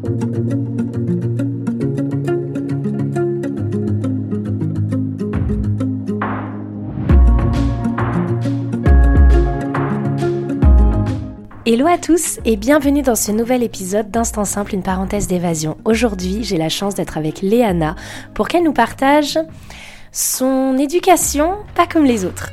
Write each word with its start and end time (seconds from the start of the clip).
Hello 0.00 0.10
à 11.86 11.98
tous 11.98 12.38
et 12.44 12.56
bienvenue 12.56 13.02
dans 13.02 13.16
ce 13.16 13.32
nouvel 13.32 13.64
épisode 13.64 14.10
d'Instant 14.10 14.44
Simple, 14.44 14.74
une 14.74 14.84
parenthèse 14.84 15.26
d'évasion. 15.26 15.76
Aujourd'hui, 15.84 16.44
j'ai 16.44 16.58
la 16.58 16.68
chance 16.68 16.94
d'être 16.94 17.18
avec 17.18 17.42
Léana 17.42 17.96
pour 18.34 18.46
qu'elle 18.46 18.62
nous 18.62 18.72
partage 18.72 19.36
son 20.12 20.78
éducation 20.78 21.56
pas 21.74 21.86
comme 21.86 22.04
les 22.04 22.24
autres. 22.24 22.52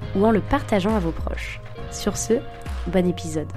ou 0.15 0.25
en 0.25 0.31
le 0.31 0.41
partageant 0.41 0.95
à 0.95 0.99
vos 0.99 1.11
proches. 1.11 1.59
Sur 1.91 2.17
ce, 2.17 2.33
bon 2.87 3.07
épisode. 3.07 3.51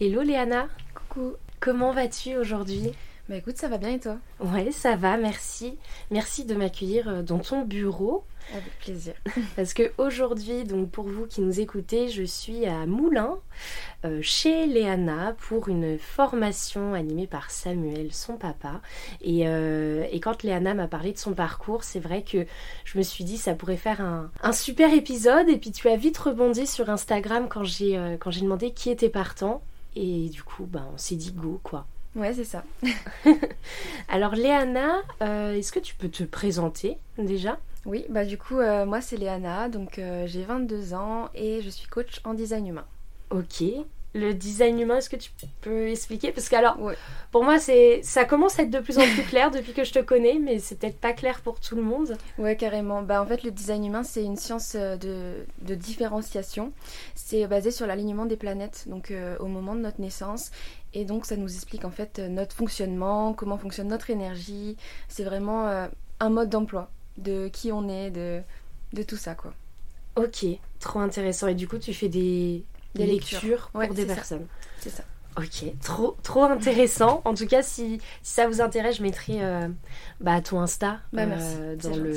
Hello 0.00 0.22
Léana. 0.22 0.66
Coucou. 0.94 1.34
Comment 1.60 1.92
vas-tu 1.92 2.36
aujourd'hui? 2.36 2.92
Bah 3.30 3.36
écoute, 3.36 3.58
ça 3.58 3.68
va 3.68 3.78
bien 3.78 3.90
et 3.90 4.00
toi? 4.00 4.16
Ouais, 4.40 4.72
ça 4.72 4.96
va, 4.96 5.16
merci. 5.16 5.78
Merci 6.10 6.44
de 6.44 6.56
m'accueillir 6.56 7.08
euh, 7.08 7.22
dans 7.22 7.38
ton 7.38 7.62
bureau. 7.62 8.24
Avec 8.52 8.76
plaisir. 8.80 9.14
Parce 9.56 9.72
que 9.72 9.92
aujourd'hui, 9.98 10.64
donc 10.64 10.90
pour 10.90 11.04
vous 11.04 11.28
qui 11.28 11.40
nous 11.40 11.60
écoutez, 11.60 12.08
je 12.08 12.24
suis 12.24 12.66
à 12.66 12.86
Moulins, 12.86 13.38
euh, 14.04 14.18
chez 14.20 14.66
Léana, 14.66 15.36
pour 15.38 15.68
une 15.68 15.96
formation 15.96 16.92
animée 16.92 17.28
par 17.28 17.52
Samuel, 17.52 18.12
son 18.12 18.36
papa. 18.36 18.80
Et, 19.20 19.46
euh, 19.46 20.04
et 20.10 20.18
quand 20.18 20.42
Léana 20.42 20.74
m'a 20.74 20.88
parlé 20.88 21.12
de 21.12 21.18
son 21.18 21.32
parcours, 21.32 21.84
c'est 21.84 22.00
vrai 22.00 22.24
que 22.24 22.46
je 22.84 22.98
me 22.98 23.04
suis 23.04 23.22
dit 23.22 23.38
ça 23.38 23.54
pourrait 23.54 23.76
faire 23.76 24.00
un, 24.00 24.32
un, 24.42 24.52
super 24.52 24.92
épisode. 24.92 25.48
Et 25.48 25.56
puis 25.56 25.70
tu 25.70 25.88
as 25.88 25.94
vite 25.94 26.18
rebondi 26.18 26.66
sur 26.66 26.90
Instagram 26.90 27.46
quand 27.48 27.62
j'ai 27.62 27.96
euh, 27.96 28.16
quand 28.18 28.32
j'ai 28.32 28.40
demandé 28.40 28.72
qui 28.72 28.90
était 28.90 29.08
partant. 29.08 29.62
Et 29.94 30.28
du 30.30 30.42
coup, 30.42 30.66
bah, 30.66 30.88
on 30.92 30.98
s'est 30.98 31.14
dit 31.14 31.30
go, 31.30 31.60
quoi. 31.62 31.86
Ouais, 32.16 32.32
c'est 32.34 32.44
ça. 32.44 32.64
Alors, 34.08 34.34
Léana, 34.34 35.02
euh, 35.22 35.54
est-ce 35.54 35.72
que 35.72 35.78
tu 35.80 35.94
peux 35.94 36.08
te 36.08 36.24
présenter 36.24 36.98
déjà? 37.18 37.58
Oui, 37.86 38.04
bah 38.10 38.24
du 38.26 38.36
coup, 38.36 38.58
euh, 38.58 38.84
moi 38.84 39.00
c'est 39.00 39.16
Léana, 39.16 39.68
donc 39.70 39.98
euh, 39.98 40.26
j'ai 40.26 40.42
22 40.42 40.92
ans 40.92 41.30
et 41.34 41.62
je 41.62 41.70
suis 41.70 41.86
coach 41.88 42.20
en 42.24 42.34
design 42.34 42.66
humain. 42.66 42.84
Ok. 43.30 43.62
Le 44.12 44.34
design 44.34 44.80
humain, 44.80 44.96
est-ce 44.96 45.08
que 45.08 45.14
tu 45.16 45.30
peux 45.60 45.86
expliquer? 45.88 46.32
Parce 46.32 46.48
que 46.48 46.56
alors, 46.56 46.82
Ouais. 46.82 46.96
pour 47.30 47.44
moi, 47.44 47.60
c'est 47.60 48.00
ça 48.02 48.24
commence 48.24 48.58
à 48.58 48.64
être 48.64 48.70
de 48.70 48.80
plus 48.80 48.98
en 48.98 49.02
plus 49.02 49.22
clair 49.22 49.52
depuis 49.52 49.72
que 49.72 49.84
je 49.84 49.92
te 49.92 50.00
connais, 50.00 50.40
mais 50.40 50.58
c'est 50.58 50.74
peut-être 50.80 50.98
pas 51.00 51.12
clair 51.12 51.40
pour 51.42 51.60
tout 51.60 51.76
le 51.76 51.82
monde. 51.82 52.16
Ouais, 52.36 52.56
carrément. 52.56 53.02
Bah 53.02 53.22
en 53.22 53.26
fait, 53.26 53.44
le 53.44 53.52
design 53.52 53.84
humain, 53.84 54.02
c'est 54.02 54.24
une 54.24 54.36
science 54.36 54.72
euh, 54.74 54.96
de, 54.96 55.36
de 55.62 55.74
différenciation. 55.76 56.72
C'est 57.14 57.46
basé 57.46 57.70
sur 57.70 57.86
l'alignement 57.86 58.26
des 58.26 58.36
planètes, 58.36 58.84
donc 58.88 59.12
au 59.38 59.46
moment 59.46 59.76
de 59.76 59.80
notre 59.80 60.00
naissance. 60.00 60.50
Et 60.94 61.04
donc, 61.04 61.24
ça 61.26 61.36
nous 61.36 61.54
explique 61.54 61.84
en 61.84 61.90
fait 61.90 62.18
euh, 62.18 62.28
notre 62.28 62.54
fonctionnement, 62.54 63.32
comment 63.32 63.58
fonctionne 63.58 63.88
notre 63.88 64.10
énergie. 64.10 64.76
C'est 65.08 65.24
vraiment 65.24 65.66
euh, 65.68 65.86
un 66.18 66.30
mode 66.30 66.48
d'emploi 66.50 66.90
de 67.16 67.48
qui 67.48 67.70
on 67.72 67.88
est, 67.88 68.10
de, 68.10 68.42
de 68.92 69.02
tout 69.02 69.16
ça, 69.16 69.34
quoi. 69.34 69.54
Ok, 70.16 70.44
trop 70.80 70.98
intéressant. 71.00 71.46
Et 71.46 71.54
du 71.54 71.68
coup, 71.68 71.78
tu 71.78 71.94
fais 71.94 72.08
des, 72.08 72.64
Des 72.94 73.06
lectures, 73.06 73.40
lectures. 73.40 73.70
pour 73.70 73.80
Ouais, 73.80 73.88
des 73.88 74.06
personnes. 74.06 74.46
C'est 74.80 74.90
ça. 74.90 75.04
Ok, 75.36 75.64
trop, 75.82 76.16
trop 76.22 76.42
intéressant. 76.42 77.22
En 77.24 77.34
tout 77.34 77.46
cas, 77.46 77.62
si, 77.62 78.00
si 78.22 78.34
ça 78.34 78.48
vous 78.48 78.60
intéresse, 78.60 78.96
je 78.96 79.02
mettrai 79.02 79.38
euh, 79.40 79.68
bah, 80.20 80.40
ton 80.40 80.60
Insta 80.60 80.98
Bah, 81.12 81.22
euh, 81.22 81.76
dans, 81.76 81.94
le, 81.96 82.12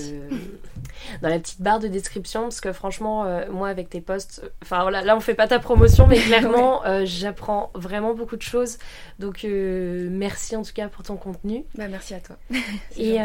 la 1.21 1.39
petite 1.39 1.61
barre 1.61 1.79
de 1.79 1.87
description. 1.87 2.43
Parce 2.43 2.59
que 2.59 2.73
franchement, 2.73 3.25
euh, 3.25 3.45
moi, 3.51 3.69
avec 3.69 3.89
tes 3.89 4.01
posts, 4.01 4.41
enfin 4.63 4.81
voilà, 4.81 5.03
là, 5.03 5.15
on 5.15 5.19
fait 5.19 5.35
pas 5.35 5.47
ta 5.47 5.59
promotion, 5.59 6.07
mais 6.07 6.17
clairement, 6.19 6.81
j'apprends 7.05 7.71
vraiment 7.75 8.15
beaucoup 8.15 8.35
de 8.35 8.41
choses. 8.41 8.79
Donc, 9.19 9.45
merci 9.45 10.55
en 10.55 10.63
tout 10.63 10.73
cas 10.73 10.87
pour 10.87 11.03
ton 11.03 11.15
contenu. 11.15 11.65
Bah 11.75 11.87
merci 11.87 12.15
à 12.15 12.19
toi. 12.19 12.35
Et, 12.97 13.17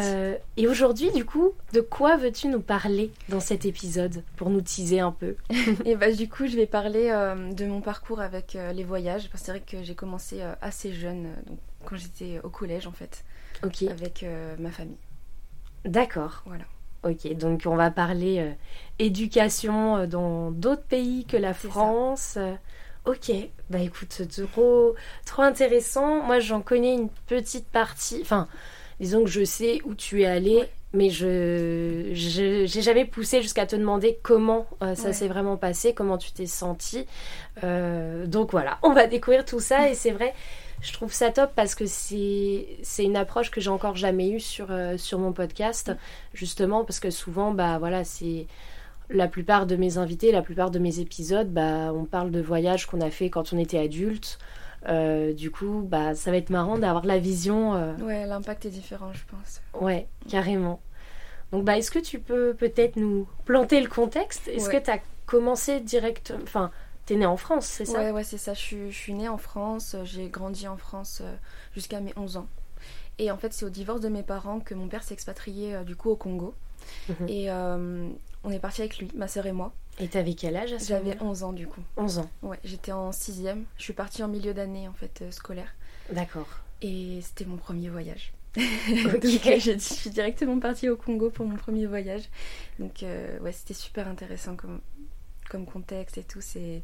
et 0.57 0.67
aujourd'hui, 0.67 1.11
du 1.13 1.25
coup, 1.25 1.53
de 1.73 1.81
quoi 1.81 2.17
veux-tu 2.17 2.49
nous 2.49 2.61
parler 2.61 3.11
dans 3.29 3.41
cet 3.41 3.65
épisode 3.65 4.23
pour 4.37 4.51
nous 4.51 4.61
teaser 4.61 5.01
un 5.01 5.13
peu? 5.13 5.37
Et 5.85 5.97
bah 5.97 6.13
du 6.13 6.29
coup, 6.29 6.47
je 6.47 6.57
vais 6.57 6.67
parler 6.67 7.09
de 7.53 7.67
mon 7.67 7.81
parcours 7.81 8.21
avec 8.21 8.57
les 8.75 8.85
voyages. 8.85 9.29
Parce 9.31 9.43
que 9.43 9.47
c'est 9.47 9.53
vrai 9.53 9.63
que 9.67 9.78
j'ai 9.83 9.95
commencé 9.95 10.43
euh, 10.43 10.55
assez 10.61 10.93
jeune, 10.93 11.27
euh, 11.27 11.43
donc 11.47 11.59
quand 11.85 11.97
j'étais 11.97 12.41
au 12.43 12.51
collège 12.51 12.87
en 12.87 12.93
fait, 12.93 13.25
avec 13.87 14.23
euh, 14.23 14.57
ma 14.59 14.71
famille. 14.73 14.99
d'accord. 15.85 16.45
Voilà. 16.45 16.65
Ok, 17.05 17.33
donc 17.35 17.63
on 17.67 17.77
va 17.77 17.91
parler 17.91 18.41
euh, 18.41 18.53
éducation 18.99 20.07
dans 20.07 20.51
d'autres 20.51 20.83
pays 20.85 21.25
que 21.27 21.37
la 21.37 21.55
ça. 21.55 21.59
France. 21.71 22.39
Ok, 23.05 23.31
bah 23.71 23.79
écoute, 23.81 24.23
trop, 24.53 24.95
trop 25.25 25.43
intéressant. 25.43 26.23
Moi, 26.23 26.41
j'en 26.41 26.61
connais 26.61 26.95
une 26.95 27.09
petite 27.27 27.69
partie. 27.69 28.21
Enfin, 28.23 28.49
disons 29.01 29.25
que 29.25 29.31
je 29.31 29.45
sais 29.45 29.81
où 29.85 29.95
tu 29.95 30.23
es 30.23 30.27
allé, 30.27 30.57
Ouais. 30.57 30.71
Mais 30.93 31.11
je 31.11 32.11
j'ai 32.13 32.67
jamais 32.83 33.05
poussé 33.05 33.43
jusqu'à 33.43 33.67
te 33.67 33.77
demander 33.77 34.19
comment 34.23 34.67
euh, 34.83 34.95
ça 34.95 35.09
Ouais. 35.09 35.13
s'est 35.13 35.29
vraiment 35.29 35.57
passé, 35.57 35.93
comment 35.95 36.19
tu 36.19 36.33
t'es 36.33 36.47
senti. 36.47 37.07
Euh, 37.65 38.27
donc 38.27 38.51
voilà, 38.53 38.79
on 38.83 38.93
va 38.93 39.07
découvrir 39.07 39.45
tout 39.45 39.61
ça 39.61 39.89
et 39.91 39.95
c'est 39.95 40.11
vrai. 40.13 40.35
Je 40.81 40.93
trouve 40.93 41.13
ça 41.13 41.31
top 41.33 41.51
parce 41.57 41.75
que 41.75 41.87
c'est 41.87 42.67
c'est 42.83 43.05
une 43.05 43.17
approche 43.17 43.51
que 43.51 43.61
j'ai 43.61 43.71
encore 43.71 43.97
jamais 43.97 44.31
eue 44.31 44.41
sur, 44.41 44.69
euh, 44.71 44.97
sur 44.97 45.19
mon 45.19 45.33
podcast, 45.33 45.93
justement 46.35 46.85
parce 46.85 47.01
que 47.01 47.11
souvent, 47.11 47.51
bah 47.53 47.79
voilà, 47.79 48.05
c'est 48.05 48.47
la 49.11 49.27
plupart 49.27 49.67
de 49.67 49.75
mes 49.77 49.99
invités, 49.99 50.31
la 50.33 50.43
plupart 50.43 50.71
de 50.71 50.79
mes 50.79 51.01
épisodes, 51.01 51.49
bah 51.53 51.93
on 51.95 52.05
parle 52.05 52.31
de 52.31 52.41
voyages 52.41 52.87
qu'on 52.87 53.01
a 53.01 53.11
fait 53.11 53.29
quand 53.31 53.53
on 53.53 53.59
était 53.59 53.79
adulte. 53.79 54.39
Euh, 54.87 55.33
du 55.33 55.51
coup, 55.51 55.83
bah 55.85 56.15
ça 56.15 56.31
va 56.31 56.37
être 56.37 56.51
marrant 56.51 56.79
d'avoir 56.79 57.05
la 57.05 57.19
vision. 57.19 57.75
euh, 57.75 57.95
Ouais, 57.97 58.27
l'impact 58.27 58.67
est 58.67 58.71
différent, 58.71 59.13
je 59.13 59.25
pense. 59.31 59.61
Ouais, 59.81 60.07
carrément. 60.29 60.81
Donc, 61.53 61.65
bah, 61.65 61.79
est-ce 61.79 61.91
que 61.91 61.99
tu 61.99 62.19
peux 62.21 62.55
peut-être 62.55 62.97
nous 62.97 63.27
planter 63.45 63.81
le 63.81 63.89
contexte? 63.89 64.49
Est-ce 64.49 64.69
Ouais. 64.69 64.79
que 64.81 64.85
tu 64.85 64.91
as 64.91 64.99
commencé 65.27 65.81
direct 65.81 66.35
Enfin, 66.43 66.71
t'es 67.07 67.17
né 67.17 67.27
en 67.27 67.37
France, 67.37 67.67
c'est 67.67 67.87
ça? 67.87 67.99
Ouais, 67.99 68.11
ouais, 68.13 68.25
c'est 68.25 68.39
ça. 68.39 68.55
Je 68.55 68.61
suis, 68.61 68.91
je 68.93 68.97
suis 68.97 69.15
née 69.15 69.29
en 69.29 69.39
France, 69.39 69.97
j'ai 70.05 70.29
grandi 70.29 70.69
en 70.69 70.77
France 70.77 71.23
euh, 71.25 71.35
jusqu'à 71.75 72.01
mes 72.01 72.13
11 72.17 72.37
ans. 72.37 72.47
Et 73.19 73.31
en 73.33 73.37
fait, 73.37 73.53
c'est 73.53 73.65
au 73.65 73.71
divorce 73.71 74.01
de 74.01 74.09
mes 74.09 74.23
parents 74.23 74.61
que 74.61 74.75
mon 74.75 74.87
père 74.89 75.03
s'est 75.03 75.15
expatrié 75.15 75.75
euh, 75.75 75.83
du 75.85 75.97
coup 75.97 76.11
au 76.11 76.17
Congo. 76.17 76.55
Mhm. 77.09 77.29
Et 77.29 77.51
euh, 77.51 78.09
on 78.49 78.51
est 78.53 78.59
parti 78.59 78.81
avec 78.81 78.99
lui, 78.99 79.11
ma 79.15 79.29
sœur 79.29 79.45
et 79.47 79.53
moi. 79.53 79.73
Et 80.01 80.09
t'avais 80.09 80.33
quel 80.35 80.57
âge 80.57 80.73
à 80.73 80.79
ce 80.79 80.89
J'avais 80.89 81.11
moment-là 81.11 81.25
11 81.31 81.43
ans 81.43 81.53
du 81.53 81.67
coup. 81.67 81.83
11 81.99 82.19
ans. 82.21 82.31
Ouais, 82.43 82.59
j'étais 82.65 82.93
en 82.93 83.13
sixième. 83.13 83.65
Je 83.77 83.83
suis 83.83 83.93
partie 83.93 84.23
en 84.23 84.29
milieu 84.29 84.55
d'année 84.55 84.89
en 84.89 84.93
fait 84.95 85.21
euh, 85.23 85.31
scolaire. 85.31 85.75
D'accord. 86.13 86.49
Et 86.81 87.19
c'était 87.23 87.45
mon 87.45 87.57
premier 87.57 87.89
voyage. 87.91 88.33
Ok. 88.57 89.13
Donc 89.13 89.25
euh, 89.47 89.59
je, 89.59 89.73
je 89.73 89.79
suis 89.79 90.11
directement 90.11 90.59
partie 90.59 90.89
au 90.89 90.97
Congo 90.97 91.29
pour 91.31 91.45
mon 91.47 91.57
premier 91.57 91.87
voyage. 91.87 92.23
Donc 92.79 93.03
euh, 93.03 93.39
ouais, 93.41 93.53
c'était 93.53 93.75
super 93.75 94.09
intéressant 94.09 94.57
comme, 94.57 94.81
comme 95.51 95.67
contexte 95.67 96.17
et 96.17 96.25
tout. 96.25 96.41
C'est 96.41 96.83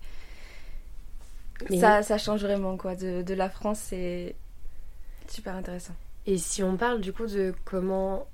Mais- 1.70 1.80
ça, 1.80 2.02
ça 2.02 2.18
change 2.18 2.42
vraiment 2.42 2.76
quoi. 2.76 2.94
De, 2.96 3.22
de 3.22 3.34
la 3.34 3.48
France, 3.48 3.78
c'est 3.80 4.34
super 5.28 5.54
intéressant. 5.54 5.94
Et 6.26 6.36
si 6.38 6.62
on 6.62 6.76
parle 6.76 7.00
du 7.00 7.12
coup 7.12 7.26
de 7.26 7.54
comment 7.64 8.26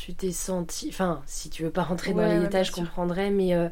tu 0.00 0.14
t'es 0.14 0.32
senti, 0.32 0.88
enfin, 0.90 1.22
si 1.26 1.50
tu 1.50 1.62
veux 1.64 1.70
pas 1.70 1.82
rentrer 1.82 2.14
dans 2.14 2.18
Ouais, 2.18 2.26
les 2.26 2.38
ouais, 2.40 2.48
détails, 2.48 2.64
je 2.64 2.72
comprendrais, 2.72 3.30
mais 3.30 3.54
euh, 3.54 3.68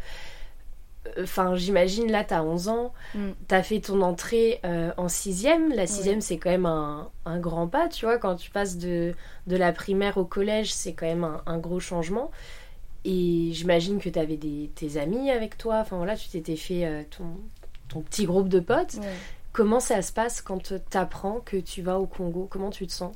enfin, 1.22 1.54
j'imagine 1.56 2.10
là, 2.10 2.24
t'as 2.24 2.42
11 2.42 2.68
ans, 2.68 2.92
Mm. 3.14 3.32
t'as 3.48 3.62
fait 3.62 3.80
ton 3.80 4.02
entrée 4.02 4.60
euh, 4.64 4.92
en 4.96 5.08
sixième. 5.08 5.72
La 5.74 5.86
sixième, 5.86 6.20
c'est 6.20 6.38
quand 6.38 6.50
même 6.50 6.66
un, 6.66 7.10
un 7.24 7.38
grand 7.38 7.68
pas, 7.68 7.88
tu 7.88 8.04
vois, 8.06 8.18
quand 8.18 8.36
tu 8.36 8.50
passes 8.50 8.76
de, 8.78 9.14
de 9.46 9.56
la 9.56 9.72
primaire 9.72 10.18
au 10.18 10.24
collège, 10.24 10.72
c'est 10.72 10.92
quand 10.94 11.06
même 11.06 11.24
un, 11.24 11.42
un 11.46 11.58
gros 11.58 11.80
changement. 11.80 12.30
Et 13.04 13.50
j'imagine 13.52 14.00
que 14.00 14.08
t'avais 14.10 14.36
des, 14.36 14.70
tes 14.74 14.98
amis 14.98 15.30
avec 15.30 15.58
toi, 15.58 15.78
enfin 15.80 15.96
voilà, 15.98 16.16
tu 16.16 16.28
t'étais 16.28 16.56
fait 16.56 16.86
euh, 16.86 17.02
ton, 17.10 17.26
ton 17.88 18.02
petit 18.02 18.26
groupe 18.26 18.48
de 18.48 18.60
potes. 18.60 18.98
Comment 19.52 19.80
ça 19.80 20.02
se 20.02 20.12
passe 20.12 20.42
quand 20.42 20.72
t'apprends 20.90 21.40
que 21.40 21.56
tu 21.58 21.82
vas 21.82 21.98
au 22.00 22.06
Congo? 22.06 22.48
Comment 22.50 22.70
tu 22.70 22.86
te 22.86 22.92
sens? 22.92 23.14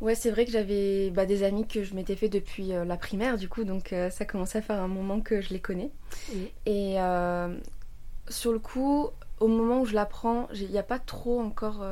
Ouais, 0.00 0.14
c'est 0.14 0.30
vrai 0.30 0.44
que 0.44 0.52
j'avais 0.52 1.10
bah, 1.10 1.26
des 1.26 1.42
amis 1.42 1.66
que 1.66 1.82
je 1.82 1.94
m'étais 1.94 2.14
fait 2.14 2.28
depuis 2.28 2.72
euh, 2.72 2.84
la 2.84 2.96
primaire, 2.96 3.36
du 3.36 3.48
coup, 3.48 3.64
donc 3.64 3.92
euh, 3.92 4.10
ça 4.10 4.24
commençait 4.24 4.58
à 4.58 4.62
faire 4.62 4.80
un 4.80 4.88
moment 4.88 5.20
que 5.20 5.40
je 5.40 5.50
les 5.50 5.60
connais. 5.60 5.90
Et 6.66 7.00
euh, 7.00 7.56
sur 8.28 8.52
le 8.52 8.60
coup, 8.60 9.08
au 9.40 9.48
moment 9.48 9.80
où 9.80 9.86
je 9.86 9.94
l'apprends, 9.94 10.48
il 10.54 10.70
n'y 10.70 10.78
a 10.78 10.84
pas 10.84 11.00
trop 11.00 11.40
encore 11.40 11.84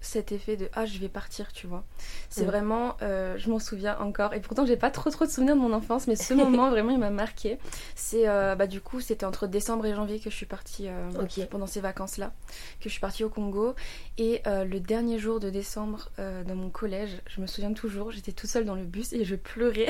cet 0.00 0.32
effet 0.32 0.56
de 0.56 0.68
ah 0.72 0.86
je 0.86 0.98
vais 0.98 1.08
partir 1.08 1.52
tu 1.52 1.66
vois. 1.66 1.84
C'est 2.30 2.44
vraiment 2.44 2.96
euh, 3.02 3.36
je 3.38 3.50
m'en 3.50 3.58
souviens 3.58 3.98
encore. 3.98 4.32
Et 4.32 4.40
pourtant 4.40 4.64
j'ai 4.64 4.76
pas 4.76 4.90
trop 4.90 5.10
trop 5.10 5.26
de 5.26 5.30
souvenirs 5.30 5.56
de 5.56 5.60
mon 5.60 5.72
enfance 5.72 6.06
mais 6.06 6.16
ce 6.16 6.32
moment 6.42 6.70
vraiment 6.70 6.90
il 6.90 6.98
m'a 6.98 7.10
marqué. 7.10 7.58
C'est 7.94 8.26
euh, 8.28 8.54
bah 8.54 8.66
du 8.66 8.80
coup 8.80 9.00
c'était 9.00 9.26
entre 9.26 9.46
décembre 9.46 9.86
et 9.86 9.94
janvier 9.94 10.18
que 10.18 10.30
je 10.30 10.34
suis 10.34 10.46
partie 10.46 10.88
euh, 10.88 11.10
pendant 11.50 11.66
ces 11.66 11.80
vacances 11.80 12.16
là 12.16 12.32
que 12.80 12.84
je 12.84 12.90
suis 12.90 13.00
partie 13.00 13.24
au 13.24 13.28
Congo. 13.28 13.74
Et 14.16 14.42
le 14.46 14.78
dernier 14.78 15.18
jour 15.18 15.40
de 15.40 15.50
décembre 15.50 16.10
dans 16.18 16.54
mon 16.54 16.70
collège 16.70 17.20
je 17.26 17.40
me 17.40 17.46
souviens 17.46 17.72
toujours 17.72 18.10
j'étais 18.10 18.32
toute 18.32 18.50
seule 18.50 18.64
dans 18.64 18.74
le 18.74 18.84
bus 18.84 19.12
et 19.12 19.24
je 19.24 19.36
pleurais. 19.36 19.88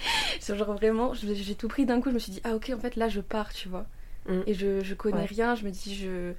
Genre 0.46 0.72
vraiment 0.74 1.14
j'ai 1.14 1.54
tout 1.54 1.68
pris 1.68 1.86
d'un 1.86 2.00
coup 2.00 2.10
je 2.10 2.14
me 2.14 2.18
suis 2.18 2.32
dit 2.32 2.40
ah 2.44 2.54
ok 2.54 2.72
en 2.74 2.80
fait 2.80 2.96
là 2.96 3.08
je 3.08 3.20
pars 3.20 3.52
tu 3.52 3.68
vois. 3.68 3.86
Mm. 4.28 4.40
et 4.46 4.54
je, 4.54 4.84
je 4.84 4.94
connais 4.94 5.24
rien 5.24 5.56
je 5.56 5.64
me 5.64 5.70
dis 5.70 5.96
je 5.96 6.32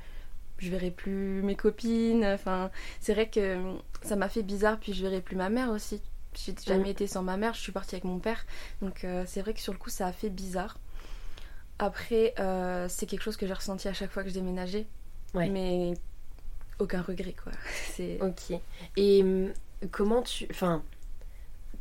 je 0.63 0.71
verrai 0.71 0.91
plus 0.91 1.41
mes 1.43 1.55
copines. 1.55 2.25
Enfin, 2.25 2.71
c'est 2.99 3.13
vrai 3.13 3.29
que 3.29 3.57
ça 4.01 4.15
m'a 4.15 4.29
fait 4.29 4.43
bizarre. 4.43 4.79
Puis 4.79 4.93
je 4.93 5.03
verrai 5.03 5.21
plus 5.21 5.35
ma 5.35 5.49
mère 5.49 5.69
aussi. 5.69 6.01
J'ai 6.35 6.55
jamais 6.65 6.91
été 6.91 7.07
sans 7.07 7.23
ma 7.23 7.37
mère. 7.37 7.53
Je 7.53 7.59
suis 7.59 7.71
partie 7.71 7.95
avec 7.95 8.05
mon 8.05 8.19
père. 8.19 8.45
Donc 8.81 9.03
euh, 9.03 9.23
c'est 9.27 9.41
vrai 9.41 9.53
que 9.53 9.59
sur 9.59 9.73
le 9.73 9.79
coup, 9.79 9.89
ça 9.89 10.07
a 10.07 10.11
fait 10.11 10.29
bizarre. 10.29 10.77
Après, 11.79 12.33
euh, 12.39 12.87
c'est 12.89 13.05
quelque 13.05 13.23
chose 13.23 13.37
que 13.37 13.47
j'ai 13.47 13.53
ressenti 13.53 13.87
à 13.87 13.93
chaque 13.93 14.11
fois 14.11 14.23
que 14.23 14.29
je 14.29 14.33
déménageais. 14.33 14.85
Mais 15.33 15.93
aucun 16.79 17.01
regret, 17.01 17.35
quoi. 17.41 17.51
C'est... 17.91 18.21
Ok. 18.21 18.59
Et 18.97 19.23
hum, 19.23 19.51
comment 19.91 20.21
tu... 20.21 20.47
Enfin, 20.51 20.83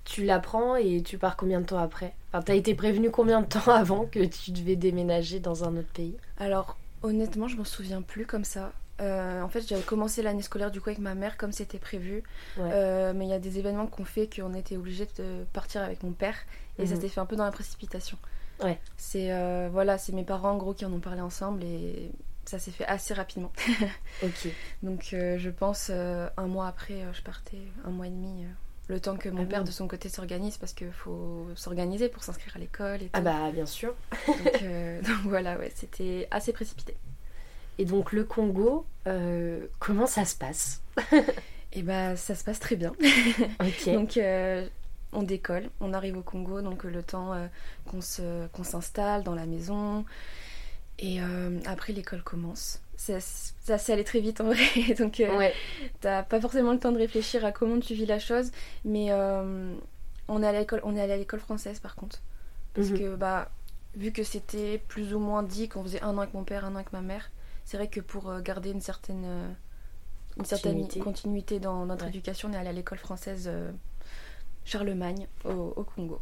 tu 0.04 0.24
l'apprends 0.24 0.76
et 0.76 1.02
tu 1.02 1.18
pars 1.18 1.36
combien 1.36 1.60
de 1.60 1.66
temps 1.66 1.78
après? 1.78 2.14
Enfin, 2.28 2.42
t'as 2.42 2.54
été 2.54 2.74
prévenu 2.74 3.10
combien 3.10 3.40
de 3.40 3.46
temps 3.46 3.60
avant 3.72 4.06
que 4.06 4.24
tu 4.24 4.50
devais 4.50 4.76
déménager 4.76 5.40
dans 5.40 5.64
un 5.64 5.76
autre 5.76 5.92
pays? 5.92 6.16
Alors, 6.38 6.76
Honnêtement, 7.02 7.48
je 7.48 7.56
m'en 7.56 7.64
souviens 7.64 8.02
plus 8.02 8.26
comme 8.26 8.44
ça. 8.44 8.72
Euh, 9.00 9.42
en 9.42 9.48
fait, 9.48 9.66
j'avais 9.66 9.82
commencé 9.82 10.22
l'année 10.22 10.42
scolaire 10.42 10.70
du 10.70 10.80
coup 10.80 10.90
avec 10.90 11.00
ma 11.00 11.14
mère 11.14 11.36
comme 11.36 11.52
c'était 11.52 11.78
prévu. 11.78 12.22
Euh, 12.58 13.12
mais 13.14 13.26
il 13.26 13.30
y 13.30 13.34
a 13.34 13.38
des 13.38 13.58
événements 13.58 13.86
qu'on 13.86 14.04
fait 14.04 14.28
qu'on 14.34 14.54
était 14.54 14.76
obligé 14.76 15.06
de 15.16 15.44
partir 15.52 15.82
avec 15.82 16.02
mon 16.02 16.12
père 16.12 16.36
et 16.78 16.86
ça 16.86 16.94
mhm. 16.94 17.00
s'est 17.00 17.08
fait 17.08 17.20
un 17.20 17.26
peu 17.26 17.36
dans 17.36 17.44
la 17.44 17.50
précipitation. 17.50 18.18
Ouais. 18.62 18.78
C'est 18.96 19.32
euh, 19.32 19.68
voilà, 19.72 19.98
c'est 19.98 20.12
mes 20.12 20.24
parents 20.24 20.50
en 20.52 20.56
gros 20.56 20.74
qui 20.74 20.84
en 20.84 20.92
ont 20.92 21.00
parlé 21.00 21.20
ensemble 21.20 21.64
et 21.64 22.12
ça 22.44 22.58
s'est 22.58 22.70
fait 22.70 22.86
assez 22.86 23.14
rapidement. 23.14 23.50
ok. 24.22 24.48
Donc 24.82 25.08
je 25.10 25.50
pense 25.50 25.90
un 25.90 26.46
mois 26.46 26.68
après, 26.68 27.02
je 27.12 27.22
partais, 27.22 27.62
un 27.84 27.90
mois 27.90 28.06
et 28.06 28.10
demi. 28.10 28.46
Le 28.88 29.00
temps 29.00 29.16
que 29.16 29.28
mon 29.28 29.42
ah 29.44 29.46
père 29.46 29.64
de 29.64 29.70
son 29.70 29.86
côté 29.88 30.08
s'organise 30.08 30.58
parce 30.58 30.72
qu'il 30.72 30.92
faut 30.92 31.46
s'organiser 31.54 32.08
pour 32.08 32.24
s'inscrire 32.24 32.56
à 32.56 32.58
l'école 32.58 33.02
et 33.02 33.10
Ah 33.12 33.20
bah 33.20 33.50
bien 33.52 33.66
sûr. 33.66 33.94
donc, 34.26 34.62
donc 35.02 35.20
voilà, 35.24 35.58
ouais, 35.58 35.72
c'était 35.74 36.28
assez 36.30 36.52
précipité. 36.52 36.96
Et 37.78 37.84
donc 37.84 38.12
le 38.12 38.24
Congo, 38.24 38.86
euh, 39.06 39.66
comment 39.78 40.06
ça 40.06 40.24
se 40.24 40.36
passe 40.36 40.82
Et 41.12 41.16
eh 41.72 41.82
bah 41.82 42.16
ça 42.16 42.34
se 42.34 42.44
passe 42.44 42.60
très 42.60 42.76
bien. 42.76 42.92
donc 43.86 44.16
euh, 44.16 44.66
on 45.12 45.22
décolle, 45.22 45.70
on 45.80 45.92
arrive 45.92 46.18
au 46.18 46.22
Congo, 46.22 46.60
donc 46.60 46.84
le 46.84 47.02
temps 47.02 47.32
euh, 47.32 47.46
qu'on 48.52 48.64
s'installe 48.64 49.22
dans 49.24 49.34
la 49.34 49.46
maison. 49.46 50.04
Et 50.98 51.18
après 51.66 51.92
l'école 51.92 52.22
commence. 52.22 52.80
Ça, 53.02 53.18
ça 53.20 53.78
s'est 53.78 53.92
allé 53.92 54.04
très 54.04 54.20
vite 54.20 54.40
en 54.40 54.44
vrai. 54.44 54.94
donc 54.98 55.16
ouais. 55.18 55.52
t'as 56.00 56.22
pas 56.22 56.40
forcément 56.40 56.72
le 56.72 56.78
temps 56.78 56.92
de 56.92 56.98
réfléchir 56.98 57.44
à 57.44 57.50
comment 57.50 57.80
tu 57.80 57.94
vis 57.94 58.06
la 58.06 58.20
chose. 58.20 58.52
Mais 58.84 59.12
on 60.28 60.42
est 60.42 60.46
à 60.46 60.52
l'école, 60.52 60.80
on 60.84 60.96
est 60.96 61.00
allé 61.00 61.12
à 61.12 61.16
l'école 61.16 61.40
française 61.40 61.80
par 61.80 61.96
contre. 61.96 62.20
Parce 62.74 62.90
mhm. 62.90 62.98
que 62.98 63.16
bah 63.16 63.50
vu 63.94 64.12
que 64.12 64.22
c'était 64.22 64.78
plus 64.88 65.14
ou 65.14 65.18
moins 65.18 65.42
dit 65.42 65.68
qu'on 65.68 65.82
faisait 65.82 66.02
un 66.02 66.16
an 66.16 66.20
avec 66.20 66.34
mon 66.34 66.44
père, 66.44 66.64
un 66.64 66.72
an 66.72 66.76
avec 66.76 66.92
ma 66.92 67.02
mère, 67.02 67.30
c'est 67.64 67.76
vrai 67.76 67.88
que 67.88 68.00
pour 68.00 68.30
euh, 68.30 68.40
garder 68.40 68.70
une 68.70 68.80
certaine, 68.80 69.24
euh, 69.24 69.48
une 70.36 70.44
continuité. 70.44 70.80
certaine 70.82 71.02
continuité 71.02 71.60
dans 71.60 71.86
notre 71.86 72.06
éducation, 72.06 72.48
on 72.48 72.52
est 72.52 72.56
allé 72.56 72.70
à 72.70 72.72
l'école 72.72 72.98
française 72.98 73.48
euh, 73.48 73.70
Charlemagne 74.64 75.26
au, 75.44 75.84
Congo. 75.94 76.20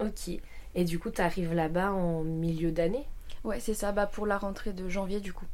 Ok. 0.00 0.30
Et 0.74 0.84
du 0.84 0.98
coup, 0.98 1.10
tu 1.10 1.20
arrives 1.20 1.54
là-bas 1.54 1.92
en 1.92 2.22
milieu 2.22 2.72
d'année? 2.72 3.06
Ouais, 3.44 3.60
c'est 3.60 3.74
ça, 3.74 3.92
bah, 3.92 4.06
pour 4.06 4.26
la 4.26 4.38
rentrée 4.38 4.72
de 4.72 4.88
janvier 4.88 5.20
du 5.20 5.32
coup. 5.32 5.46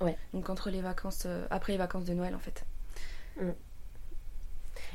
Ouais. 0.00 0.16
Donc 0.34 0.50
entre 0.50 0.70
les 0.70 0.80
vacances, 0.80 1.26
après 1.50 1.72
les 1.72 1.78
vacances 1.78 2.04
de 2.04 2.14
Noël 2.14 2.34
en 2.34 2.38
fait. 2.38 2.64
Mm. 3.40 3.50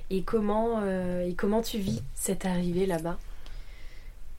Et 0.09 0.23
comment, 0.23 0.85
et 0.85 1.35
comment 1.35 1.61
tu 1.61 1.79
vis 1.79 2.01
cette 2.15 2.45
arrivée 2.45 2.85
là-bas? 2.85 3.17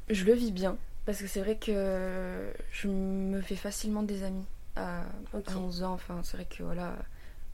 Je 0.08 0.24
le 0.24 0.32
vis 0.32 0.50
bien, 0.50 0.78
parce 1.04 1.20
que 1.20 1.26
c'est 1.26 1.40
vrai 1.40 1.56
que 1.56 2.50
je 2.72 2.88
me 2.88 3.40
fais 3.42 3.56
facilement 3.56 4.02
des 4.02 4.22
amis 4.22 4.46
à, 4.76 5.02
11 5.34 5.82
ans. 5.82 5.92
Enfin, 5.92 6.20
c'est 6.22 6.36
vrai 6.36 6.46
que 6.46 6.62
voilà. 6.62 6.94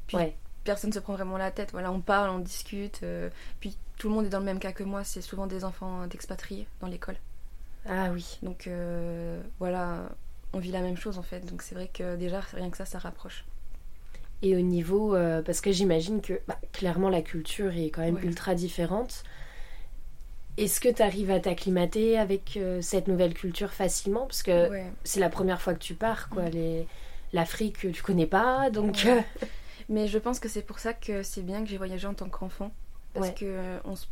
Puis 0.06 0.16
personne 0.64 0.92
se 0.92 0.98
prend 0.98 1.14
vraiment 1.14 1.36
la 1.36 1.50
tête. 1.50 1.70
Voilà, 1.72 1.92
on 1.92 2.00
parle, 2.00 2.30
on 2.30 2.38
discute. 2.38 3.00
Euh, 3.02 3.30
puis 3.60 3.76
tout 3.98 4.08
le 4.08 4.14
monde 4.14 4.26
est 4.26 4.30
dans 4.30 4.38
le 4.38 4.44
même 4.44 4.58
cas 4.58 4.72
que 4.72 4.82
moi. 4.82 5.04
C'est 5.04 5.20
souvent 5.20 5.46
des 5.46 5.64
enfants 5.64 6.06
d'expatriés 6.06 6.66
dans 6.80 6.88
l'école. 6.88 7.16
Ah 7.86 8.10
oui. 8.12 8.38
Donc 8.42 8.66
euh, 8.66 9.40
voilà, 9.58 10.08
on 10.54 10.58
vit 10.58 10.70
la 10.70 10.80
même 10.80 10.96
chose 10.96 11.18
en 11.18 11.22
fait. 11.22 11.40
Donc 11.40 11.62
c'est 11.62 11.74
vrai 11.74 11.90
que 11.92 12.16
déjà, 12.16 12.40
rien 12.40 12.70
que 12.70 12.76
ça, 12.76 12.86
ça 12.86 12.98
rapproche. 12.98 13.44
Et 14.42 14.56
au 14.56 14.60
niveau, 14.60 15.14
euh, 15.14 15.42
parce 15.42 15.60
que 15.60 15.72
j'imagine 15.72 16.20
que 16.20 16.40
bah, 16.48 16.58
clairement 16.72 17.08
la 17.08 17.22
culture 17.22 17.76
est 17.76 17.90
quand 17.90 18.02
même 18.02 18.18
ultra 18.22 18.54
différente. 18.54 19.24
Est-ce 20.56 20.80
que 20.80 20.88
tu 20.88 21.02
arrives 21.02 21.30
à 21.30 21.40
t'acclimater 21.40 22.16
avec 22.16 22.58
cette 22.80 23.08
nouvelle 23.08 23.34
culture 23.34 23.72
facilement? 23.72 24.26
Parce 24.26 24.44
que 24.44 24.70
c'est 25.02 25.18
la 25.18 25.28
première 25.28 25.60
fois 25.60 25.74
que 25.74 25.80
tu 25.80 25.94
pars, 25.94 26.28
quoi. 26.28 26.44
Mm. 26.44 26.50
Les, 26.50 26.86
l'Afrique, 27.34 27.92
tu 27.92 28.02
connais 28.02 28.26
pas, 28.26 28.70
donc. 28.70 29.04
Euh, 29.04 29.20
Mais 29.90 30.08
je 30.08 30.18
pense 30.18 30.40
que 30.40 30.48
c'est 30.48 30.62
pour 30.62 30.78
ça 30.78 30.94
que 30.94 31.22
c'est 31.22 31.42
bien 31.42 31.62
que 31.62 31.68
j'ai 31.68 31.76
voyagé 31.76 32.06
en 32.06 32.14
tant 32.14 32.28
qu'enfant. 32.30 32.72
Parce 33.12 33.30
qu'on 33.30 33.34
que 33.34 33.44
euh, 33.44 33.78
on 33.84 33.96
se 33.96 34.06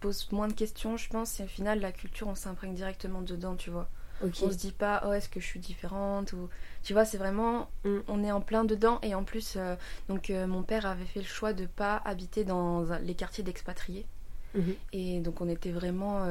pose 0.00 0.30
moins 0.32 0.48
de 0.48 0.52
questions, 0.52 0.98
je 0.98 1.08
pense, 1.08 1.40
et 1.40 1.44
au 1.44 1.46
final, 1.46 1.80
la 1.80 1.92
culture, 1.92 2.28
on 2.28 2.34
s'imprègne 2.34 2.74
directement 2.74 3.22
dedans, 3.22 3.56
tu 3.56 3.70
vois. 3.70 3.88
On 4.24 4.50
se 4.50 4.56
dit 4.56 4.72
pas, 4.72 5.02
oh, 5.06 5.12
est-ce 5.12 5.28
que 5.28 5.40
je 5.40 5.46
suis 5.46 5.60
différente 5.60 6.32
ou... 6.32 6.48
Tu 6.82 6.92
vois, 6.92 7.04
c'est 7.04 7.18
vraiment, 7.18 7.68
mm. 7.84 7.98
on 8.08 8.24
est 8.24 8.32
en 8.32 8.40
plein 8.40 8.64
dedans. 8.64 8.98
Et 9.02 9.14
en 9.14 9.24
plus, 9.24 9.54
euh, 9.56 9.76
donc 10.08 10.30
mon 10.30 10.62
père 10.62 10.86
avait 10.86 11.04
fait 11.04 11.20
le 11.20 11.26
choix 11.26 11.52
de 11.52 11.66
pas 11.66 12.00
habiter 12.04 12.44
dans 12.44 12.84
les 13.02 13.14
quartiers 13.14 13.44
d'expatriés. 13.44 14.06
Mhm. 14.54 14.74
Et 14.92 15.20
donc 15.20 15.40
on 15.40 15.48
était 15.48 15.72
vraiment 15.72 16.24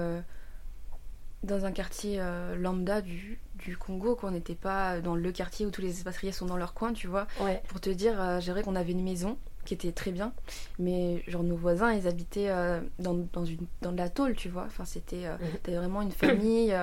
dans 1.43 1.65
un 1.65 1.71
quartier 1.71 2.17
euh, 2.19 2.55
lambda 2.55 3.01
du, 3.01 3.39
du 3.55 3.77
Congo, 3.77 4.15
qu'on 4.15 4.31
n'était 4.31 4.55
pas 4.55 5.01
dans 5.01 5.15
le 5.15 5.31
quartier 5.31 5.65
où 5.65 5.71
tous 5.71 5.81
les 5.81 5.89
expatriés 5.89 6.31
sont 6.31 6.45
dans 6.45 6.57
leur 6.57 6.73
coin, 6.73 6.93
tu 6.93 7.07
vois. 7.07 7.27
Pour 7.67 7.81
te 7.81 7.89
dire, 7.89 8.19
euh, 8.19 8.39
j'ai 8.39 8.51
vrai 8.51 8.63
qu'on 8.63 8.75
avait 8.75 8.93
une 8.93 9.03
maison 9.03 9.37
qui 9.65 9.73
était 9.73 9.91
très 9.91 10.11
bien, 10.11 10.33
mais 10.79 11.23
genre 11.27 11.43
nos 11.43 11.55
voisins, 11.55 11.93
ils 11.93 12.07
habitaient 12.07 12.49
euh, 12.49 12.79
dans, 12.99 13.15
dans, 13.33 13.45
une, 13.45 13.65
dans 13.81 13.91
de 13.91 13.97
la 13.97 14.09
tôle, 14.09 14.35
tu 14.35 14.49
vois. 14.49 14.65
Enfin, 14.65 14.85
c'était 14.85 15.27
mhm. 15.67 15.75
vraiment 15.75 16.01
une 16.01 16.11
famille, 16.11 16.75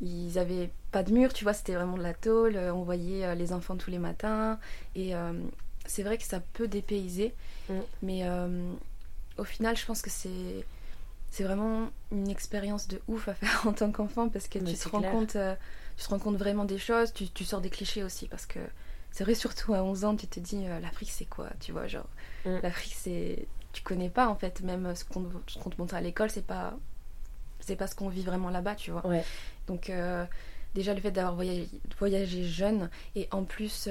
ils 0.00 0.38
avaient 0.38 0.70
pas 0.92 1.02
de 1.02 1.12
mur, 1.12 1.32
tu 1.32 1.44
vois, 1.44 1.52
c'était 1.52 1.74
vraiment 1.74 1.96
de 1.96 2.02
la 2.02 2.14
tôle, 2.14 2.56
on 2.56 2.82
voyait 2.82 3.34
les 3.34 3.52
enfants 3.52 3.76
tous 3.76 3.90
les 3.90 3.98
matins, 3.98 4.58
et 4.94 5.12
c'est 5.86 6.02
vrai 6.02 6.18
que 6.18 6.24
ça 6.24 6.40
peut 6.40 6.68
dépayser, 6.68 7.34
mhm. 7.68 7.82
mais 8.02 8.22
au 9.38 9.44
final, 9.44 9.76
je 9.76 9.84
pense 9.84 10.02
que 10.02 10.10
c'est 10.10 10.64
c'est 11.36 11.44
vraiment 11.44 11.90
une 12.12 12.30
expérience 12.30 12.88
de 12.88 13.00
ouf 13.08 13.28
à 13.28 13.34
faire 13.34 13.62
en 13.66 13.72
tant 13.72 13.90
qu'enfant 13.92 14.28
parce 14.28 14.48
que 14.48 14.58
tu 14.58 14.74
te, 14.74 14.88
rends 14.88 15.02
compte, 15.02 15.36
euh, 15.36 15.54
tu 15.98 16.04
te 16.04 16.10
rends 16.10 16.18
compte 16.18 16.36
vraiment 16.36 16.64
des 16.64 16.78
choses, 16.78 17.12
tu, 17.12 17.28
tu, 17.28 17.44
sors 17.44 17.60
des 17.60 17.68
clichés 17.68 18.02
aussi 18.02 18.26
parce 18.26 18.46
que 18.46 18.58
c'est 19.16 19.24
vrai, 19.24 19.34
surtout 19.34 19.72
à 19.72 19.82
11 19.82 20.04
ans, 20.04 20.14
tu 20.14 20.26
te 20.26 20.38
dis 20.38 20.66
euh, 20.66 20.78
l'Afrique 20.78 21.10
c'est 21.10 21.24
quoi 21.24 21.48
Tu 21.58 21.72
vois, 21.72 21.86
genre 21.86 22.06
mm. 22.44 22.58
l'Afrique 22.62 22.94
c'est. 22.94 23.48
Tu 23.72 23.82
connais 23.82 24.10
pas 24.10 24.28
en 24.28 24.34
fait, 24.34 24.60
même 24.60 24.94
ce 24.94 25.06
qu'on 25.06 25.22
te 25.22 25.80
montre 25.80 25.94
à 25.94 26.02
l'école, 26.02 26.28
c'est 26.28 26.44
pas. 26.44 26.74
C'est 27.60 27.76
pas 27.76 27.86
ce 27.86 27.94
qu'on 27.94 28.10
vit 28.10 28.20
vraiment 28.20 28.50
là-bas, 28.50 28.74
tu 28.74 28.90
vois. 28.90 29.02
Donc, 29.68 29.88
euh, 29.88 30.26
déjà 30.74 30.92
le 30.92 31.00
fait 31.00 31.12
d'avoir 31.12 31.34
voyagé, 31.34 31.66
voyagé, 31.98 32.44
jeune 32.44 32.90
et 33.14 33.26
en 33.30 33.44
plus 33.44 33.88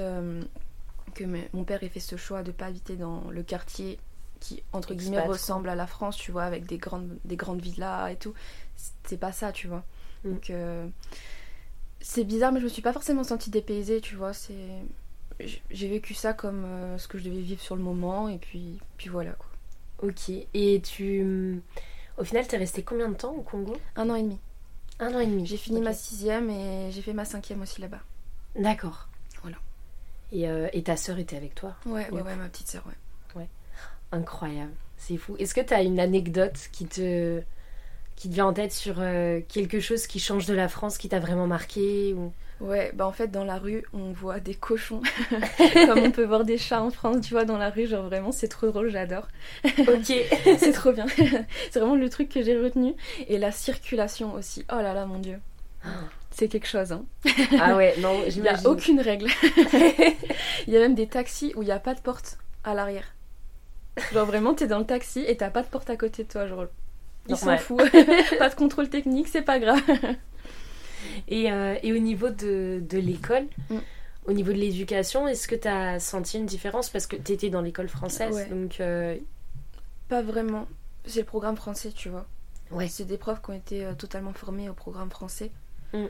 que 1.14 1.24
mon 1.52 1.64
père 1.64 1.82
ait 1.82 1.88
fait 1.88 1.98
ce 1.98 2.14
choix 2.14 2.44
de 2.44 2.52
pas 2.52 2.66
habiter 2.66 2.94
dans 2.94 3.28
le 3.28 3.42
quartier 3.42 3.98
qui 4.38 4.62
entre 4.72 4.94
guillemets 4.94 5.26
ressemble 5.26 5.68
à 5.68 5.74
la 5.74 5.88
France, 5.88 6.16
tu 6.16 6.30
vois, 6.30 6.44
avec 6.44 6.66
des 6.66 6.78
grandes, 6.78 7.18
des 7.24 7.36
grandes 7.36 7.60
villas 7.60 8.12
et 8.12 8.16
tout. 8.16 8.34
C'est 9.04 9.18
pas 9.18 9.32
ça, 9.32 9.50
tu 9.50 9.66
vois. 9.66 9.84
Mm. 10.22 10.30
Donc 10.30 10.50
euh, 10.50 10.86
c'est 12.00 12.22
bizarre, 12.22 12.52
mais 12.52 12.60
je 12.60 12.64
me 12.66 12.70
suis 12.70 12.82
pas 12.82 12.92
forcément 12.92 13.24
sentie 13.24 13.50
dépaysée, 13.50 14.00
tu 14.00 14.14
vois. 14.14 14.32
C'est 14.32 14.54
j'ai 15.38 15.88
vécu 15.88 16.14
ça 16.14 16.32
comme 16.32 16.64
euh, 16.64 16.98
ce 16.98 17.08
que 17.08 17.18
je 17.18 17.24
devais 17.24 17.40
vivre 17.40 17.60
sur 17.60 17.76
le 17.76 17.82
moment 17.82 18.28
et 18.28 18.38
puis 18.38 18.78
puis 18.96 19.08
voilà 19.08 19.32
quoi. 19.32 19.48
Ok. 20.02 20.30
Et 20.54 20.82
tu, 20.82 21.62
au 22.18 22.24
final, 22.24 22.46
t'es 22.46 22.56
resté 22.56 22.82
combien 22.82 23.08
de 23.08 23.14
temps 23.14 23.34
au 23.34 23.42
Congo? 23.42 23.76
Un 23.96 24.10
an 24.10 24.14
et 24.14 24.22
demi. 24.22 24.38
Un 24.98 25.14
an 25.14 25.20
et 25.20 25.26
demi. 25.26 25.46
J'ai 25.46 25.56
fini 25.56 25.80
ma 25.80 25.92
sixième 25.94 26.50
et 26.50 26.90
j'ai 26.92 27.02
fait 27.02 27.12
ma 27.14 27.24
cinquième 27.24 27.62
aussi 27.62 27.80
là-bas. 27.80 28.00
D'accord. 28.58 29.08
Voilà. 29.42 29.56
Et, 30.32 30.48
euh, 30.48 30.68
et 30.72 30.82
ta 30.82 30.96
sœur 30.96 31.18
était 31.18 31.36
avec 31.36 31.54
toi? 31.54 31.76
Ouais, 31.86 32.10
ouais, 32.10 32.22
ouais, 32.22 32.36
ma 32.36 32.48
petite 32.48 32.68
sœur, 32.68 32.86
ouais 32.86 32.94
incroyable. 34.12 34.72
C'est 34.96 35.16
fou. 35.16 35.36
Est-ce 35.38 35.54
que 35.54 35.60
tu 35.60 35.74
as 35.74 35.82
une 35.82 36.00
anecdote 36.00 36.68
qui 36.72 36.86
te, 36.86 37.42
qui 38.14 38.28
te 38.28 38.34
vient 38.34 38.46
en 38.46 38.52
tête 38.52 38.72
sur 38.72 38.96
euh, 38.98 39.40
quelque 39.48 39.80
chose 39.80 40.06
qui 40.06 40.20
change 40.20 40.46
de 40.46 40.54
la 40.54 40.68
France, 40.68 40.98
qui 40.98 41.08
t'a 41.08 41.20
vraiment 41.20 41.46
marqué 41.46 42.14
ou... 42.14 42.32
Ouais, 42.60 42.90
bah 42.94 43.06
en 43.06 43.12
fait 43.12 43.28
dans 43.28 43.44
la 43.44 43.58
rue 43.58 43.84
on 43.92 44.12
voit 44.12 44.40
des 44.40 44.54
cochons, 44.54 45.02
comme 45.86 45.98
on 45.98 46.10
peut 46.10 46.24
voir 46.24 46.44
des 46.44 46.56
chats 46.56 46.82
en 46.82 46.90
France, 46.90 47.18
tu 47.20 47.34
vois, 47.34 47.44
dans 47.44 47.58
la 47.58 47.68
rue, 47.68 47.86
genre 47.86 48.04
vraiment 48.04 48.32
c'est 48.32 48.48
trop 48.48 48.68
drôle, 48.68 48.90
j'adore. 48.90 49.28
Ok. 49.64 50.12
c'est 50.58 50.72
trop 50.72 50.92
bien. 50.92 51.06
c'est 51.70 51.78
vraiment 51.78 51.96
le 51.96 52.08
truc 52.08 52.30
que 52.30 52.42
j'ai 52.42 52.58
retenu. 52.58 52.94
Et 53.28 53.38
la 53.38 53.52
circulation 53.52 54.34
aussi, 54.34 54.64
oh 54.72 54.76
là 54.76 54.94
là 54.94 55.04
mon 55.06 55.18
dieu. 55.18 55.38
C'est 56.30 56.48
quelque 56.48 56.66
chose, 56.66 56.92
hein. 56.92 57.04
Ah 57.60 57.76
ouais, 57.76 57.94
non, 57.98 58.22
Il 58.28 58.42
n'y 58.42 58.48
a 58.48 58.58
aucune 58.66 59.00
règle. 59.00 59.28
Il 60.66 60.72
y 60.74 60.76
a 60.76 60.80
même 60.80 60.94
des 60.94 61.06
taxis 61.06 61.52
où 61.56 61.62
il 61.62 61.66
n'y 61.66 61.72
a 61.72 61.78
pas 61.78 61.94
de 61.94 62.00
porte 62.00 62.38
à 62.64 62.74
l'arrière. 62.74 63.14
Genre 64.12 64.26
vraiment, 64.26 64.52
t'es 64.52 64.66
dans 64.66 64.78
le 64.78 64.84
taxi 64.84 65.24
et 65.26 65.36
t'as 65.36 65.50
pas 65.50 65.62
de 65.62 65.68
porte 65.68 65.88
à 65.88 65.96
côté 65.96 66.24
de 66.24 66.28
toi. 66.28 66.46
Genre, 66.46 66.66
ils 67.28 67.36
s'en 67.36 67.56
foutent. 67.56 67.90
pas 68.38 68.48
de 68.48 68.54
contrôle 68.54 68.88
technique, 68.88 69.28
c'est 69.28 69.42
pas 69.42 69.58
grave. 69.58 69.80
Et, 71.28 71.50
euh, 71.50 71.76
et, 71.82 71.92
au 71.92 71.98
niveau 71.98 72.30
de, 72.30 72.82
de 72.88 72.98
l'école, 72.98 73.46
mm. 73.70 73.78
au 74.26 74.32
niveau 74.32 74.52
de 74.52 74.58
l'éducation, 74.58 75.26
est-ce 75.28 75.48
que 75.48 75.54
tu 75.54 75.68
as 75.68 76.00
senti 76.00 76.38
une 76.38 76.46
différence? 76.46 76.88
Parce 76.90 77.06
que 77.06 77.16
tu 77.16 77.32
étais 77.32 77.50
dans 77.50 77.60
l'école 77.60 77.88
française, 77.88 78.48
donc... 78.50 78.80
Euh, 78.80 79.16
pas 80.08 80.22
vraiment. 80.22 80.68
C'est 81.04 81.20
le 81.20 81.26
programme 81.26 81.56
français, 81.56 81.90
tu 81.90 82.08
vois. 82.08 82.26
Ouais. 82.70 82.88
C'est 82.88 83.04
des 83.04 83.18
profs 83.18 83.42
qui 83.42 83.50
ont 83.50 83.54
été 83.54 83.84
euh, 83.84 83.92
totalement 83.92 84.32
formés 84.32 84.68
au 84.68 84.74
programme 84.74 85.10
français. 85.10 85.50
Mm. 85.92 86.06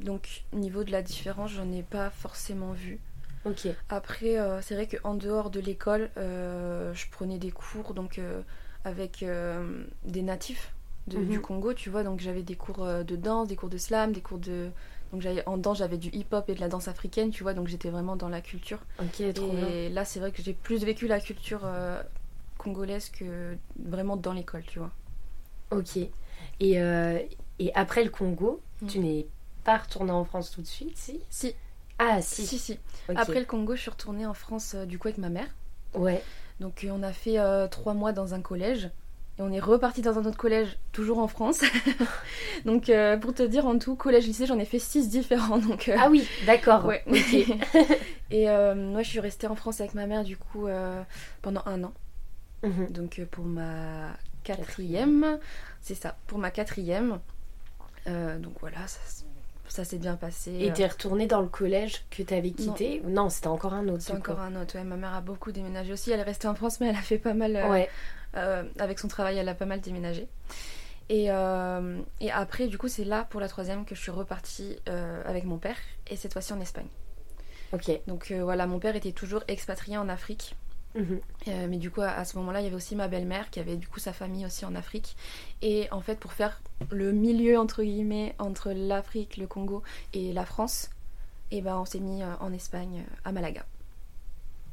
donc, 0.00 0.44
au 0.52 0.56
niveau 0.56 0.84
de 0.84 0.90
la 0.90 1.02
différence, 1.02 1.52
j'en 1.52 1.70
ai 1.70 1.82
pas 1.82 2.10
forcément 2.10 2.72
vu. 2.72 2.98
Ok. 3.44 3.68
Après, 3.88 4.36
c'est 4.62 4.74
vrai 4.74 4.86
qu'en 4.86 5.14
dehors 5.14 5.50
de 5.50 5.60
l'école, 5.60 6.10
je 6.16 7.10
prenais 7.10 7.38
des 7.38 7.50
cours 7.50 7.94
donc 7.94 8.20
avec 8.84 9.24
des 10.04 10.22
natifs 10.22 10.72
du 11.06 11.18
mhm. 11.18 11.40
Congo, 11.40 11.74
tu 11.74 11.90
vois. 11.90 12.04
Donc 12.04 12.20
j'avais 12.20 12.42
des 12.42 12.54
cours 12.54 12.84
euh, 12.84 13.02
de 13.02 13.16
danse, 13.16 13.48
des 13.48 13.56
cours 13.56 13.68
de 13.68 13.78
slam, 13.78 14.12
des 14.12 14.20
cours 14.20 14.38
de. 14.38 14.70
Donc 15.12 15.24
en 15.46 15.58
danse, 15.58 15.78
j'avais 15.78 15.98
du 15.98 16.08
hip-hop 16.08 16.48
et 16.48 16.54
de 16.54 16.60
la 16.60 16.68
danse 16.68 16.88
africaine, 16.88 17.30
tu 17.30 17.42
vois. 17.42 17.54
Donc 17.54 17.68
j'étais 17.68 17.90
vraiment 17.90 18.16
dans 18.16 18.28
la 18.28 18.40
culture. 18.40 18.78
et 19.18 19.88
là, 19.90 20.04
c'est 20.04 20.20
vrai 20.20 20.32
que 20.32 20.42
j'ai 20.42 20.54
plus 20.54 20.84
vécu 20.84 21.06
la 21.06 21.20
culture 21.20 21.62
euh, 21.64 22.02
congolaise 22.56 23.10
que 23.10 23.56
vraiment 23.78 24.16
dans 24.16 24.32
l'école, 24.32 24.62
tu 24.62 24.78
vois. 24.78 24.90
Ok. 25.70 25.96
Et, 26.60 26.80
euh, 26.80 27.18
et 27.58 27.74
après 27.74 28.04
le 28.04 28.10
Congo, 28.10 28.62
mm. 28.80 28.86
tu 28.86 28.98
n'es 29.00 29.26
pas 29.64 29.78
retournée 29.78 30.12
en 30.12 30.24
France 30.24 30.50
tout 30.50 30.62
de 30.62 30.66
suite, 30.66 30.96
si? 30.96 31.20
Si. 31.28 31.54
Ah, 31.98 32.22
si. 32.22 32.46
Si, 32.46 32.58
si. 32.58 32.78
Après 33.14 33.38
le 33.38 33.46
Congo, 33.46 33.76
je 33.76 33.82
suis 33.82 33.90
retournée 33.90 34.24
en 34.24 34.34
France 34.34 34.74
du 34.74 34.98
coup 34.98 35.08
avec 35.08 35.18
ma 35.18 35.28
mère. 35.28 35.48
Ouais. 35.94 36.22
Donc 36.58 36.86
on 36.90 37.02
a 37.02 37.12
fait 37.12 37.36
trois 37.68 37.92
mois 37.92 38.12
dans 38.12 38.32
un 38.32 38.40
collège. 38.40 38.88
Et 39.38 39.42
on 39.42 39.50
est 39.50 39.60
reparti 39.60 40.02
dans 40.02 40.18
un 40.18 40.26
autre 40.26 40.36
collège, 40.36 40.78
toujours 40.92 41.18
en 41.18 41.26
France. 41.26 41.60
donc, 42.66 42.90
euh, 42.90 43.16
pour 43.16 43.32
te 43.32 43.42
dire, 43.42 43.66
en 43.66 43.78
tout, 43.78 43.96
collège-lycée, 43.96 44.46
j'en 44.46 44.58
ai 44.58 44.66
fait 44.66 44.78
six 44.78 45.08
différents. 45.08 45.58
Donc, 45.68 45.88
euh, 45.88 45.96
Ah 45.98 46.08
oui, 46.10 46.28
d'accord. 46.44 46.84
Ouais. 46.84 47.02
et 48.30 48.50
euh, 48.50 48.74
moi, 48.74 49.02
je 49.02 49.08
suis 49.08 49.20
restée 49.20 49.46
en 49.46 49.54
France 49.54 49.80
avec 49.80 49.94
ma 49.94 50.06
mère, 50.06 50.24
du 50.24 50.36
coup, 50.36 50.68
pendant 51.40 51.62
un 51.64 51.84
an. 51.84 51.94
Mhm. 52.62 52.88
Donc, 52.90 53.22
pour 53.30 53.44
ma 53.44 54.08
quatrième, 54.44 55.38
c'est 55.80 55.94
ça, 55.94 56.16
pour 56.26 56.38
ma 56.38 56.50
quatrième. 56.50 57.18
donc 58.06 58.54
voilà, 58.60 58.86
ça, 58.86 59.00
ça 59.72 59.84
s'est 59.84 59.98
bien 59.98 60.16
passé. 60.16 60.52
Et 60.60 60.72
t'es 60.72 60.86
retournée 60.86 61.26
dans 61.26 61.40
le 61.40 61.48
collège 61.48 62.04
que 62.10 62.22
t'avais 62.22 62.50
quitté 62.50 63.02
Non, 63.06 63.28
c'était 63.28 63.48
encore 63.48 63.74
un 63.74 63.88
autre. 63.88 64.02
C'est 64.02 64.12
encore 64.12 64.40
un 64.40 64.60
autre, 64.60 64.76
ouais. 64.76 64.84
Ma 64.84 64.96
mère 64.96 65.14
a 65.14 65.20
beaucoup 65.20 65.52
déménagé 65.52 65.92
aussi. 65.92 66.10
Elle 66.10 66.20
est 66.20 66.24
restée 66.24 66.48
en 66.48 66.54
France, 66.54 66.80
mais 66.80 66.88
elle 66.88 66.96
a 66.96 67.02
fait 67.02 67.18
pas 67.18 67.34
mal. 67.34 67.52
ouais 67.70 67.88
euh, 68.36 68.64
avec 68.78 68.98
son 68.98 69.08
travail, 69.08 69.36
elle 69.38 69.48
a 69.48 69.54
pas 69.54 69.66
mal 69.66 69.80
déménagé. 69.80 70.26
Et, 71.08 71.30
euh, 71.30 72.00
et 72.20 72.30
après, 72.30 72.68
du 72.68 72.78
coup, 72.78 72.88
c'est 72.88 73.04
là 73.04 73.26
pour 73.28 73.40
la 73.40 73.48
troisième 73.48 73.84
que 73.84 73.94
je 73.94 74.00
suis 74.00 74.10
repartie 74.10 74.78
euh, 74.88 75.22
avec 75.26 75.44
mon 75.44 75.58
père, 75.58 75.76
et 76.06 76.16
cette 76.16 76.32
fois-ci 76.32 76.52
en 76.52 76.60
Espagne. 76.60 76.86
Ok. 77.72 77.90
Donc 78.06 78.32
voilà, 78.32 78.66
mon 78.66 78.78
père 78.78 78.96
était 78.96 79.12
toujours 79.12 79.42
expatrié 79.48 79.96
en 79.98 80.08
Afrique. 80.08 80.56
Mhm. 80.94 81.20
mais 81.68 81.78
du 81.78 81.90
coup, 81.90 82.02
à, 82.02 82.24
ce 82.24 82.36
moment-là, 82.38 82.60
il 82.60 82.64
y 82.64 82.66
avait 82.66 82.76
aussi 82.76 82.94
ma 82.96 83.08
belle-mère 83.08 83.50
qui 83.50 83.60
avait 83.60 83.76
du 83.76 83.88
coup 83.88 83.98
sa 83.98 84.12
famille 84.12 84.44
aussi 84.44 84.64
en 84.64 84.74
Afrique. 84.74 85.16
Et 85.62 85.88
en 85.90 86.00
fait, 86.00 86.18
pour 86.18 86.32
faire 86.32 86.60
le 86.90 87.12
milieu 87.12 87.58
entre 87.58 87.82
guillemets 87.82 88.34
entre 88.38 88.72
l'Afrique, 88.72 89.36
le 89.36 89.46
Congo 89.46 89.82
et 90.12 90.32
la 90.32 90.44
France, 90.44 90.90
et 91.50 91.58
eh 91.58 91.60
ben 91.62 91.78
on 91.78 91.84
s'est 91.84 92.00
mis 92.00 92.22
en 92.40 92.52
Espagne, 92.52 93.04
à 93.24 93.32
Malaga. 93.32 93.64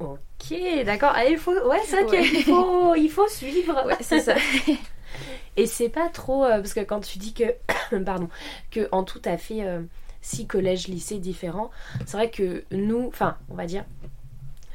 Ok, 0.00 0.54
d'accord. 0.86 1.12
Ah, 1.14 1.26
il 1.26 1.36
faut, 1.36 1.52
ouais, 1.52 1.80
c'est 1.84 2.02
vrai 2.02 2.22
qu'il 2.22 2.42
faut, 2.42 2.94
il 2.94 3.10
faut 3.10 3.28
suivre. 3.28 3.86
c'est 4.00 4.20
ça. 4.20 4.34
Et 5.56 5.66
c'est 5.66 5.88
pas 5.88 6.08
trop 6.08 6.44
euh, 6.44 6.56
parce 6.58 6.72
que 6.72 6.80
quand 6.80 7.00
tu 7.00 7.18
dis 7.18 7.34
que, 7.34 7.54
pardon, 8.04 8.28
que 8.70 8.88
en 8.92 9.04
tout 9.04 9.20
à 9.24 9.36
fait 9.36 9.64
euh, 9.64 9.82
six 10.22 10.46
collèges, 10.46 10.88
lycées 10.88 11.18
différents, 11.18 11.70
c'est 12.06 12.16
vrai 12.16 12.30
que 12.30 12.64
nous, 12.70 13.08
enfin, 13.08 13.36
on 13.50 13.54
va 13.54 13.66
dire 13.66 13.84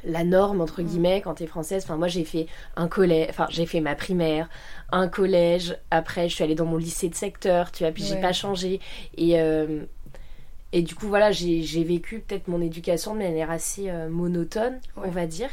la 0.04 0.24
norme 0.24 0.60
entre 0.60 0.82
guillemets 0.82 1.20
quand 1.20 1.34
t'es 1.34 1.46
française. 1.46 1.84
Enfin, 1.84 1.96
moi 1.96 2.08
j'ai 2.08 2.24
fait 2.24 2.46
un 2.76 2.88
collège, 2.88 3.28
enfin 3.30 3.46
j'ai 3.50 3.66
fait 3.66 3.80
ma 3.80 3.94
primaire, 3.94 4.48
un 4.92 5.08
collège. 5.08 5.76
Après, 5.90 6.28
je 6.28 6.34
suis 6.34 6.44
allée 6.44 6.54
dans 6.54 6.66
mon 6.66 6.76
lycée 6.76 7.08
de 7.08 7.14
secteur, 7.14 7.72
tu 7.72 7.84
vois, 7.84 7.92
puis 7.92 8.04
j'ai 8.04 8.20
pas 8.20 8.32
changé. 8.32 8.80
Et 9.16 9.40
euh, 9.40 9.84
et 10.72 10.82
du 10.82 10.94
coup, 10.94 11.06
voilà, 11.06 11.32
j'ai 11.32 11.84
vécu 11.84 12.20
peut-être 12.20 12.48
mon 12.48 12.60
éducation 12.60 13.14
de 13.14 13.20
manière 13.20 13.50
assez 13.50 13.88
euh, 13.88 14.08
monotone, 14.08 14.78
on 14.96 15.08
va 15.08 15.26
dire. 15.26 15.48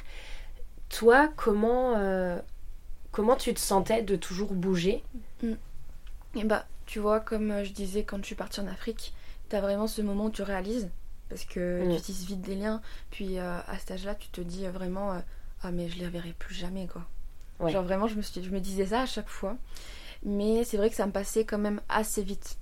Toi, 0.90 1.30
comment, 1.36 1.96
euh, 1.98 2.38
comment 3.12 3.36
tu 3.36 3.54
te 3.54 3.60
sentais 3.60 4.02
de 4.02 4.16
toujours 4.16 4.54
bouger? 4.54 5.04
Mm. 5.42 5.54
Et 6.36 6.44
bah, 6.44 6.66
tu 6.86 7.00
vois, 7.00 7.20
comme 7.20 7.64
je 7.64 7.72
disais 7.72 8.04
quand 8.04 8.18
je 8.18 8.26
suis 8.26 8.36
partie 8.36 8.60
en 8.60 8.68
Afrique, 8.68 9.14
tu 9.50 9.56
as 9.56 9.62
vraiment 9.62 9.88
ce 9.88 10.02
moment 10.02 10.26
où 10.26 10.32
tu 10.32 10.42
réalises, 10.42 10.90
parce 11.34 11.46
que 11.46 11.86
mm. 11.86 11.96
tu 11.96 12.02
tisses 12.02 12.26
vite 12.26 12.42
des 12.42 12.56
liens, 12.56 12.82
puis 13.12 13.38
à 13.40 13.78
cet 13.80 13.92
âge-là, 13.92 14.16
tu 14.16 14.30
te 14.30 14.42
dis 14.42 14.68
vraiment, 14.68 15.22
ah 15.64 15.72
mais 15.72 15.90
je 15.90 15.98
les 15.98 16.06
reverrai 16.06 16.34
plus 16.38 16.56
jamais, 16.56 16.88
quoi. 16.88 17.06
Genre 17.70 17.84
vraiment, 17.84 18.08
je 18.08 18.16
me, 18.16 18.22
je 18.22 18.50
me 18.50 18.60
disais 18.60 18.88
ça 18.88 19.02
à 19.02 19.06
chaque 19.06 19.30
fois. 19.30 19.56
Mais 20.26 20.64
c'est 20.64 20.78
vrai 20.78 20.90
que 20.90 20.96
ça 20.96 21.06
me 21.06 21.12
passait 21.12 21.46
quand 21.46 21.58
même 21.58 21.82
assez 21.90 22.24
vite. 22.24 22.58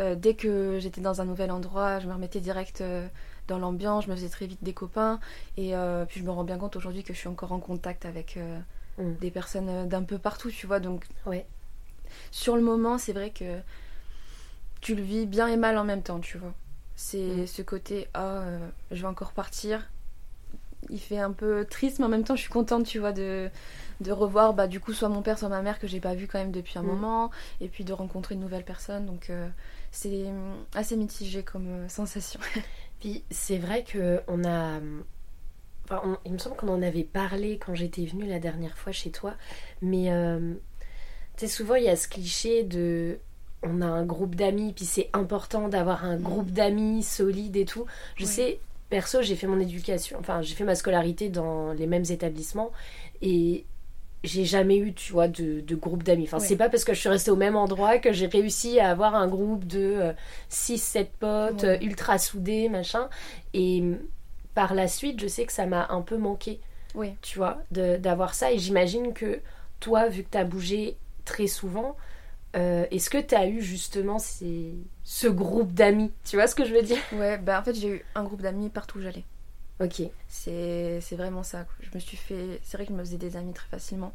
Euh, 0.00 0.14
dès 0.14 0.34
que 0.34 0.78
j'étais 0.78 1.00
dans 1.00 1.20
un 1.20 1.24
nouvel 1.24 1.50
endroit, 1.50 2.00
je 2.00 2.06
me 2.06 2.12
remettais 2.12 2.40
direct 2.40 2.80
euh, 2.80 3.06
dans 3.48 3.58
l'ambiance, 3.58 4.04
je 4.04 4.10
me 4.10 4.14
faisais 4.14 4.28
très 4.28 4.46
vite 4.46 4.62
des 4.62 4.72
copains. 4.72 5.20
Et 5.56 5.74
euh, 5.74 6.04
puis 6.04 6.20
je 6.20 6.24
me 6.24 6.30
rends 6.30 6.44
bien 6.44 6.58
compte 6.58 6.76
aujourd'hui 6.76 7.02
que 7.02 7.12
je 7.12 7.18
suis 7.18 7.28
encore 7.28 7.52
en 7.52 7.60
contact 7.60 8.04
avec 8.04 8.38
mm. 8.98 9.14
des 9.20 9.30
personnes 9.30 9.88
d'un 9.88 10.02
peu 10.02 10.18
partout, 10.18 10.50
tu 10.50 10.66
vois. 10.66 10.80
Donc, 10.80 11.06
ouais. 11.26 11.46
sur 12.30 12.56
le 12.56 12.62
moment, 12.62 12.98
c'est 12.98 13.12
vrai 13.12 13.30
que 13.30 13.58
tu 14.80 14.94
le 14.94 15.02
vis 15.02 15.26
bien 15.26 15.46
et 15.48 15.56
mal 15.56 15.78
en 15.78 15.84
même 15.84 16.02
temps, 16.02 16.20
tu 16.20 16.38
vois. 16.38 16.52
C'est 17.02 17.18
mm. 17.18 17.46
ce 17.46 17.62
côté, 17.62 18.08
ah, 18.14 18.44
je 18.90 19.00
vais 19.02 19.08
encore 19.08 19.32
partir. 19.32 19.90
Il 20.88 21.00
fait 21.00 21.18
un 21.18 21.32
peu 21.32 21.64
triste, 21.64 21.98
mais 21.98 22.04
en 22.04 22.08
même 22.08 22.24
temps, 22.24 22.36
je 22.36 22.42
suis 22.42 22.50
contente, 22.50 22.86
tu 22.86 22.98
vois, 22.98 23.12
de, 23.12 23.50
de 24.00 24.12
revoir, 24.12 24.52
bah, 24.52 24.66
du 24.66 24.80
coup, 24.80 24.92
soit 24.92 25.08
mon 25.08 25.22
père, 25.22 25.38
soit 25.38 25.48
ma 25.48 25.62
mère 25.62 25.78
que 25.78 25.86
j'ai 25.86 26.00
pas 26.00 26.14
vu 26.14 26.26
quand 26.26 26.38
même 26.38 26.52
depuis 26.52 26.78
un 26.78 26.82
mm. 26.82 26.86
moment. 26.86 27.30
Et 27.60 27.68
puis 27.68 27.84
de 27.84 27.92
rencontrer 27.92 28.34
une 28.34 28.40
nouvelle 28.40 28.64
personne. 28.64 29.06
Donc, 29.06 29.30
c'est 29.92 30.24
assez 30.74 30.96
mitigé 30.96 31.44
comme 31.44 31.68
euh, 31.68 31.88
sensation. 31.88 32.40
Puis 33.00 33.22
c'est 33.30 33.58
vrai 33.58 33.84
que 33.84 34.22
on 34.26 34.44
a. 34.44 34.80
Enfin, 35.84 36.18
il 36.24 36.32
me 36.32 36.38
semble 36.38 36.56
qu'on 36.56 36.68
en 36.68 36.82
avait 36.82 37.04
parlé 37.04 37.58
quand 37.58 37.74
j'étais 37.74 38.04
venue 38.06 38.26
la 38.26 38.38
dernière 38.38 38.78
fois 38.78 38.92
chez 38.92 39.10
toi, 39.10 39.34
mais 39.82 40.12
euh, 40.12 40.54
tu 41.36 41.46
sais, 41.46 41.48
souvent 41.48 41.74
il 41.74 41.84
y 41.84 41.88
a 41.88 41.96
ce 41.96 42.08
cliché 42.08 42.62
de 42.62 43.18
on 43.62 43.80
a 43.80 43.86
un 43.86 44.04
groupe 44.04 44.34
d'amis, 44.34 44.72
puis 44.72 44.84
c'est 44.84 45.08
important 45.12 45.68
d'avoir 45.68 46.04
un 46.04 46.16
groupe 46.16 46.50
d'amis 46.50 47.02
solide 47.02 47.56
et 47.56 47.64
tout. 47.64 47.86
Je 48.16 48.24
sais, 48.24 48.60
perso, 48.90 49.22
j'ai 49.22 49.36
fait 49.36 49.46
mon 49.46 49.60
éducation, 49.60 50.18
enfin, 50.18 50.42
j'ai 50.42 50.54
fait 50.54 50.64
ma 50.64 50.74
scolarité 50.74 51.28
dans 51.28 51.72
les 51.72 51.86
mêmes 51.86 52.04
établissements, 52.10 52.72
et 53.20 53.64
j'ai 54.24 54.44
jamais 54.44 54.76
eu, 54.76 54.92
tu 54.92 55.12
vois, 55.12 55.28
de, 55.28 55.60
de 55.60 55.74
groupe 55.74 56.02
d'amis. 56.02 56.24
Enfin, 56.24 56.38
c'est 56.38 56.56
pas 56.56 56.68
parce 56.68 56.84
que 56.84 56.94
je 56.94 57.00
suis 57.00 57.08
restée 57.08 57.30
au 57.30 57.36
même 57.36 57.56
endroit 57.56 57.98
que 57.98 58.12
j'ai 58.12 58.26
réussi 58.26 58.78
à 58.78 58.90
avoir 58.90 59.14
un 59.14 59.26
groupe 59.26 59.66
de 59.66 60.12
6-7 60.50 60.98
euh, 60.98 61.04
potes 61.18 61.64
euh, 61.64 61.78
ultra 61.80 62.18
soudés, 62.18 62.68
machin. 62.68 63.08
Et 63.52 63.80
mm, 63.80 63.98
par 64.54 64.74
la 64.74 64.86
suite, 64.86 65.20
je 65.20 65.26
sais 65.26 65.44
que 65.44 65.52
ça 65.52 65.66
m'a 65.66 65.88
un 65.90 66.02
peu 66.02 66.18
manqué, 66.18 66.60
oui. 66.94 67.14
tu 67.22 67.38
vois, 67.38 67.62
d'avoir 67.70 68.34
ça. 68.34 68.52
Et 68.52 68.58
j'imagine 68.58 69.12
que 69.12 69.40
toi, 69.80 70.08
vu 70.08 70.22
que 70.22 70.30
tu 70.30 70.38
as 70.38 70.44
bougé 70.44 70.96
très 71.24 71.46
souvent, 71.46 71.96
euh, 72.54 72.84
est-ce 72.90 73.08
que 73.08 73.18
tu 73.18 73.34
as 73.34 73.46
eu 73.46 73.62
justement 73.62 74.18
ces, 74.18 74.74
ce 75.04 75.26
groupe 75.26 75.72
d'amis? 75.72 76.12
Tu 76.24 76.36
vois 76.36 76.46
ce 76.46 76.54
que 76.54 76.64
je 76.64 76.74
veux 76.74 76.82
dire? 76.82 76.98
Ouais, 77.12 77.38
bah 77.38 77.58
en 77.60 77.62
fait, 77.62 77.74
j'ai 77.74 77.88
eu 77.88 78.04
un 78.14 78.24
groupe 78.24 78.42
d'amis 78.42 78.68
partout 78.68 78.98
où 78.98 79.02
j'allais. 79.02 79.24
Ok. 79.80 80.02
C'est 80.28 81.00
vraiment 81.12 81.42
ça. 81.42 81.66
Je 81.80 81.88
me 81.94 82.00
suis 82.00 82.16
fait. 82.16 82.60
C'est 82.62 82.76
vrai 82.76 82.86
que 82.86 82.92
je 82.92 82.96
me 82.96 83.04
faisais 83.04 83.16
des 83.16 83.36
amis 83.36 83.52
très 83.52 83.68
facilement. 83.68 84.12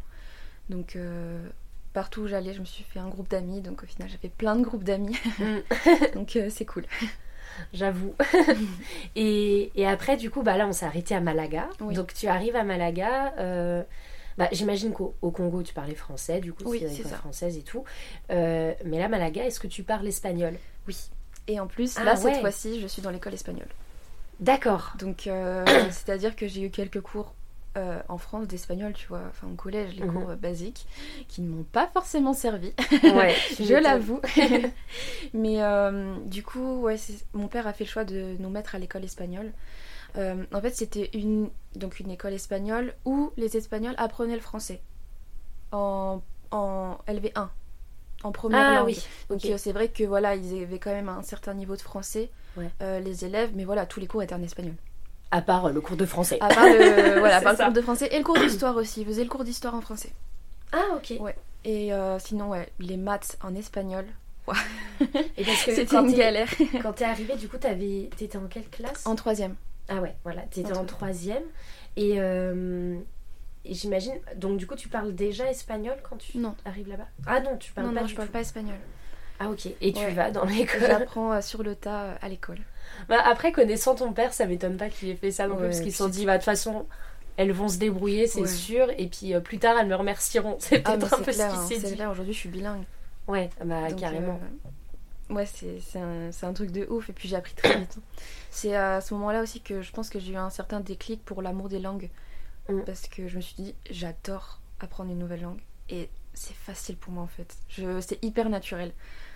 Donc, 0.70 0.96
euh, 0.96 1.48
partout 1.94 2.22
où 2.22 2.28
j'allais, 2.28 2.54
je 2.54 2.60
me 2.60 2.66
suis 2.66 2.84
fait 2.84 3.00
un 3.00 3.10
groupe 3.10 3.30
d'amis. 3.30 3.62
Donc, 3.62 3.84
au 3.84 3.86
final, 3.86 4.10
j'avais 4.10 4.30
plein 4.30 4.56
de 4.56 4.64
groupes 4.64 4.84
d'amis. 4.84 5.18
Mm. 5.40 5.58
donc, 6.14 6.36
euh, 6.36 6.50
c'est 6.50 6.66
cool. 6.66 6.86
J'avoue. 7.74 8.14
et, 9.16 9.72
et, 9.76 9.88
après, 9.88 10.16
du 10.16 10.30
coup, 10.30 10.44
bah 10.44 10.58
là, 10.58 10.68
on 10.68 10.74
s'est 10.74 10.86
arrêté 10.86 11.16
à 11.16 11.22
Malaga. 11.22 11.70
Donc, 11.80 12.14
tu 12.14 12.28
arrives 12.28 12.56
à 12.56 12.64
Malaga. 12.64 13.34
Bah, 14.38 14.48
J'imagine 14.52 14.94
qu'au 14.94 15.16
Congo, 15.32 15.64
tu 15.64 15.74
parlais 15.74 15.96
français, 15.96 16.40
du 16.40 16.54
coup, 16.54 16.64
oui, 16.68 16.84
c'est 16.88 17.04
ça. 17.04 17.16
française 17.16 17.58
et 17.58 17.64
tout. 17.64 17.84
Euh, 18.32 18.74
mais 18.86 19.00
là, 19.00 19.08
Malaga, 19.08 19.44
est-ce 19.46 19.60
que 19.60 19.68
tu 19.68 19.84
parles 19.84 20.08
espagnol? 20.08 20.54
Oui. 20.88 20.96
Et 21.48 21.60
en 21.60 21.68
plus, 21.68 21.96
Ah, 21.98 22.04
là, 22.04 22.14
ouais. 22.16 22.32
cette 22.34 22.42
fois-ci, 22.42 22.80
je 22.80 22.88
suis 22.88 23.02
dans 23.02 23.10
l'école 23.10 23.34
espagnole. 23.34 23.68
D'accord. 24.40 24.94
Donc, 25.00 25.26
euh, 25.28 25.66
c'est-à-dire 25.90 26.36
que 26.36 26.48
j'ai 26.48 26.62
eu 26.62 26.70
quelques 26.70 27.02
cours 27.02 27.34
euh, 27.78 28.00
en 28.10 28.18
France 28.18 28.48
d'espagnol, 28.48 28.94
tu 28.94 29.08
vois, 29.08 29.22
enfin 29.30 29.48
au 29.48 29.56
collège, 29.56 29.94
les 29.96 30.04
Mhm. 30.04 30.14
cours 30.14 30.30
euh, 30.32 30.36
basiques, 30.36 30.88
qui 31.28 31.42
ne 31.42 31.48
m'ont 31.50 31.64
pas 31.64 31.88
forcément 31.94 32.34
servi, 32.34 32.74
Ouais, 33.04 33.36
je 33.60 33.74
l'avoue. 33.76 34.20
Mais 35.34 35.62
euh, 35.64 36.16
du 36.26 36.44
coup, 36.44 36.82
ouais, 36.82 36.96
mon 37.34 37.48
père 37.48 37.68
a 37.68 37.74
fait 37.74 37.84
le 37.84 37.90
choix 37.90 38.04
de 38.04 38.36
nous 38.40 38.50
mettre 38.50 38.76
à 38.76 38.80
l'école 38.80 39.04
espagnole. 39.04 39.52
Euh, 40.18 40.44
en 40.54 40.62
fait, 40.62 40.72
c'était 40.76 41.10
une, 41.14 41.50
donc 41.76 42.00
une 42.00 42.10
école 42.12 42.34
espagnole 42.34 42.94
où 43.06 43.32
les 43.38 43.56
Espagnols 43.58 43.94
apprenaient 43.98 44.36
le 44.36 44.42
français 44.42 44.82
en, 45.72 46.22
en 46.52 46.98
LV1, 47.08 47.48
en 48.24 48.32
première 48.32 48.60
Ah 48.60 48.76
langue. 48.80 48.88
oui, 48.88 49.08
Donc 49.30 49.46
euh, 49.46 49.58
c'est 49.58 49.72
vrai 49.74 49.90
que 49.90 50.04
voilà, 50.04 50.36
ils 50.36 50.64
avaient 50.64 50.80
quand 50.80 50.92
même 50.94 51.10
un 51.10 51.22
certain 51.24 51.54
niveau 51.54 51.76
de 51.76 51.82
français, 51.82 52.30
Ouais. 52.56 52.70
euh, 52.82 53.00
les 53.00 53.24
élèves, 53.26 53.52
mais 53.54 53.66
voilà, 53.66 53.86
tous 53.86 54.00
les 54.00 54.08
cours 54.08 54.24
étaient 54.24 54.34
en 54.34 54.42
espagnol. 54.42 54.74
À 55.30 55.42
part 55.42 55.70
le 55.70 55.82
cours 55.82 55.98
de 55.98 56.06
français. 56.06 56.38
À 56.42 56.48
part 56.48 56.66
le, 56.66 57.20
voilà, 57.20 57.38
à 57.38 57.42
part 57.42 57.54
le 57.54 57.58
cours 57.66 57.74
de 57.74 57.82
français 57.82 58.08
et 58.12 58.18
le 58.18 58.24
cours 58.24 58.40
d'histoire 58.40 58.76
aussi. 58.78 59.02
Ils 59.02 59.08
faisaient 59.08 59.24
le 59.24 59.30
cours 59.30 59.44
d'histoire 59.44 59.76
en 59.76 59.82
français. 59.82 60.12
Ah, 60.72 60.84
ok. 60.96 61.14
Ouais. 61.20 61.36
Et 61.66 61.94
euh, 61.94 62.18
sinon, 62.18 62.50
ouais, 62.50 62.70
les 62.80 62.98
maths 62.98 63.38
en 63.44 63.54
espagnol, 63.54 64.06
Et 65.38 65.44
parce 65.44 65.64
que 65.66 65.76
c'était 65.76 65.98
une 65.98 66.14
galère. 66.14 66.48
Quand 66.82 66.94
t'es 66.94 67.04
arrivée, 67.04 67.36
du 67.36 67.50
coup, 67.50 67.58
t'avais- 67.58 68.10
t'étais 68.18 68.38
en 68.38 68.48
quelle 68.48 68.70
classe? 68.70 69.06
En 69.06 69.16
troisième. 69.16 69.56
Ah 69.90 70.02
ouais, 70.02 70.16
voilà, 70.24 70.42
t'étais 70.44 70.74
En 70.74 70.82
en 70.82 70.86
troisième. 70.86 71.44
Et, 71.96 72.20
euh, 72.20 72.98
et 73.66 73.74
j'imagine, 73.74 74.14
donc 74.36 74.58
du 74.58 74.68
coup, 74.68 74.76
tu 74.76 74.88
parles 74.90 75.16
déjà 75.16 75.50
espagnol 75.50 75.96
quand 76.08 76.18
tu 76.18 76.38
Non. 76.38 76.56
arrives 76.66 76.88
là-bas? 76.90 77.08
Ah 77.26 77.40
non, 77.42 77.58
tu 77.58 77.72
parles 77.74 77.88
non, 77.88 77.94
pas 77.94 78.02
non, 78.02 78.08
je 78.08 78.16
parle 78.16 78.28
tout. 78.28 78.34
pas 78.34 78.42
espagnol. 78.42 78.76
Ah 79.40 79.50
ok, 79.50 79.68
et 79.82 79.94
tu 79.94 80.00
Ouais. 80.00 80.12
vas 80.14 80.32
dans 80.32 80.46
l'école? 80.46 80.82
J'apprends 80.88 81.34
euh, 81.34 81.42
sur 81.42 81.64
le 81.64 81.76
tas 81.76 82.04
euh, 82.06 82.16
à 82.22 82.30
l'école. 82.30 82.58
Bah, 83.08 83.22
après, 83.26 83.52
connaissant 83.52 83.96
ton 83.96 84.12
père, 84.14 84.34
ça 84.34 84.46
m'étonne 84.46 84.78
pas 84.78 84.90
qu'il 84.90 85.10
ait 85.10 85.16
fait 85.16 85.32
ça 85.32 85.48
non 85.48 85.56
plus, 85.58 85.66
parce 85.66 85.80
qu'ils 85.82 85.92
se 85.92 85.98
sont 86.00 86.06
c'est- 86.06 86.12
dit, 86.12 86.26
bah 86.26 86.34
de 86.34 86.38
toute 86.40 86.46
façon, 86.46 86.88
elles 87.38 87.52
vont 87.52 87.68
se 87.68 87.78
débrouiller, 87.78 88.28
c'est 88.28 88.42
Ouais. 88.42 88.48
sûr, 88.48 88.88
et 88.98 89.08
puis 89.08 89.34
euh, 89.36 89.40
plus 89.40 89.60
tard, 89.60 89.78
elles 89.80 89.88
me 89.88 89.96
remercieront. 89.96 90.58
C'est 90.60 90.82
Ah, 90.86 90.98
peut-être 90.98 91.14
un 91.14 91.18
c'est 91.18 91.24
peu 91.24 91.32
clair, 91.34 91.52
ce 91.52 91.56
hein, 91.56 91.66
qu'il 91.68 91.76
s'est 91.76 91.82
c'est 91.82 91.88
dit. 91.90 91.96
clair. 91.96 92.10
Aujourd'hui, 92.12 92.34
je 92.34 92.40
suis 92.40 92.50
bilingue. 92.50 92.84
Ouais, 93.28 93.50
bah 93.64 93.90
Donc, 93.90 94.00
carrément. 94.00 94.40
euh, 94.44 94.70
Ouais, 95.30 95.46
c'est 95.46 96.00
un, 96.00 96.30
un 96.42 96.54
truc 96.54 96.72
de 96.72 96.86
ouf. 96.90 97.10
Et 97.10 97.14
puis 97.14 97.28
j'ai 97.28 97.36
appris 97.36 97.54
très 97.54 97.80
vite. 97.80 97.96
hein. 97.98 98.02
C'est 98.50 98.76
à 98.76 99.02
ce 99.02 99.14
moment-là 99.16 99.42
aussi 99.42 99.62
que 99.62 99.82
je 99.82 99.92
pense 99.92 100.10
que 100.10 100.20
j'ai 100.20 100.34
eu 100.34 100.38
un 100.38 100.50
certain 100.50 100.80
déclic 100.80 101.24
pour 101.26 101.42
l'amour 101.42 101.68
des 101.70 101.80
langues. 101.80 102.10
Mm. 102.70 102.82
Parce 102.86 103.08
que 103.08 103.28
je 103.28 103.36
me 103.38 103.42
suis 103.42 103.56
dit, 103.56 103.76
j'adore 103.90 104.60
apprendre 104.80 105.12
une 105.12 105.20
nouvelle 105.20 105.42
langue. 105.42 105.60
Et 105.90 106.10
c'est 106.34 106.56
facile 106.56 106.98
pour 106.98 107.12
moi 107.14 107.24
en 107.24 107.28
fait. 107.28 107.56
C'est 108.02 108.24
hyper 108.24 108.50
naturel. 108.50 108.94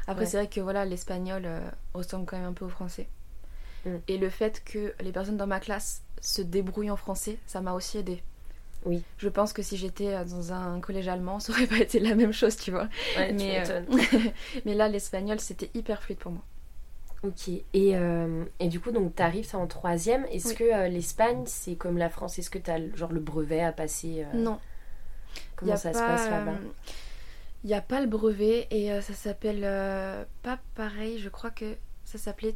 Après, 0.08 0.24
Ouais. 0.24 0.30
c'est 0.30 0.38
vrai 0.38 0.48
que 0.50 0.60
voilà, 0.62 0.84
l'espagnol 0.86 1.44
euh, 1.46 1.60
ressemble 1.94 2.26
quand 2.26 2.38
même 2.38 2.48
un 2.48 2.54
peu 2.54 2.66
au 2.66 2.70
français. 2.70 3.08
Mm. 3.86 3.96
Et 4.08 4.18
le 4.18 4.30
fait 4.30 4.64
que 4.64 4.94
les 5.02 5.12
personnes 5.12 5.38
dans 5.38 5.48
ma 5.48 5.60
classe 5.60 6.04
se 6.22 6.42
débrouillent 6.42 6.92
en 6.92 6.98
français, 6.98 7.38
ça 7.48 7.62
m'a 7.62 7.74
aussi 7.74 7.98
aidé. 7.98 8.22
Oui. 8.86 9.04
Je 9.18 9.30
pense 9.30 9.54
que 9.54 9.62
si 9.62 9.78
j'étais 9.78 10.14
euh, 10.14 10.24
dans 10.26 10.54
un 10.54 10.80
collège 10.80 11.08
allemand, 11.08 11.40
ça 11.40 11.54
aurait 11.54 11.68
pas 11.68 11.78
été 11.80 12.00
la 12.00 12.16
même 12.16 12.34
chose, 12.34 12.56
tu 12.58 12.72
vois. 12.72 12.88
Ouais, 13.18 13.30
tu 13.30 13.36
mais, 13.36 13.70
euh. 13.70 13.82
Mais 14.66 14.74
là, 14.74 14.88
l'espagnol, 14.88 15.40
c'était 15.40 15.70
hyper 15.74 16.02
fluide 16.02 16.20
pour 16.20 16.32
moi. 16.32 16.44
Ok, 17.24 17.50
et, 17.50 17.64
euh, 17.96 18.44
et 18.60 18.68
du 18.68 18.80
coup, 18.80 18.92
donc 18.92 19.16
t'arrives, 19.16 19.46
c'est 19.46 19.56
en 19.58 19.68
troisième. 19.68 20.26
Est-ce 20.32 20.50
Oui. 20.50 20.56
que 20.56 20.64
euh, 20.64 20.88
l'Espagne, 20.88 21.44
c'est 21.46 21.76
comme 21.76 22.00
la 22.00 22.10
France? 22.10 22.40
Est-ce 22.40 22.50
que 22.50 22.58
t'as 22.58 22.80
genre 22.96 23.12
le 23.14 23.20
brevet 23.20 23.62
à 23.62 23.72
passer 23.72 24.26
Non. 24.34 24.60
Comment 25.56 25.78
ça 25.78 25.92
pas, 25.92 26.00
se 26.00 26.04
passe 26.04 26.30
là-bas? 26.32 26.58
Il 27.64 27.68
n'y 27.68 27.76
a 27.76 27.82
pas 27.82 28.02
le 28.02 28.08
brevet 28.08 28.68
et 28.72 28.90
ça 29.02 29.14
s'appelle 29.14 29.62
pas 30.42 30.58
pareil, 30.74 31.20
je 31.20 31.30
crois 31.30 31.52
que 31.52 31.76
ça 32.06 32.18
s'appelait. 32.18 32.56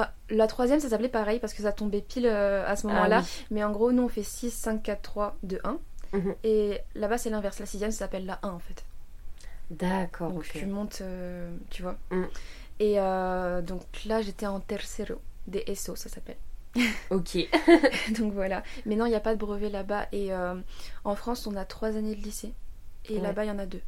Ah, 0.00 0.12
la 0.30 0.46
troisième, 0.46 0.78
ça 0.80 0.88
s'appelait 0.88 1.08
pareil 1.08 1.40
parce 1.40 1.54
que 1.54 1.62
ça 1.62 1.72
tombait 1.72 2.02
pile 2.02 2.26
euh, 2.26 2.64
à 2.66 2.76
ce 2.76 2.86
moment-là. 2.86 3.18
Ah 3.20 3.24
oui. 3.24 3.46
Mais 3.50 3.64
en 3.64 3.72
gros, 3.72 3.90
nous 3.92 4.04
on 4.04 4.08
fait 4.08 4.22
6, 4.22 4.50
5, 4.50 4.82
4, 4.82 5.02
3, 5.02 5.36
2, 5.42 5.58
1. 5.64 5.78
Mhm. 6.12 6.34
Et 6.44 6.78
là-bas, 6.94 7.18
c'est 7.18 7.30
l'inverse. 7.30 7.58
La 7.58 7.66
sixième, 7.66 7.90
ça 7.90 7.98
s'appelle 8.00 8.26
la 8.26 8.38
1 8.42 8.48
en 8.50 8.58
fait. 8.58 8.84
D'accord, 9.70 10.30
Donc 10.30 10.38
ok. 10.40 10.50
tu 10.52 10.66
montes, 10.66 11.00
euh, 11.02 11.50
tu 11.70 11.82
vois. 11.82 11.96
Mm. 12.10 12.24
Et 12.80 12.94
euh, 13.00 13.60
donc 13.60 13.82
là, 14.06 14.22
j'étais 14.22 14.46
en 14.46 14.60
tercero, 14.60 15.20
des 15.46 15.64
SO, 15.74 15.96
ça 15.96 16.08
s'appelle. 16.08 16.36
Ok. 17.10 17.36
donc 18.18 18.32
voilà. 18.32 18.62
Mais 18.86 18.94
non, 18.96 19.06
il 19.06 19.10
n'y 19.10 19.14
a 19.16 19.20
pas 19.20 19.34
de 19.34 19.38
brevet 19.40 19.68
là-bas. 19.68 20.06
Et 20.12 20.32
euh, 20.32 20.54
en 21.04 21.14
France, 21.16 21.46
on 21.46 21.56
a 21.56 21.64
3 21.64 21.96
années 21.96 22.14
de 22.14 22.22
lycée. 22.22 22.52
Et 23.10 23.16
Ouais. 23.16 23.20
là-bas, 23.20 23.44
il 23.44 23.48
y 23.48 23.50
en 23.50 23.58
a 23.58 23.66
2. 23.66 23.80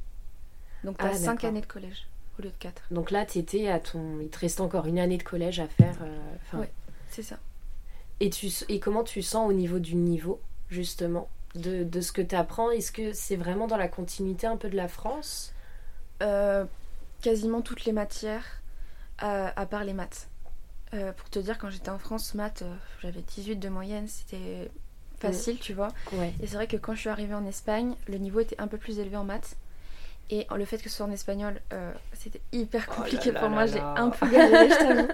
Donc 0.85 0.99
tu 0.99 1.05
Ah, 1.07 1.11
as 1.11 1.15
5 1.15 1.35
d'accord. 1.37 1.49
années 1.51 1.61
de 1.61 1.67
collège 1.67 2.07
au 2.41 2.45
lieu 2.45 2.51
de 2.51 2.57
4. 2.59 2.83
Donc 2.91 3.11
là, 3.11 3.25
t'étais 3.25 3.69
à 3.69 3.79
ton. 3.79 4.19
Il 4.21 4.29
te 4.29 4.39
restait 4.41 4.61
encore 4.61 4.87
une 4.87 4.99
année 4.99 5.19
de 5.19 5.23
collège 5.23 5.61
à 5.61 5.67
faire. 5.69 5.97
euh, 6.03 6.59
Ouais. 6.59 6.71
C'est 7.09 7.23
ça. 7.23 7.39
Et, 8.21 8.31
tu, 8.31 8.49
et 8.69 8.81
comment 8.81 9.03
tu 9.05 9.23
sens 9.23 9.49
au 9.49 9.53
niveau 9.53 9.79
du 9.79 9.95
niveau, 9.95 10.41
justement, 10.69 11.29
de, 11.55 11.85
de 11.85 12.01
ce 12.01 12.13
que 12.13 12.23
tu 12.23 12.35
apprends 12.35 12.71
Est-ce 12.71 12.93
que 12.93 13.13
c'est 13.13 13.37
vraiment 13.37 13.67
dans 13.67 13.77
la 13.79 13.89
continuité 13.89 14.47
un 14.47 14.57
peu 14.57 14.69
de 14.69 14.77
la 14.77 14.89
France? 14.89 15.53
Euh, 16.23 16.65
quasiment 17.23 17.63
toutes 17.63 17.85
les 17.85 17.93
matières, 17.93 18.45
euh, 19.23 19.49
à 19.55 19.67
part 19.67 19.85
les 19.85 19.93
maths. 19.95 20.29
Euh, 20.93 21.13
pour 21.13 21.31
te 21.31 21.39
dire, 21.39 21.57
quand 21.59 21.71
j'étais 21.71 21.89
en 21.91 21.99
France, 21.99 22.35
maths, 22.35 22.63
euh, 22.63 22.75
j'avais 23.01 23.23
18 23.23 23.57
de 23.57 23.69
moyenne, 23.69 24.07
c'était 24.09 24.71
facile, 25.19 25.59
tu 25.59 25.73
vois. 25.73 25.89
Ouais. 26.13 26.33
Et 26.43 26.47
c'est 26.47 26.57
vrai 26.57 26.67
que 26.67 26.77
quand 26.77 26.95
je 26.95 27.01
suis 27.01 27.09
arrivée 27.11 27.35
en 27.35 27.47
Espagne, 27.47 27.95
le 28.09 28.19
niveau 28.19 28.41
était 28.41 28.61
un 28.61 28.67
peu 28.69 28.77
plus 28.77 28.99
élevé 28.99 29.17
en 29.17 29.25
maths. 29.25 29.57
Et 30.31 30.47
le 30.57 30.65
fait 30.65 30.79
que 30.79 30.89
ce 30.89 30.97
soit 30.97 31.07
en 31.07 31.11
espagnol, 31.11 31.61
euh, 31.73 31.93
c'était 32.13 32.41
hyper 32.53 32.85
Oh 32.87 32.91
là 32.91 32.97
compliqué 32.99 33.33
pour 33.33 33.43
là 33.43 33.49
moi. 33.49 33.67
J'ai 33.67 33.81
un 33.81 34.11
peu 34.11 34.31
galéré, 34.31 34.71
je 34.71 34.75
t'avoue. 34.77 35.09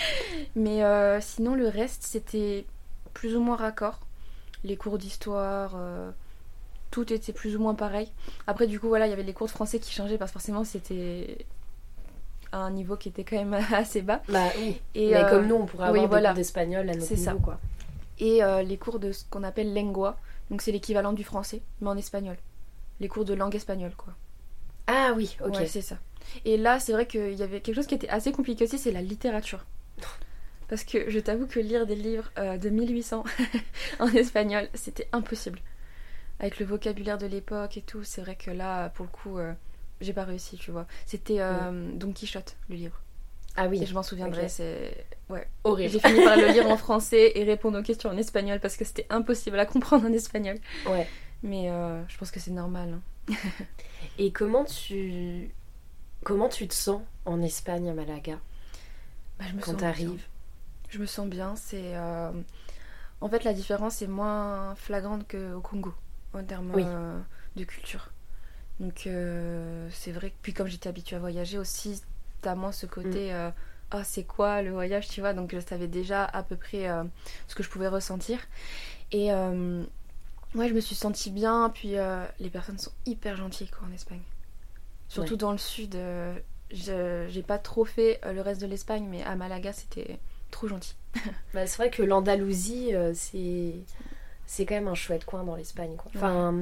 Mais 0.56 0.82
euh, 0.82 1.20
sinon, 1.20 1.54
le 1.54 1.68
reste, 1.68 2.02
c'était 2.02 2.66
plus 3.14 3.36
ou 3.36 3.40
moins 3.40 3.56
raccord. 3.56 4.00
Les 4.64 4.76
cours 4.76 4.98
d'histoire, 4.98 5.74
euh, 5.76 6.10
tout 6.90 7.12
était 7.12 7.32
plus 7.32 7.54
ou 7.54 7.60
moins 7.60 7.74
pareil. 7.76 8.10
Après, 8.48 8.66
du 8.66 8.80
coup, 8.80 8.88
voilà, 8.88 9.06
il 9.06 9.10
y 9.10 9.12
avait 9.12 9.22
les 9.22 9.32
cours 9.32 9.46
de 9.46 9.52
français 9.52 9.78
qui 9.78 9.92
changeaient 9.92 10.18
parce 10.18 10.32
que 10.32 10.38
forcément, 10.40 10.64
c'était 10.64 11.46
à 12.50 12.58
un 12.58 12.72
niveau 12.72 12.96
qui 12.96 13.08
était 13.10 13.22
quand 13.22 13.36
même 13.36 13.54
assez 13.72 14.02
bas. 14.02 14.20
Bah 14.28 14.48
oui. 14.58 14.80
Et, 14.96 15.12
Mais 15.12 15.26
comme 15.30 15.46
nous, 15.46 15.54
on 15.54 15.66
pourrait 15.66 15.90
oui, 15.90 15.98
avoir 16.00 16.08
voilà. 16.08 16.28
des 16.30 16.34
cours 16.34 16.36
d'espagnol 16.38 16.90
à 16.90 16.94
notre 16.94 17.12
niveau, 17.12 17.24
ça. 17.24 17.34
quoi. 17.34 17.60
et 18.18 18.40
les 18.64 18.76
cours 18.78 18.98
de 18.98 19.12
ce 19.12 19.24
qu'on 19.30 19.44
appelle 19.44 19.72
lengua, 19.72 20.16
donc 20.50 20.60
c'est 20.60 20.72
l'équivalent 20.72 21.12
du 21.12 21.22
français, 21.22 21.60
mais 21.80 21.88
en 21.88 21.96
espagnol. 21.96 22.36
Les 22.98 23.08
cours 23.08 23.24
de 23.24 23.34
langue 23.34 23.54
espagnole, 23.54 23.94
quoi. 23.96 24.14
Ah 24.86 25.12
oui, 25.16 25.36
ok. 25.44 25.54
Ouais, 25.54 25.66
c'est 25.66 25.82
ça. 25.82 25.98
Et 26.44 26.56
là, 26.56 26.78
c'est 26.80 26.92
vrai 26.92 27.06
qu'il 27.06 27.34
y 27.34 27.42
avait 27.42 27.60
quelque 27.60 27.74
chose 27.76 27.86
qui 27.86 27.94
était 27.94 28.08
assez 28.08 28.32
compliqué 28.32 28.64
aussi, 28.64 28.78
c'est 28.78 28.92
la 28.92 29.02
littérature. 29.02 29.64
Parce 30.68 30.82
que 30.84 31.10
je 31.10 31.18
t'avoue 31.20 31.46
que 31.46 31.60
lire 31.60 31.86
des 31.86 31.94
livres 31.94 32.30
euh, 32.38 32.56
de 32.58 32.68
1800 32.68 33.24
en 34.00 34.08
espagnol, 34.08 34.68
c'était 34.74 35.08
impossible. 35.12 35.60
Avec 36.40 36.58
le 36.58 36.66
vocabulaire 36.66 37.18
de 37.18 37.26
l'époque 37.26 37.76
et 37.76 37.82
tout, 37.82 38.02
c'est 38.02 38.20
vrai 38.20 38.34
que 38.36 38.50
là, 38.50 38.88
pour 38.90 39.04
le 39.06 39.10
coup, 39.10 39.38
euh, 39.38 39.52
j'ai 40.00 40.12
pas 40.12 40.24
réussi, 40.24 40.56
tu 40.56 40.72
vois. 40.72 40.86
C'était 41.06 41.40
euh, 41.40 41.88
Don 41.94 42.12
Quichotte, 42.12 42.56
le 42.68 42.74
livre. 42.76 43.00
ah 43.56 43.68
oui, 43.68 43.80
Et 43.82 43.86
je 43.86 43.94
m'en 43.94 44.02
souviendrai, 44.02 44.48
c'est... 44.48 45.06
Ouais. 45.28 45.46
horrible. 45.64 45.92
J'ai 45.92 46.00
fini 46.00 46.22
par 46.24 46.36
le 46.36 46.48
lire 46.48 46.68
en 46.68 46.76
français 46.86 47.32
et 47.36 47.44
répondre 47.44 47.78
aux 47.78 47.82
questions 47.82 48.10
en 48.10 48.16
espagnol 48.16 48.58
parce 48.60 48.76
que 48.76 48.84
c'était 48.84 49.06
impossible 49.08 49.58
à 49.58 49.66
comprendre 49.66 50.06
en 50.06 50.12
espagnol. 50.12 50.58
Ouais. 50.88 51.06
Mais 51.42 51.68
je 52.08 52.18
pense 52.18 52.30
que 52.32 52.40
c'est 52.40 52.50
normal. 52.50 52.90
hein. 52.94 53.00
Et 54.18 54.32
comment 54.32 54.64
tu 54.64 55.50
comment 56.24 56.48
tu 56.48 56.68
te 56.68 56.74
sens 56.74 57.02
en 57.26 57.42
Espagne 57.42 57.90
à 57.90 57.94
Malaga 57.94 58.40
Bah, 59.38 59.44
je 59.48 59.54
me 59.54 59.60
quand 59.60 59.74
t'arrives? 59.74 59.92
bien. 59.92 60.26
Je 60.90 60.98
me 61.00 61.06
sens 61.06 61.28
bien. 61.28 61.56
C'est 61.56 61.96
euh, 61.96 62.32
en 63.20 63.28
fait 63.28 63.44
la 63.44 63.54
différence 63.54 64.02
est 64.02 64.06
moins 64.08 64.74
flagrante 64.76 65.28
qu'au 65.30 65.60
Congo 65.62 65.94
en 66.34 66.44
termes 66.44 66.72
Oui. 66.72 66.84
euh, 66.84 67.20
de 67.56 67.64
culture. 67.64 68.10
Donc 68.80 69.06
euh, 69.06 69.88
c'est 69.92 70.12
vrai 70.12 70.30
que 70.30 70.36
puis 70.42 70.54
comme 70.54 70.68
j'étais 70.68 70.88
habituée 70.88 71.16
à 71.16 71.20
voyager 71.20 71.58
aussi, 71.58 72.02
t'as 72.42 72.54
moins 72.56 72.72
ce 72.72 72.86
Mm. 73.04 73.20
côté 73.20 73.34
euh, 73.34 73.50
ah 73.92 74.04
c'est 74.04 74.24
quoi 74.24 74.62
le 74.62 74.72
voyage? 74.72 75.08
tu 75.08 75.20
vois 75.20 75.34
donc 75.34 75.54
je 75.54 75.60
savais 75.60 75.88
déjà 75.88 76.24
à 76.24 76.42
peu 76.42 76.56
près 76.56 76.88
ce 77.48 77.54
que 77.56 77.62
je 77.62 77.70
pouvais 77.70 77.88
ressentir 77.88 78.40
et 79.12 79.30
ouais 80.54 80.68
je 80.68 80.74
me 80.74 80.80
suis 80.80 80.94
sentie 80.94 81.30
bien 81.30 81.70
puis 81.74 81.96
euh, 81.98 82.24
les 82.40 82.50
personnes 82.50 82.78
sont 82.78 82.92
hyper 83.04 83.36
gentilles 83.36 83.68
quoi 83.68 83.88
en 83.90 83.94
Espagne 83.94 84.22
surtout 85.08 85.32
Ouais. 85.32 85.38
dans 85.38 85.52
le 85.52 85.58
sud 85.58 85.94
euh, 85.96 86.34
j'ai 86.70 87.42
pas 87.42 87.58
trop 87.58 87.84
fait 87.84 88.20
euh, 88.24 88.32
le 88.32 88.40
reste 88.40 88.60
de 88.60 88.66
l'Espagne 88.66 89.06
mais 89.10 89.22
à 89.22 89.34
Malaga 89.36 89.72
c'était 89.72 90.18
trop 90.50 90.68
gentil 90.68 90.94
Bah, 91.54 91.66
c'est 91.66 91.76
vrai 91.76 91.90
que 91.90 92.02
l'Andalousie, 92.02 92.94
euh, 92.94 93.12
c'est 93.14 93.72
c'est 94.46 94.64
quand 94.66 94.74
même 94.76 94.88
un 94.88 94.94
chouette 94.94 95.24
coin 95.24 95.42
dans 95.44 95.56
l'Espagne. 95.56 95.96
Quoi. 95.96 96.10
Enfin, 96.14 96.54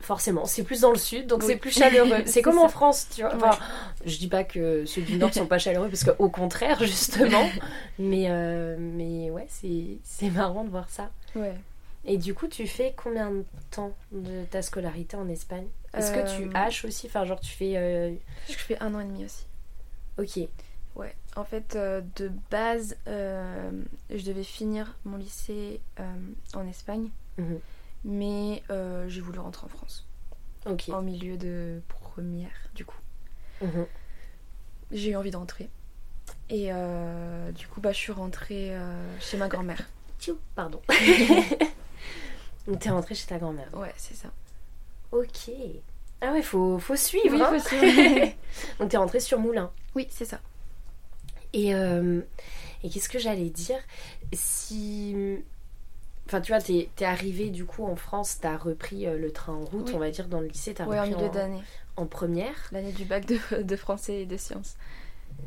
forcément, 0.00 0.46
c'est 0.46 0.64
plus 0.64 0.80
dans 0.80 0.90
le 0.90 0.98
sud, 0.98 1.26
donc 1.26 1.40
Oui. 1.42 1.46
c'est 1.48 1.56
plus 1.56 1.70
chaleureux. 1.70 2.22
C'est 2.26 2.42
comme 2.42 2.58
en. 2.58 2.68
France, 2.68 3.06
tu 3.14 3.20
vois. 3.22 3.34
Enfin, 3.36 3.56
je 4.04 4.16
dis 4.18 4.26
pas 4.28 4.42
que 4.42 4.84
ceux 4.86 5.02
du 5.02 5.16
nord 5.16 5.32
sont 5.34 5.46
pas 5.46 5.58
chaleureux, 5.58 5.88
parce 5.88 6.02
qu'au 6.04 6.28
contraire, 6.30 6.82
justement. 6.84 7.48
mais, 7.98 8.26
euh, 8.30 8.76
mais 8.80 9.30
ouais, 9.30 9.46
c'est 9.48 9.98
c'est 10.02 10.30
marrant 10.30 10.64
de 10.64 10.70
voir 10.70 10.88
ça. 10.90 11.10
ouais 11.36 11.54
Et 12.04 12.16
du 12.16 12.34
coup, 12.34 12.48
tu 12.48 12.66
fais 12.66 12.94
combien 12.96 13.30
de 13.30 13.44
temps 13.70 13.94
de 14.12 14.44
ta 14.44 14.62
scolarité 14.62 15.16
en 15.16 15.28
Espagne? 15.28 15.66
Est-ce 15.94 16.10
que 16.10 16.20
tu 16.36 16.44
Euh, 16.48 16.50
haches 16.54 16.84
aussi? 16.84 17.06
Enfin, 17.06 17.24
genre, 17.24 17.40
tu 17.40 17.50
fais. 17.50 17.76
euh, 17.76 18.14
Je 18.48 18.54
fais 18.54 18.78
un 18.80 18.94
an 18.94 19.00
et 19.00 19.04
demi 19.04 19.24
aussi. 19.24 19.46
Ok. 20.18 20.48
Ouais, 20.96 21.14
en 21.36 21.44
fait, 21.44 21.76
euh, 21.76 22.00
de 22.16 22.30
base, 22.50 22.96
euh, 23.06 23.70
je 24.10 24.24
devais 24.24 24.42
finir 24.42 24.96
mon 25.04 25.16
lycée 25.16 25.80
en 26.54 26.66
Espagne, 26.66 27.10
Mhm. 27.36 27.58
mais 28.04 28.62
j'ai 29.08 29.20
voulu 29.20 29.38
rentrer 29.38 29.66
en 29.66 29.68
France, 29.68 30.06
Ok. 30.66 30.88
en 30.90 31.02
milieu 31.02 31.36
de 31.36 31.80
première, 31.88 32.68
du 32.74 32.84
coup. 32.84 32.98
Mhm. 33.60 33.86
J'ai 34.92 35.10
eu 35.10 35.16
envie 35.16 35.30
de 35.30 35.36
rentrer. 35.36 35.68
Et 36.50 36.70
du 37.54 37.66
coup, 37.68 37.80
bah, 37.80 37.92
je 37.92 37.98
suis 37.98 38.12
rentrée 38.12 38.76
chez 39.20 39.36
ma 39.36 39.48
grand-mère. 39.48 39.88
Tchou, 40.18 40.36
Pardon. 40.56 40.80
Donc, 42.66 42.80
t'es 42.80 42.90
rentrée 42.90 43.14
chez 43.14 43.26
ta 43.26 43.38
grand-mère. 43.38 43.68
Ouais, 43.74 43.92
c'est 43.96 44.14
ça. 44.14 44.28
Ok. 45.12 45.50
Ah 46.20 46.32
ouais, 46.32 46.42
faut, 46.42 46.78
faut 46.78 46.96
suivre. 46.96 47.34
Oui, 47.36 47.40
hein. 47.42 47.58
faut 47.58 47.68
suivre. 47.68 48.28
Donc, 48.78 48.90
t'es 48.90 48.96
rentrée 48.96 49.20
sur 49.20 49.38
Moulin. 49.38 49.70
oui, 49.94 50.06
c'est 50.10 50.24
ça. 50.24 50.40
Et, 51.54 51.74
euh, 51.74 52.20
et 52.82 52.90
qu'est-ce 52.90 53.08
que 53.08 53.18
j'allais 53.18 53.48
dire? 53.50 53.78
Si. 54.34 55.16
Enfin, 56.26 56.42
tu 56.42 56.52
vois, 56.52 56.60
t'es 56.60 56.90
es 57.00 57.04
arrivée 57.04 57.48
du 57.48 57.64
coup 57.64 57.84
en 57.86 57.96
France, 57.96 58.36
t'as 58.40 58.58
repris 58.58 59.06
euh, 59.06 59.16
le 59.16 59.32
train 59.32 59.54
en 59.54 59.64
route, 59.64 59.88
Oui. 59.88 59.94
on 59.94 59.98
va 59.98 60.10
dire, 60.10 60.28
dans 60.28 60.40
le 60.40 60.46
lycée, 60.48 60.74
t'as 60.74 60.84
Ouais, 60.84 60.98
en 60.98 61.02
repris 61.04 61.14
milieu 61.16 61.28
en, 61.28 61.32
d'année. 61.32 61.62
en 61.96 62.04
première. 62.04 62.54
L'année 62.70 62.92
du 62.92 63.06
bac 63.06 63.24
de, 63.24 63.62
de 63.62 63.76
français 63.76 64.22
et 64.22 64.26
de 64.26 64.36
sciences. 64.36 64.76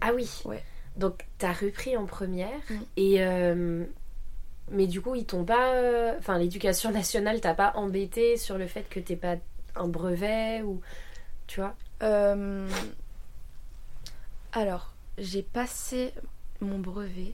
Ah 0.02 0.12
oui 0.16 0.28
Ouais. 0.46 0.64
Donc, 0.98 1.26
t'as 1.38 1.54
repris 1.54 1.96
en 1.98 2.06
première. 2.08 2.50
Et. 2.98 3.18
euh, 3.24 3.86
mais 4.72 4.88
du 4.88 5.02
coup, 5.02 5.16
ils 5.16 5.26
t'ont 5.26 5.46
pas. 5.46 5.74
euh, 5.76 6.16
Enfin, 6.20 6.38
l'éducation 6.38 6.92
nationale 6.94 7.42
t'a 7.42 7.54
pas 7.54 7.74
embêté 7.76 8.38
sur 8.38 8.58
le 8.58 8.68
fait 8.68 8.84
que 8.90 9.00
t'aies 9.00 9.16
pas 9.16 9.36
un 9.76 9.88
brevet 9.88 10.62
ou. 10.64 10.82
Tu 11.48 11.60
vois? 11.62 11.76
Euh, 12.04 12.68
Alors, 14.54 14.94
j'ai 15.18 15.44
passé 15.44 16.14
mon 16.62 16.80
brevet. 16.80 17.34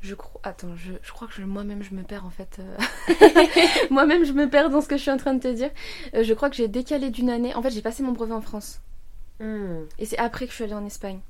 Je 0.00 0.14
crois. 0.14 0.40
Attends, 0.44 0.74
je, 0.76 0.92
je 1.02 1.12
crois 1.12 1.28
que 1.28 1.34
je- 1.34 1.42
moi-même 1.42 1.82
je 1.82 1.94
me 1.94 2.02
perds 2.02 2.26
en 2.26 2.30
fait. 2.30 2.58
euh. 2.58 2.76
moi-même 3.90 4.24
je 4.24 4.32
me 4.32 4.48
perds 4.50 4.70
dans 4.70 4.80
ce 4.80 4.88
que 4.88 4.96
je 4.96 5.02
suis 5.02 5.10
en 5.10 5.16
train 5.16 5.34
de 5.34 5.40
te 5.40 5.52
dire. 5.52 5.70
Je 6.12 6.32
crois 6.34 6.50
que 6.50 6.56
j'ai 6.56 6.68
décalé 6.68 7.10
d'une 7.10 7.30
année. 7.30 7.54
En 7.54 7.62
fait, 7.62 7.70
j'ai 7.70 7.82
passé 7.82 8.02
mon 8.02 8.12
brevet 8.12 8.32
en 8.34 8.40
France. 8.40 8.80
Hmm. 9.40 9.84
Et 9.98 10.06
c'est 10.06 10.18
après 10.18 10.46
que 10.46 10.50
je 10.50 10.56
suis 10.56 10.64
allée 10.64 10.74
en 10.74 10.84
Espagne. 10.86 11.20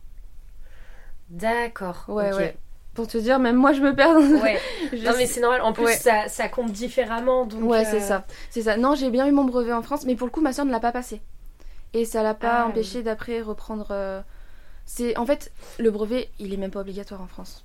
D'accord. 1.31 2.05
Ouais, 2.09 2.33
ouais. 2.33 2.57
Pour 2.95 3.07
te 3.07 3.17
dire, 3.17 3.39
même 3.39 3.57
moi 3.57 3.73
je 3.73 3.81
me 3.81 3.95
perds 3.95 4.15
dans 4.15 4.43
Ouais. 4.43 4.59
Je 4.93 5.05
Non 5.05 5.13
mais 5.17 5.27
c'est 5.27 5.41
normal, 5.41 5.63
en 5.63 5.73
plus 5.73 5.85
Ouais. 5.85 5.97
ça, 5.97 6.29
ça 6.29 6.49
compte 6.49 6.73
différemment 6.73 7.47
donc... 7.47 7.63
Ouais, 7.71 7.87
euh, 7.87 7.91
c'est 7.91 8.01
ça. 8.01 8.25
C'est 8.51 8.63
ça. 8.63 8.77
Non, 8.77 8.95
j'ai 8.95 9.11
bien 9.11 9.27
eu 9.27 9.33
mon 9.33 9.45
brevet 9.45 9.73
en 9.73 9.81
France, 9.83 10.05
mais 10.05 10.15
pour 10.15 10.27
le 10.27 10.31
coup, 10.31 10.43
ma 10.43 10.53
soeur 10.53 10.67
ne 10.67 10.71
l'a 10.71 10.81
pas 10.81 10.93
passé. 10.93 11.23
Et 11.95 12.05
ça 12.05 12.23
l'a 12.23 12.35
pas 12.35 12.63
Ah, 12.63 12.67
empêché 12.67 13.03
d'après 13.03 13.41
reprendre. 13.41 13.89
euh, 13.91 14.21
C'est 14.85 15.17
en 15.17 15.25
fait 15.27 15.53
le 15.79 15.91
brevet, 15.91 16.29
il 16.39 16.53
est 16.53 16.57
même 16.59 16.71
pas 16.71 16.81
obligatoire 16.81 17.23
en 17.23 17.27
France. 17.27 17.65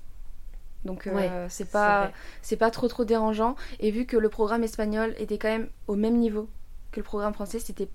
Donc 0.84 1.06
euh, 1.06 1.12
Ouais, 1.14 1.30
c'est 1.48 1.70
pas 1.70 2.10
c'est 2.40 2.56
pas 2.56 2.70
trop 2.70 2.88
trop 2.88 3.04
dérangeant. 3.04 3.56
Et 3.80 3.90
vu 3.90 4.06
que 4.06 4.16
le 4.16 4.28
programme 4.28 4.62
espagnol 4.64 5.14
était 5.18 5.36
quand 5.36 5.48
même 5.48 5.68
au 5.88 5.96
même 5.96 6.16
niveau 6.16 6.48
que 6.92 7.00
le 7.00 7.04
programme 7.04 7.34
français, 7.34 7.58
c'était 7.58 7.88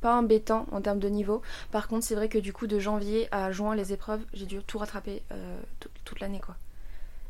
pas 0.00 0.14
embêtant 0.16 0.66
en 0.72 0.80
termes 0.80 0.98
de 1.00 1.08
niveau. 1.08 1.42
Par 1.70 1.88
contre, 1.88 2.04
c'est 2.06 2.14
vrai 2.14 2.28
que 2.28 2.38
du 2.38 2.52
coup, 2.52 2.66
de 2.66 2.78
janvier 2.78 3.28
à 3.32 3.50
juin, 3.52 3.74
les 3.74 3.92
épreuves, 3.92 4.20
j'ai 4.32 4.46
dû 4.46 4.58
tout 4.62 4.78
rattraper 4.78 5.22
euh, 5.32 5.60
tout- 5.80 5.90
toute 6.04 6.20
l'année 6.20 6.40
quoi. 6.40 6.56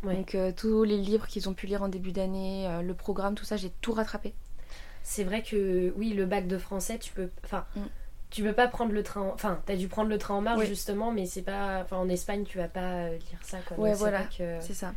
Ouais. 0.04 0.14
Donc 0.16 0.34
euh, 0.34 0.52
tous 0.56 0.84
les 0.84 0.96
livres 0.96 1.26
qu'ils 1.26 1.48
ont 1.48 1.54
pu 1.54 1.66
lire 1.66 1.82
en 1.82 1.88
début 1.88 2.12
d'année, 2.12 2.66
euh, 2.68 2.82
le 2.82 2.94
programme, 2.94 3.34
tout 3.34 3.44
ça, 3.44 3.56
j'ai 3.56 3.70
tout 3.80 3.92
rattrapé. 3.92 4.32
C'est 5.02 5.24
vrai 5.24 5.42
que 5.42 5.92
oui, 5.96 6.12
le 6.12 6.26
bac 6.26 6.46
de 6.46 6.58
français, 6.58 6.98
tu 6.98 7.12
peux... 7.12 7.30
Enfin, 7.44 7.64
Mm. 7.74 7.80
tu 8.30 8.42
peux 8.42 8.52
pas 8.52 8.68
prendre 8.68 8.92
le 8.92 9.02
train... 9.02 9.22
en- 9.22 9.32
Enfin, 9.34 9.60
t'as 9.66 9.74
dû 9.76 9.88
prendre 9.88 10.10
le 10.10 10.18
train 10.18 10.34
en 10.34 10.40
marche 10.42 10.60
Oui. 10.60 10.66
justement, 10.66 11.10
mais 11.12 11.24
c'est 11.26 11.42
pas... 11.42 11.80
Enfin, 11.82 11.96
en 11.96 12.08
Espagne, 12.08 12.44
tu 12.44 12.58
vas 12.58 12.68
pas 12.68 13.08
lire 13.10 13.38
ça 13.42 13.58
quoi. 13.66 13.78
Ouais, 13.78 13.94
voilà. 13.94 14.22
que- 14.24 14.60
C'est 14.60 14.74
ça. 14.74 14.92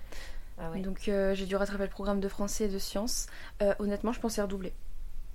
Ah 0.60 0.70
ouais. 0.72 0.82
Donc 0.82 1.00
j'ai 1.06 1.46
dû 1.46 1.56
rattraper 1.56 1.84
le 1.86 1.90
programme 1.90 2.20
de 2.20 2.28
français 2.28 2.66
et 2.66 2.68
de 2.68 2.78
sciences. 2.78 3.28
Honnêtement, 3.80 4.12
je 4.12 4.20
pensais 4.20 4.42
redoubler. 4.42 4.74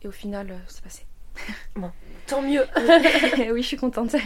Et 0.03 0.07
au 0.09 0.12
final, 0.12 0.61
c'est 0.68 0.83
passé. 0.85 1.05
Tant 2.27 2.42
mieux 2.42 2.64
oui, 3.53 3.62
je 3.62 3.66
suis 3.66 3.77
contente. 3.77 4.16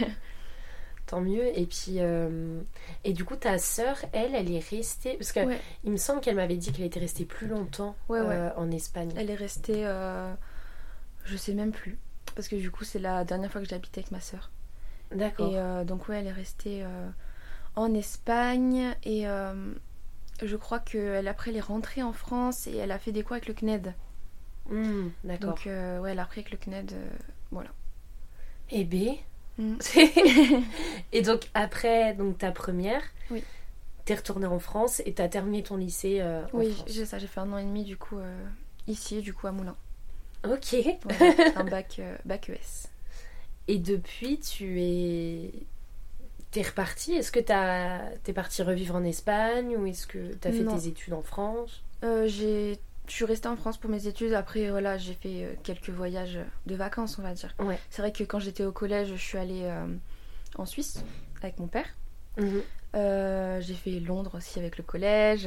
Tant 1.05 1.21
mieux. 1.21 1.57
Et 1.57 1.65
puis... 1.65 1.95
euh, 1.99 2.61
Et 3.03 3.13
du 3.13 3.25
coup, 3.25 3.35
ta 3.35 3.57
sœur, 3.57 3.97
elle, 4.13 4.33
elle 4.33 4.51
est 4.51 4.63
restée... 4.69 5.17
Parce 5.17 5.31
que 5.31 5.41
Ouais. 5.41 5.59
il 5.83 5.91
me 5.91 5.97
semble 5.97 6.21
qu'elle 6.21 6.35
m'avait 6.35 6.55
dit 6.57 6.71
qu'elle 6.71 6.85
était 6.85 6.99
restée 6.99 7.25
plus 7.25 7.47
longtemps 7.47 7.95
Ouais, 8.09 8.19
ouais. 8.21 8.27
euh, 8.35 8.49
en 8.55 8.71
Espagne. 8.71 9.11
Elle 9.17 9.29
est 9.29 9.35
restée, 9.35 9.85
euh, 9.85 10.33
je 11.25 11.37
sais 11.37 11.53
même 11.53 11.71
plus. 11.71 11.97
Parce 12.35 12.47
que 12.47 12.55
du 12.55 12.71
coup, 12.71 12.85
c'est 12.85 12.99
la 12.99 13.23
dernière 13.25 13.51
fois 13.51 13.61
que 13.61 13.75
habité 13.75 13.99
avec 13.99 14.11
ma 14.11 14.21
sœur. 14.21 14.51
D'accord. 15.11 15.51
Et 15.53 15.85
donc, 15.85 16.07
ouais, 16.07 16.19
elle 16.19 16.27
est 16.27 16.31
restée 16.31 16.85
en 17.75 17.93
Espagne. 17.93 18.95
Et 19.03 19.25
je 20.41 20.55
crois 20.55 20.79
qu'elle, 20.79 21.27
après, 21.27 21.51
elle 21.51 21.57
est 21.57 21.61
rentrée 21.61 22.01
en 22.03 22.13
France 22.13 22.67
et 22.67 22.77
elle 22.77 22.91
a 22.91 22.97
fait 22.99 23.11
des 23.11 23.21
cours 23.23 23.33
avec 23.33 23.47
le 23.47 23.53
CNED. 23.53 23.93
Hmm, 24.69 25.09
D'accord. 25.23 25.49
Donc, 25.49 25.67
euh, 25.67 25.99
ouais, 25.99 26.15
le 26.51 26.57
CNED. 26.57 26.93
euh, 26.93 27.09
voilà. 27.51 27.69
Eh 28.69 28.83
ben... 28.83 29.15
Mm. 29.57 29.75
et 31.11 31.21
donc 31.23 31.49
après 31.53 32.13
donc 32.13 32.37
ta 32.37 32.51
première, 32.51 33.03
Oui. 33.29 33.43
t'es 34.05 34.15
retournée 34.15 34.45
en 34.45 34.59
France 34.59 35.01
et 35.05 35.13
t'as 35.13 35.27
terminé 35.27 35.61
ton 35.61 35.75
lycée 35.75 36.21
euh, 36.21 36.45
en 36.53 36.59
Oui, 36.59 36.75
j'ai 36.87 37.05
ça. 37.05 37.19
J'ai 37.19 37.27
fait 37.27 37.41
un 37.41 37.51
an 37.51 37.57
et 37.57 37.63
demi, 37.65 37.83
du 37.83 37.97
coup, 37.97 38.17
euh, 38.17 38.45
ici, 38.87 39.21
du 39.21 39.33
coup, 39.33 39.47
à 39.47 39.51
Moulins. 39.51 39.75
Ok. 40.49 40.75
Voilà, 41.03 41.33
un 41.57 41.63
bac, 41.65 41.99
bac 42.25 42.49
ES. 42.49 42.87
Et 43.67 43.77
depuis 43.77 44.39
tu 44.39 44.81
es 44.81 45.51
t'es 46.51 46.61
repartie? 46.61 47.13
Est-ce 47.13 47.31
que 47.31 47.39
t'es 47.39 48.33
partie 48.33 48.61
revivre 48.61 48.95
en 48.95 49.03
Espagne 49.03 49.75
ou 49.77 49.85
est-ce 49.85 50.05
que 50.05 50.33
t'as 50.35 50.51
fait 50.51 50.63
Non. 50.63 50.77
tes 50.77 50.87
études 50.87 51.13
en 51.13 51.23
France? 51.23 51.81
Euh, 52.03 52.27
j'ai... 52.27 52.77
Je 53.11 53.17
suis 53.17 53.25
restée 53.25 53.49
en 53.49 53.57
France 53.57 53.77
pour 53.77 53.89
mes 53.89 54.07
études. 54.07 54.31
Après, 54.31 54.69
voilà, 54.69 54.97
j'ai 54.97 55.13
fait 55.15 55.43
euh, 55.43 55.53
quelques 55.63 55.89
voyages 55.89 56.39
de 56.65 56.75
vacances, 56.75 57.19
on 57.19 57.21
va 57.23 57.33
dire. 57.33 57.53
Ouais. 57.59 57.77
C'est 57.89 58.01
vrai 58.01 58.13
que 58.13 58.23
quand 58.23 58.39
j'étais 58.39 58.63
au 58.63 58.71
collège, 58.71 59.09
je 59.09 59.15
suis 59.21 59.37
allée 59.37 59.63
euh, 59.65 59.85
en 60.55 60.65
Suisse 60.65 61.03
avec 61.41 61.59
mon 61.59 61.67
père. 61.67 61.87
Mhm. 62.37 62.61
Euh, 62.95 63.59
j'ai 63.59 63.73
fait 63.73 63.99
Londres 63.99 64.35
aussi 64.35 64.59
avec 64.59 64.77
le 64.77 64.85
collège. 64.85 65.45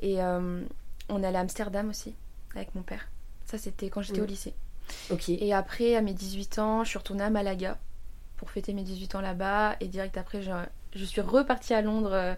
et 0.00 0.20
euh, 0.20 0.60
on 1.08 1.22
allait 1.22 1.38
à 1.38 1.42
Amsterdam 1.42 1.88
aussi 1.88 2.16
avec 2.56 2.74
mon 2.74 2.82
père. 2.82 3.08
Ça, 3.46 3.58
c'était 3.58 3.90
quand 3.90 4.02
j'étais 4.02 4.18
Mhm. 4.18 4.24
au 4.24 4.28
lycée. 4.28 4.54
Ok. 5.10 5.28
Et 5.28 5.54
après, 5.54 5.94
à 5.94 6.00
mes 6.02 6.14
18 6.14 6.58
ans, 6.58 6.82
je 6.82 6.88
suis 6.88 6.98
retournée 6.98 7.22
à 7.22 7.30
Malaga 7.30 7.78
pour 8.38 8.50
fêter 8.50 8.72
mes 8.72 8.82
18 8.82 9.14
ans 9.14 9.20
là-bas. 9.20 9.76
Et 9.78 9.86
direct 9.86 10.16
après, 10.16 10.42
je, 10.42 10.50
je 10.96 11.04
suis 11.04 11.20
repartie 11.20 11.74
à 11.74 11.80
Londres. 11.80 12.34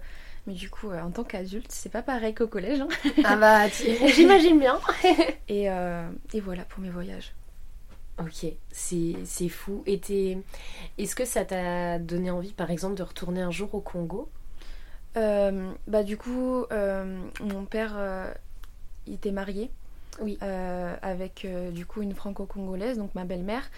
Mais 0.51 0.57
du 0.57 0.69
coup, 0.69 0.91
euh, 0.91 1.01
en 1.01 1.11
tant 1.11 1.23
qu'adulte, 1.25 1.71
c'est 1.71 1.89
pas 1.93 2.03
pareil 2.03 2.35
qu'au 2.35 2.49
collège. 2.49 2.81
hein. 2.81 2.89
Ah 3.25 3.37
bah 3.37 3.69
j'imagine 4.15 4.59
bien. 4.59 4.81
Et, 5.49 5.71
euh, 5.71 6.09
et 6.35 6.41
voilà 6.41 6.65
pour 6.65 6.81
mes 6.81 6.91
voyages. 6.91 7.33
Ok, 8.19 8.47
c'est 8.73 9.49
fou. 9.49 9.83
Et 9.87 10.01
est-ce 10.99 11.15
que 11.15 11.25
ça 11.25 11.45
t'a 11.45 11.99
donné 11.99 12.31
envie 12.31 12.53
par 12.53 12.71
exemple 12.71 12.97
de 12.97 13.03
retourner 13.03 13.41
un 13.41 13.51
jour 13.51 13.75
au 13.75 13.81
Congo? 13.81 14.29
Euh, 15.17 15.71
bah 15.87 16.03
du 16.03 16.17
coup, 16.17 16.65
euh, 16.73 17.21
mon 17.41 17.65
père 17.65 17.95
euh, 17.97 18.33
il 19.07 19.15
était 19.15 19.33
marié. 19.33 19.71
Oui. 20.21 20.37
avec 20.43 21.47
du 21.73 21.87
coup 21.87 22.03
une 22.03 22.15
franco-congolaise, 22.15 22.99
donc 22.99 23.15
ma 23.15 23.25
belle-mère. 23.25 23.71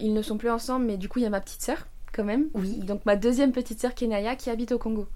Ils 0.00 0.12
ne 0.14 0.22
sont 0.22 0.38
plus 0.38 0.50
ensemble, 0.50 0.86
mais 0.86 0.96
du 0.96 1.08
coup 1.08 1.20
il 1.20 1.22
y 1.22 1.26
a 1.26 1.30
ma 1.30 1.40
petite 1.40 1.62
sœur 1.62 1.86
quand 2.12 2.24
même. 2.24 2.48
Oui. 2.54 2.78
Donc 2.78 3.04
ma 3.06 3.14
deuxième 3.14 3.52
petite 3.52 3.80
sœur 3.80 3.94
Kenaya 3.94 4.34
qui 4.34 4.50
habite 4.50 4.72
au 4.72 4.78
Congo. 4.78 5.06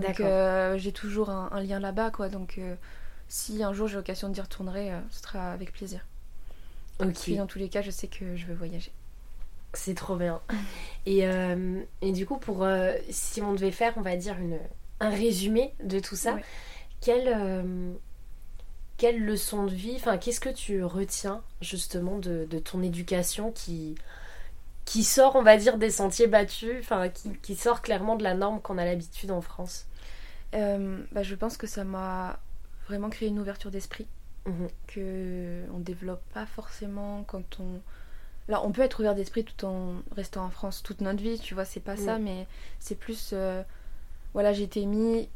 Donc 0.00 0.20
euh, 0.20 0.78
j'ai 0.78 0.92
toujours 0.92 1.30
un, 1.30 1.48
un 1.52 1.60
lien 1.62 1.80
là-bas 1.80 2.10
quoi. 2.10 2.28
Donc 2.28 2.56
euh, 2.58 2.74
si 3.28 3.62
un 3.62 3.72
jour 3.72 3.88
j'ai 3.88 3.96
l'occasion 3.96 4.28
d'y 4.28 4.40
retourner, 4.40 4.92
euh, 4.92 5.00
ce 5.10 5.20
sera 5.22 5.52
avec 5.52 5.72
plaisir. 5.72 6.00
Ok. 7.00 7.14
Puis 7.22 7.36
dans 7.36 7.46
tous 7.46 7.58
les 7.58 7.68
cas, 7.68 7.82
je 7.82 7.90
sais 7.90 8.08
que 8.08 8.36
je 8.36 8.46
veux 8.46 8.54
voyager. 8.54 8.92
C'est 9.72 9.94
trop 9.94 10.16
bien. 10.16 10.40
Et, 11.06 11.20
et 12.02 12.12
du 12.12 12.26
coup, 12.26 12.38
pour 12.38 12.66
si 13.08 13.40
on 13.40 13.52
devait 13.54 13.70
faire, 13.70 13.92
on 13.96 14.02
va 14.02 14.16
dire, 14.16 14.36
une, 14.38 14.58
un 14.98 15.10
résumé 15.10 15.72
de 15.82 16.00
tout 16.00 16.16
ça, 16.16 16.34
Ouais. 16.34 16.44
quelle, 17.00 17.64
quelle 18.96 19.24
leçon 19.24 19.64
de 19.64 19.72
vie, 19.74 19.94
enfin, 19.96 20.18
qu'est-ce 20.18 20.40
que 20.40 20.48
tu 20.50 20.82
retiens 20.84 21.42
justement 21.60 22.18
de, 22.18 22.46
de 22.50 22.58
ton 22.58 22.82
éducation 22.82 23.52
qui, 23.52 23.94
qui 24.84 25.04
sort, 25.04 25.36
on 25.36 25.42
va 25.42 25.56
dire, 25.56 25.78
des 25.78 25.90
sentiers 25.90 26.26
battus, 26.26 26.76
enfin, 26.80 27.08
qui, 27.08 27.32
qui 27.42 27.54
sort 27.56 27.80
clairement 27.82 28.16
de 28.16 28.24
la 28.24 28.34
norme 28.34 28.60
qu'on 28.60 28.78
a 28.78 28.84
l'habitude 28.84 29.30
en 29.30 29.40
France? 29.40 29.86
Euh, 30.54 31.02
bah, 31.12 31.22
je 31.22 31.34
pense 31.34 31.56
que 31.56 31.66
ça 31.66 31.84
m'a 31.84 32.40
vraiment 32.86 33.10
créé 33.10 33.28
une 33.28 33.38
ouverture 33.38 33.70
d'esprit. 33.70 34.06
Mhm. 34.46 34.68
que 34.86 35.64
on 35.74 35.80
développe 35.80 36.22
pas 36.32 36.46
forcément 36.46 37.24
quand 37.24 37.60
on 37.60 37.82
là 38.48 38.64
on 38.64 38.72
peut 38.72 38.80
être 38.80 39.00
ouvert 39.00 39.14
d'esprit 39.14 39.44
tout 39.44 39.66
en 39.66 39.96
restant 40.16 40.46
en 40.46 40.48
France 40.48 40.82
toute 40.82 41.02
notre 41.02 41.22
vie 41.22 41.38
tu 41.38 41.52
vois 41.52 41.66
c'est 41.66 41.78
pas 41.78 41.98
ça 41.98 42.18
mais 42.18 42.46
c'est 42.78 42.94
plus 42.94 43.32
euh, 43.34 43.62
voilà 44.32 44.54
j'ai 44.54 44.62
été 44.62 44.86
mis 44.86 45.28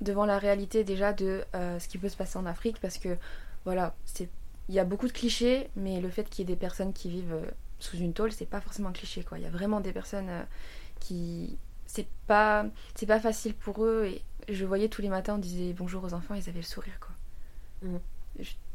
devant 0.00 0.24
la 0.24 0.38
réalité 0.38 0.84
déjà 0.84 1.12
de 1.12 1.44
euh, 1.54 1.78
ce 1.78 1.86
qui 1.86 1.98
peut 1.98 2.08
se 2.08 2.16
passer 2.16 2.38
en 2.38 2.46
Afrique 2.46 2.80
parce 2.80 2.96
que 2.96 3.18
voilà, 3.64 3.94
c'est 4.04 4.28
il 4.68 4.74
y 4.74 4.78
a 4.78 4.84
beaucoup 4.84 5.06
de 5.06 5.12
clichés, 5.12 5.68
mais 5.76 6.00
le 6.00 6.08
fait 6.08 6.24
qu'il 6.24 6.48
y 6.48 6.50
ait 6.50 6.54
des 6.54 6.58
personnes 6.58 6.94
qui 6.94 7.10
vivent 7.10 7.36
sous 7.80 7.98
une 7.98 8.14
tôle, 8.14 8.32
c'est 8.32 8.46
pas 8.46 8.62
forcément 8.62 8.88
un 8.88 8.92
cliché 8.92 9.22
quoi. 9.22 9.38
Il 9.38 9.44
y 9.44 9.46
a 9.46 9.50
vraiment 9.50 9.80
des 9.80 9.92
personnes 9.92 10.28
euh, 10.30 10.42
qui 11.00 11.58
c'est 11.86 12.06
pas 12.26 12.66
c'est 12.94 13.06
pas 13.06 13.20
facile 13.20 13.54
pour 13.54 13.84
eux 13.84 14.06
et 14.06 14.52
je 14.52 14.64
voyais 14.64 14.88
tous 14.88 15.02
les 15.02 15.08
matins 15.08 15.36
on 15.36 15.38
disait 15.38 15.72
bonjour 15.72 16.04
aux 16.04 16.14
enfants, 16.14 16.34
ils 16.34 16.48
avaient 16.48 16.60
le 16.60 16.62
sourire 16.62 16.98
quoi. 17.00 17.10
Mm. 17.82 17.98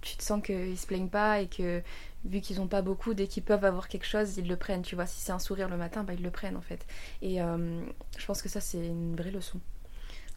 tu 0.02 0.18
te 0.18 0.24
sens 0.24 0.42
qu'ils 0.44 0.78
se 0.78 0.86
plaignent 0.86 1.10
pas 1.10 1.42
et 1.42 1.48
que 1.48 1.82
vu 2.26 2.42
qu'ils 2.42 2.62
ont 2.62 2.68
pas 2.68 2.82
beaucoup, 2.82 3.14
dès 3.14 3.28
qu'ils 3.28 3.44
peuvent 3.44 3.66
avoir 3.66 3.88
quelque 3.88 4.06
chose, 4.06 4.38
ils 4.38 4.48
le 4.48 4.56
prennent. 4.56 4.82
Tu 4.82 4.96
vois, 4.96 5.06
si 5.06 5.20
c'est 5.20 5.32
un 5.32 5.40
sourire 5.40 5.70
le 5.70 5.78
matin, 5.78 6.04
bah, 6.04 6.14
ils 6.14 6.22
le 6.22 6.32
prennent 6.32 6.58
en 6.58 6.62
fait. 6.62 6.86
Et 7.22 7.38
je 7.38 8.26
pense 8.26 8.42
que 8.42 8.50
ça 8.50 8.62
c'est 8.62 8.86
une 8.86 9.16
vraie 9.16 9.32
leçon 9.32 9.60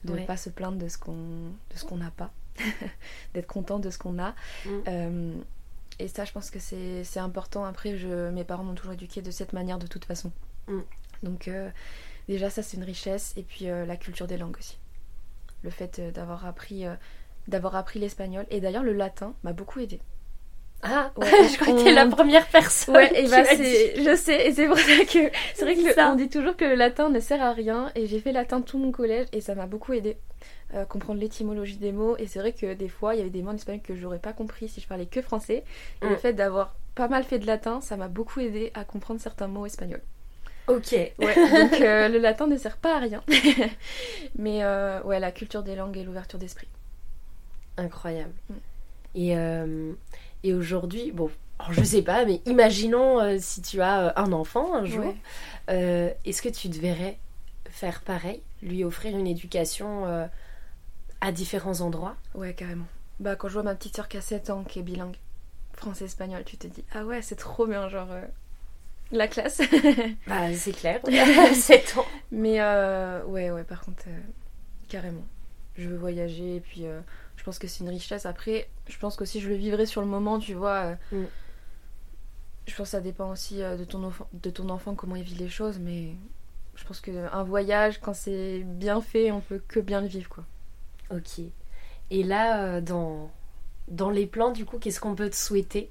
de 0.05 0.15
ne 0.15 0.27
pas 0.27 0.37
se 0.37 0.51
plaindre 0.51 0.79
de 0.79 0.89
ce 0.89 0.99
qu'on 0.99 1.13
de 1.15 1.77
ce 1.77 1.85
qu'on 1.85 1.97
n'a 1.97 2.11
pas, 2.11 2.33
d'être 3.35 3.47
content 3.47 3.79
de 3.79 3.91
ce 3.91 3.99
qu'on 3.99 4.19
a. 4.19 4.35
Mm. 4.65 4.71
Euh, 4.89 5.35
et 5.99 6.09
ça, 6.09 6.25
je 6.25 6.33
pense 6.33 6.51
que 6.51 6.59
c'est 6.59 7.21
important. 7.21 7.65
Après, 7.65 7.97
je, 7.97 8.31
mes 8.31 8.45
parents 8.45 8.65
m'ont 8.65 8.75
toujours 8.75 8.93
éduqué 8.93 9.23
de 9.23 9.31
cette 9.31 9.53
manière 9.53 9.79
de 9.79 9.87
toute 9.87 10.05
façon. 10.05 10.33
Mm. 10.67 10.81
Donc 11.23 11.49
euh, 11.49 11.71
déjà, 12.29 12.51
ça 12.51 12.63
c'est 12.63 12.77
une 12.77 12.85
richesse. 12.85 13.33
Et 13.37 13.43
puis 13.43 13.69
euh, 13.69 13.87
la 13.87 13.97
culture 13.97 14.27
des 14.27 14.37
langues 14.37 14.57
aussi. 14.59 14.79
Le 15.63 15.71
fait 15.71 16.01
d'avoir 16.13 16.45
appris 16.47 16.85
d'avoir 17.49 17.77
appris 17.77 17.99
l'espagnol 17.99 18.47
et 18.51 18.61
d'ailleurs 18.61 18.83
le 18.83 18.93
latin 18.93 19.35
m'a 19.43 19.53
beaucoup 19.53 19.81
aidé. 19.81 20.01
Ah, 20.83 21.13
ouais, 21.17 21.27
je 21.49 21.57
crois 21.59 21.75
que 21.75 21.85
t'es 21.85 21.93
la 21.93 22.07
première 22.07 22.47
personne. 22.49 22.97
Ouais, 22.97 23.23
et 23.25 23.29
bah 23.29 23.45
c'est, 23.45 24.03
je 24.03 24.17
sais, 24.17 24.49
et 24.49 24.53
c'est 24.53 24.67
pour 24.67 24.79
ça 24.79 25.05
que 25.05 25.31
c'est 25.55 25.65
vrai 25.65 25.77
que 25.77 26.13
on 26.13 26.17
dit 26.17 26.29
toujours 26.29 26.57
que 26.57 26.65
le 26.65 26.75
latin 26.75 27.09
ne 27.09 27.21
sert 27.21 27.41
à 27.41 27.53
rien, 27.53 27.93
et 27.95 28.07
j'ai 28.09 28.19
fait 28.19 28.33
latin 28.33 28.61
tout 28.61 28.79
mon 28.79 28.91
collège, 28.91 29.29
et 29.33 29.41
ça 29.41 29.55
m'a 29.55 29.67
beaucoup 29.67 29.93
aidé 29.93 30.17
à 30.75 30.79
euh, 30.79 30.85
comprendre 30.85 31.21
l'étymologie 31.21 31.77
des 31.77 31.93
mots. 31.93 32.17
Et 32.19 32.27
c'est 32.27 32.41
vrai 32.41 32.53
que 32.53 32.75
des 32.75 32.89
fois, 32.89 33.15
il 33.15 33.19
y 33.19 33.21
avait 33.21 33.31
des 33.31 33.43
mots 33.43 33.51
en 33.51 33.55
espagnol 33.55 33.83
que 33.83 33.95
j'aurais 33.95 34.19
pas 34.19 34.33
compris 34.33 34.69
si 34.69 34.81
je 34.81 34.89
parlais 34.89 35.07
que 35.07 35.23
français. 35.23 35.63
Et 36.03 36.07
le 36.07 36.15
mm. 36.15 36.19
fait 36.19 36.33
d'avoir 36.33 36.75
pas 36.97 37.07
mal 37.07 37.23
fait 37.23 37.39
de 37.39 37.47
latin, 37.47 37.81
ça 37.81 37.97
m'a 37.97 38.09
beaucoup 38.09 38.41
aidé 38.41 38.73
à 38.75 38.85
comprendre 38.85 39.21
certains 39.21 39.47
mots 39.47 39.67
espagnols. 39.67 40.03
Ok. 40.68 40.92
Ouais, 40.92 41.35
donc 41.35 41.81
euh, 41.81 42.09
le 42.09 42.18
latin 42.18 42.46
ne 42.46 42.57
sert 42.57 42.77
pas 42.77 42.96
à 42.96 42.98
rien. 43.01 43.22
Mais 44.38 44.62
euh, 44.62 45.03
ouais, 45.03 45.20
la 45.20 45.33
culture 45.33 45.62
des 45.62 45.75
langues 45.75 45.96
et 45.96 46.05
l'ouverture 46.05 46.38
d'esprit. 46.38 46.68
Incroyable. 47.77 48.33
Mm. 48.48 48.55
Et 49.14 49.37
et 50.44 50.55
aujourd'hui, 50.55 51.12
bon, 51.12 51.31
je 51.70 51.83
sais 51.85 52.03
pas, 52.03 52.25
mais 52.25 52.40
imaginons 52.46 53.20
euh, 53.20 53.37
si 53.38 53.62
tu 53.62 53.81
as 53.81 54.09
euh, 54.09 54.12
un 54.16 54.33
enfant 54.33 54.75
un 54.75 54.85
jour, 54.85 55.14
euh, 55.70 56.11
est-ce 56.25 56.42
que 56.42 56.48
tu 56.48 56.68
devrais 56.68 57.18
faire 57.70 58.01
pareil, 58.03 58.42
lui 58.62 58.85
offrir 58.85 59.16
une 59.16 59.27
éducation 59.27 60.29
à 61.20 61.33
différents 61.33 61.81
endroits? 61.81 62.16
Ouais, 62.35 62.53
carrément. 62.53 62.87
Bah, 63.20 63.37
quand 63.37 63.48
je 63.48 63.55
vois 63.55 63.62
ma 63.62 63.75
petite 63.75 63.96
soeur 63.96 64.09
qui 64.09 64.16
a 64.16 64.20
7 64.20 64.51
ans, 64.51 64.64
qui 64.64 64.81
est 64.81 64.83
bilingue, 64.83 65.16
français-espagnol, 65.75 66.42
tu 66.44 66.57
te 66.57 66.66
dis, 66.66 66.85
ah 66.92 67.05
ouais, 67.05 67.22
c'est 67.22 67.37
trop 67.37 67.66
bien, 67.66 67.88
genre. 67.88 68.09
La 69.12 69.29
classe. 69.29 69.61
bah, 70.27 70.53
c'est 70.55 70.72
clair, 70.72 71.01
7 71.55 71.96
ans. 71.98 72.07
Mais 72.31 72.61
ouais, 73.27 73.51
ouais, 73.51 73.64
par 73.64 73.83
contre, 73.83 74.05
carrément. 74.88 75.25
Je 75.77 75.88
veux 75.88 75.96
voyager 75.96 76.57
et 76.57 76.61
puis 76.61 76.87
je 77.42 77.44
pense 77.44 77.59
que 77.59 77.66
c'est 77.66 77.81
une 77.81 77.90
richesse. 77.90 78.25
Après, 78.25 78.68
je 78.87 78.96
pense 78.98 79.16
que 79.16 79.25
si 79.25 79.40
je 79.40 79.48
le 79.48 79.57
vivrais 79.57 79.85
sur 79.85 80.01
le 80.01 80.07
moment, 80.07 80.38
tu 80.38 80.55
vois. 80.55 80.94
Euh, 81.12 81.16
mm. 81.16 81.27
Je 82.68 82.77
pense 82.77 82.87
que 82.87 82.90
ça 82.92 83.01
dépend 83.01 83.33
aussi 83.33 83.61
euh, 83.61 83.77
de 83.77 83.85
ton, 83.85 84.05
enfant, 84.05 84.29
de 84.33 84.48
ton 84.48 84.68
enfant, 84.68 84.94
comment 84.94 85.16
il 85.16 85.25
vit 85.25 85.35
les 85.35 85.48
choses, 85.48 85.81
mais 85.81 86.11
je 86.77 86.85
pense 86.85 87.01
qu'un 87.01 87.42
voyage, 87.42 87.98
quand 88.01 88.14
c'est 88.14 88.61
bien 88.64 89.01
fait, 89.01 89.33
on 89.33 89.40
peut 89.40 89.61
que 89.66 89.81
bien 89.81 90.01
le 90.01 90.07
vivre, 90.07 90.29
quoi. 90.29 90.44
Ok. 91.11 91.40
Et 92.11 92.22
là, 92.22 92.62
euh, 92.62 92.81
dans, 92.81 93.33
dans 93.88 94.11
les 94.11 94.27
plans, 94.27 94.53
du 94.53 94.64
coup, 94.64 94.79
qu'est-ce 94.79 95.01
qu'on 95.01 95.16
peut 95.16 95.29
te 95.29 95.35
souhaiter? 95.35 95.90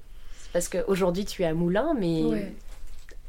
Parce 0.54 0.70
qu'aujourd'hui, 0.70 1.26
tu 1.26 1.42
es 1.42 1.44
à 1.44 1.52
Moulins, 1.52 1.94
mais 1.98 2.54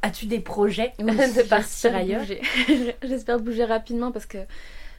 as-tu 0.04 0.26
des 0.26 0.40
projets 0.40 0.92
de 0.98 1.48
partir 1.48 1.96
ailleurs 1.96 2.22
J'espère 3.02 3.40
bouger 3.40 3.64
rapidement 3.64 4.12
parce 4.12 4.26
que 4.26 4.38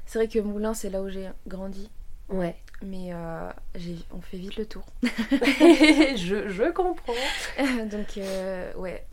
c'est 0.06 0.20
vrai 0.20 0.28
que 0.28 0.39
Moulins, 0.39 0.74
c'est 0.74 0.89
là 0.89 1.02
où 1.02 1.10
j'ai 1.10 1.30
grandi. 1.48 1.89
Ouais. 2.30 2.56
Mais 2.82 3.13
euh, 3.13 3.50
on 4.12 4.22
fait 4.22 4.38
vite 4.38 4.58
le 4.58 4.65
tour. 4.65 4.86
je, 5.04 6.50
je, 6.50 6.72
comprends. 6.72 7.13
Donc, 7.86 8.18
euh, 8.18 8.74
ouais. 8.76 9.06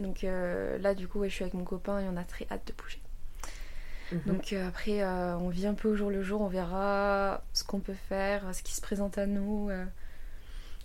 Donc 0.00 0.24
euh, 0.24 0.78
là, 0.78 0.94
du 0.94 1.06
coup, 1.08 1.22
je 1.24 1.28
suis 1.28 1.44
avec 1.44 1.54
mon 1.54 1.64
copain 1.64 2.00
et 2.00 2.08
on 2.08 2.16
a 2.16 2.24
très 2.24 2.46
hâte 2.50 2.66
de 2.66 2.72
bouger. 2.72 3.00
Mhm. 4.12 4.20
Donc 4.26 4.52
après, 4.52 5.04
on 5.04 5.48
vit 5.50 5.66
un 5.66 5.74
peu 5.74 5.88
au 5.90 5.94
jour 5.94 6.10
le 6.10 6.22
jour, 6.22 6.40
on 6.40 6.48
verra 6.48 7.42
ce 7.52 7.64
qu'on 7.64 7.80
peut 7.80 7.96
faire, 8.08 8.54
ce 8.54 8.62
qui 8.62 8.74
se 8.74 8.80
présente 8.80 9.18
à 9.18 9.26
nous, 9.26 9.70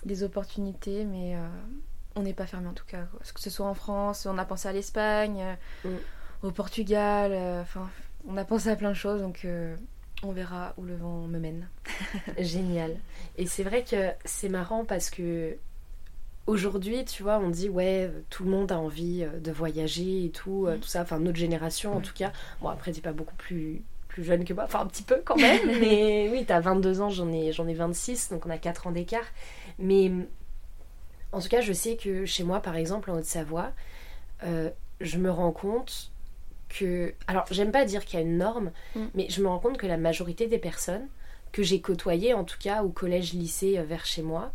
les 0.05 0.23
opportunités, 0.23 1.05
mais 1.05 1.35
on 2.19 2.23
n'est 2.23 2.33
pas 2.33 2.45
fermé 2.45 2.67
en 2.67 2.73
tout 2.73 2.85
cas. 2.85 3.05
Que 3.33 3.39
ce 3.39 3.49
soit 3.49 3.65
en 3.65 3.73
France, 3.73 4.27
on 4.29 4.37
a 4.37 4.45
pensé 4.45 4.67
à 4.67 4.73
l'Espagne, 4.73 5.57
mm. 5.83 5.89
au 6.43 6.51
Portugal, 6.51 7.33
enfin, 7.61 7.89
on 8.27 8.37
a 8.37 8.45
pensé 8.45 8.69
à 8.69 8.75
plein 8.75 8.89
de 8.89 8.95
choses, 8.95 9.21
donc 9.21 9.45
on 10.23 10.31
verra 10.31 10.73
où 10.77 10.83
le 10.83 10.95
vent 10.95 11.27
me 11.27 11.39
mène. 11.39 11.67
Génial. 12.37 12.97
Et 13.37 13.45
c'est 13.45 13.63
vrai 13.63 13.83
que 13.83 14.11
c'est 14.25 14.49
marrant 14.49 14.85
parce 14.85 15.09
que 15.09 15.57
aujourd'hui, 16.47 17.05
tu 17.05 17.23
vois, 17.23 17.39
on 17.39 17.49
dit 17.49 17.69
ouais, 17.69 18.11
tout 18.29 18.43
le 18.43 18.49
monde 18.49 18.71
a 18.71 18.79
envie 18.79 19.23
euh, 19.23 19.39
de 19.39 19.51
voyager 19.51 20.25
et 20.25 20.29
tout, 20.29 20.65
euh, 20.67 20.75
mm. 20.75 20.79
tout 20.79 20.87
ça. 20.87 21.01
Enfin, 21.01 21.19
notre 21.19 21.37
génération 21.37 21.95
en 21.95 22.01
tout 22.01 22.13
cas. 22.13 22.31
Bon, 22.61 22.69
après, 22.69 22.91
t'es 22.91 23.01
pas 23.01 23.13
beaucoup 23.13 23.35
plus 23.35 23.81
plus 24.07 24.23
jeune 24.23 24.43
que 24.43 24.53
moi, 24.53 24.63
enfin 24.63 24.79
un 24.79 24.87
petit 24.87 25.03
peu 25.03 25.21
quand 25.23 25.37
même. 25.37 25.61
mais 25.79 26.29
oui, 26.31 26.43
t'as 26.45 26.59
22 26.59 27.01
ans, 27.01 27.09
j'en 27.09 27.31
ai 27.31 27.51
j'en 27.51 27.67
ai 27.67 27.75
26, 27.75 28.29
donc 28.29 28.45
on 28.45 28.49
a 28.49 28.57
4 28.57 28.87
ans 28.87 28.91
d'écart. 28.91 29.25
Mais 29.77 30.11
en 31.31 31.39
tout 31.39 31.49
cas, 31.49 31.61
je 31.61 31.73
sais 31.73 31.95
que 31.95 32.25
chez 32.25 32.43
moi, 32.43 32.61
par 32.61 32.75
exemple, 32.75 33.11
en 33.11 33.17
Haute-Savoie, 33.17 33.71
euh, 34.43 34.69
je 35.01 35.17
me 35.17 35.31
rends 35.31 35.51
compte 35.51 36.11
que. 36.69 37.13
Alors, 37.27 37.45
j'aime 37.51 37.71
pas 37.71 37.85
dire 37.85 38.05
qu'il 38.05 38.19
y 38.19 38.21
a 38.21 38.25
une 38.25 38.37
norme, 38.37 38.71
mm. 38.95 39.05
mais 39.13 39.27
je 39.29 39.41
me 39.41 39.47
rends 39.47 39.59
compte 39.59 39.77
que 39.77 39.87
la 39.87 39.97
majorité 39.97 40.47
des 40.47 40.57
personnes 40.57 41.07
que 41.51 41.63
j'ai 41.63 41.81
côtoyées, 41.81 42.33
en 42.33 42.43
tout 42.43 42.57
cas 42.59 42.83
au 42.83 42.89
collège, 42.89 43.33
lycée, 43.33 43.77
euh, 43.77 43.83
vers 43.83 44.05
chez 44.05 44.21
moi, 44.21 44.51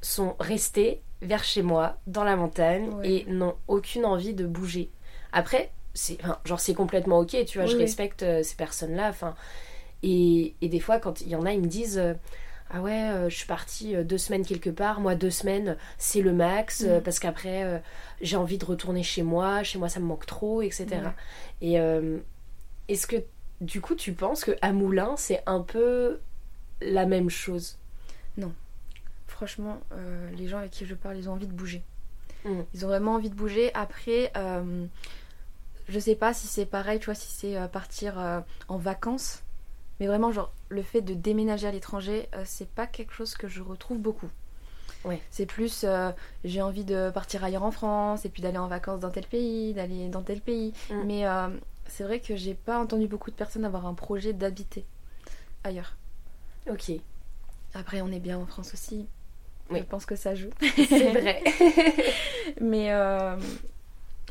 sont 0.00 0.36
restées 0.38 1.00
vers 1.22 1.44
chez 1.44 1.62
moi, 1.62 1.96
dans 2.06 2.24
la 2.24 2.36
montagne, 2.36 2.90
et 3.02 3.24
n'ont 3.26 3.56
aucune 3.68 4.04
envie 4.04 4.34
de 4.34 4.46
bouger. 4.46 4.90
Après, 5.32 5.70
c'est 5.94 6.18
genre 6.44 6.60
c'est 6.60 6.74
complètement 6.74 7.18
ok, 7.20 7.44
tu 7.46 7.58
vois, 7.58 7.66
je 7.66 7.76
respecte 7.76 8.22
euh, 8.22 8.42
ces 8.42 8.54
personnes-là. 8.54 9.08
Enfin, 9.08 9.34
et, 10.02 10.54
et, 10.60 10.68
des 10.68 10.80
fois, 10.80 10.98
quand 10.98 11.22
il 11.22 11.28
y 11.28 11.36
en 11.36 11.44
a, 11.44 11.52
ils 11.52 11.60
me 11.60 11.66
disent. 11.66 11.98
Euh, 11.98 12.14
ah 12.70 12.80
ouais, 12.80 13.10
euh, 13.10 13.28
je 13.28 13.36
suis 13.36 13.46
partie 13.46 13.94
euh, 13.94 14.02
deux 14.02 14.18
semaines 14.18 14.44
quelque 14.44 14.70
part. 14.70 15.00
Moi, 15.00 15.14
deux 15.14 15.30
semaines, 15.30 15.76
c'est 15.98 16.20
le 16.20 16.32
max 16.32 16.82
euh, 16.82 16.98
mm. 16.98 17.02
parce 17.02 17.18
qu'après, 17.18 17.82
j'ai 18.20 18.36
envie 18.36 18.58
de 18.58 18.64
retourner 18.64 19.02
chez 19.02 19.22
moi. 19.22 19.62
Chez 19.62 19.78
moi, 19.78 19.88
ça 19.88 20.00
me 20.00 20.06
manque 20.06 20.26
trop, 20.26 20.62
etc. 20.62 20.86
Et 21.60 21.74
est-ce 22.88 23.06
que 23.06 23.16
du 23.60 23.80
coup, 23.80 23.94
tu 23.94 24.12
penses 24.12 24.44
que 24.44 24.52
à 24.60 24.72
Moulins, 24.72 25.16
c'est 25.16 25.42
un 25.46 25.60
peu 25.60 26.20
la 26.80 27.06
même 27.06 27.30
chose? 27.30 27.78
Non. 28.36 28.52
Franchement, 29.28 29.80
les 30.36 30.48
gens 30.48 30.58
avec 30.58 30.72
qui 30.72 30.86
je 30.86 30.94
parle, 30.94 31.16
ils 31.16 31.28
ont 31.28 31.32
envie 31.32 31.46
de 31.46 31.52
bouger. 31.52 31.82
Mm. 32.44 32.60
Ils 32.74 32.84
ont 32.84 32.88
vraiment 32.88 33.14
envie 33.14 33.30
de 33.30 33.34
bouger. 33.34 33.72
Après, 33.74 34.32
je 35.88 35.98
sais 36.00 36.16
pas 36.16 36.34
si 36.34 36.48
c'est 36.48 36.66
pareil, 36.66 36.98
tu 36.98 37.06
vois, 37.06 37.14
si 37.14 37.30
c'est 37.30 37.56
partir 37.70 38.44
en 38.68 38.76
vacances 38.76 39.44
mais 40.00 40.06
vraiment, 40.06 40.32
genre, 40.32 40.52
le 40.68 40.82
fait 40.82 41.00
de 41.00 41.14
déménager 41.14 41.66
à 41.66 41.70
l'étranger, 41.70 42.28
euh, 42.34 42.42
c'est 42.44 42.68
pas 42.68 42.86
quelque 42.86 43.12
chose 43.12 43.34
que 43.34 43.48
je 43.48 43.62
retrouve 43.62 43.98
beaucoup. 43.98 44.28
Ouais. 45.04 45.20
C'est 45.30 45.46
plus, 45.46 45.84
euh, 45.84 46.10
j'ai 46.44 46.60
envie 46.62 46.84
de 46.84 47.10
partir 47.10 47.44
ailleurs 47.44 47.62
en 47.62 47.70
France, 47.70 48.24
et 48.24 48.28
puis 48.28 48.42
d'aller 48.42 48.58
en 48.58 48.66
vacances 48.66 49.00
dans 49.00 49.10
tel 49.10 49.26
pays, 49.26 49.72
d'aller 49.72 50.08
dans 50.08 50.22
tel 50.22 50.40
pays. 50.40 50.72
Mm. 50.90 51.02
Mais 51.04 51.26
euh, 51.26 51.48
c'est 51.86 52.04
vrai 52.04 52.20
que 52.20 52.36
j'ai 52.36 52.54
pas 52.54 52.78
entendu 52.78 53.06
beaucoup 53.06 53.30
de 53.30 53.36
personnes 53.36 53.64
avoir 53.64 53.86
un 53.86 53.94
projet 53.94 54.32
d'habiter 54.32 54.84
ailleurs. 55.64 55.96
Ok. 56.68 56.90
Après, 57.74 58.00
on 58.00 58.08
est 58.08 58.20
bien 58.20 58.38
en 58.38 58.46
France 58.46 58.74
aussi. 58.74 59.06
Je 59.70 59.82
pense 59.82 60.06
que 60.06 60.14
ça 60.14 60.34
joue. 60.34 60.50
C'est 60.76 61.10
vrai. 61.10 61.42
mais, 62.60 62.90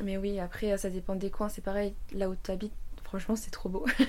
mais 0.02 0.18
oui, 0.18 0.40
après, 0.40 0.78
ça 0.78 0.90
dépend 0.90 1.16
des 1.16 1.30
coins. 1.30 1.50
C'est 1.50 1.62
pareil, 1.62 1.94
là 2.14 2.30
où 2.30 2.36
tu 2.42 2.52
habites, 2.52 2.74
franchement, 3.16 3.36
c'est 3.38 3.52
trop 3.52 3.70
beau. 3.70 3.86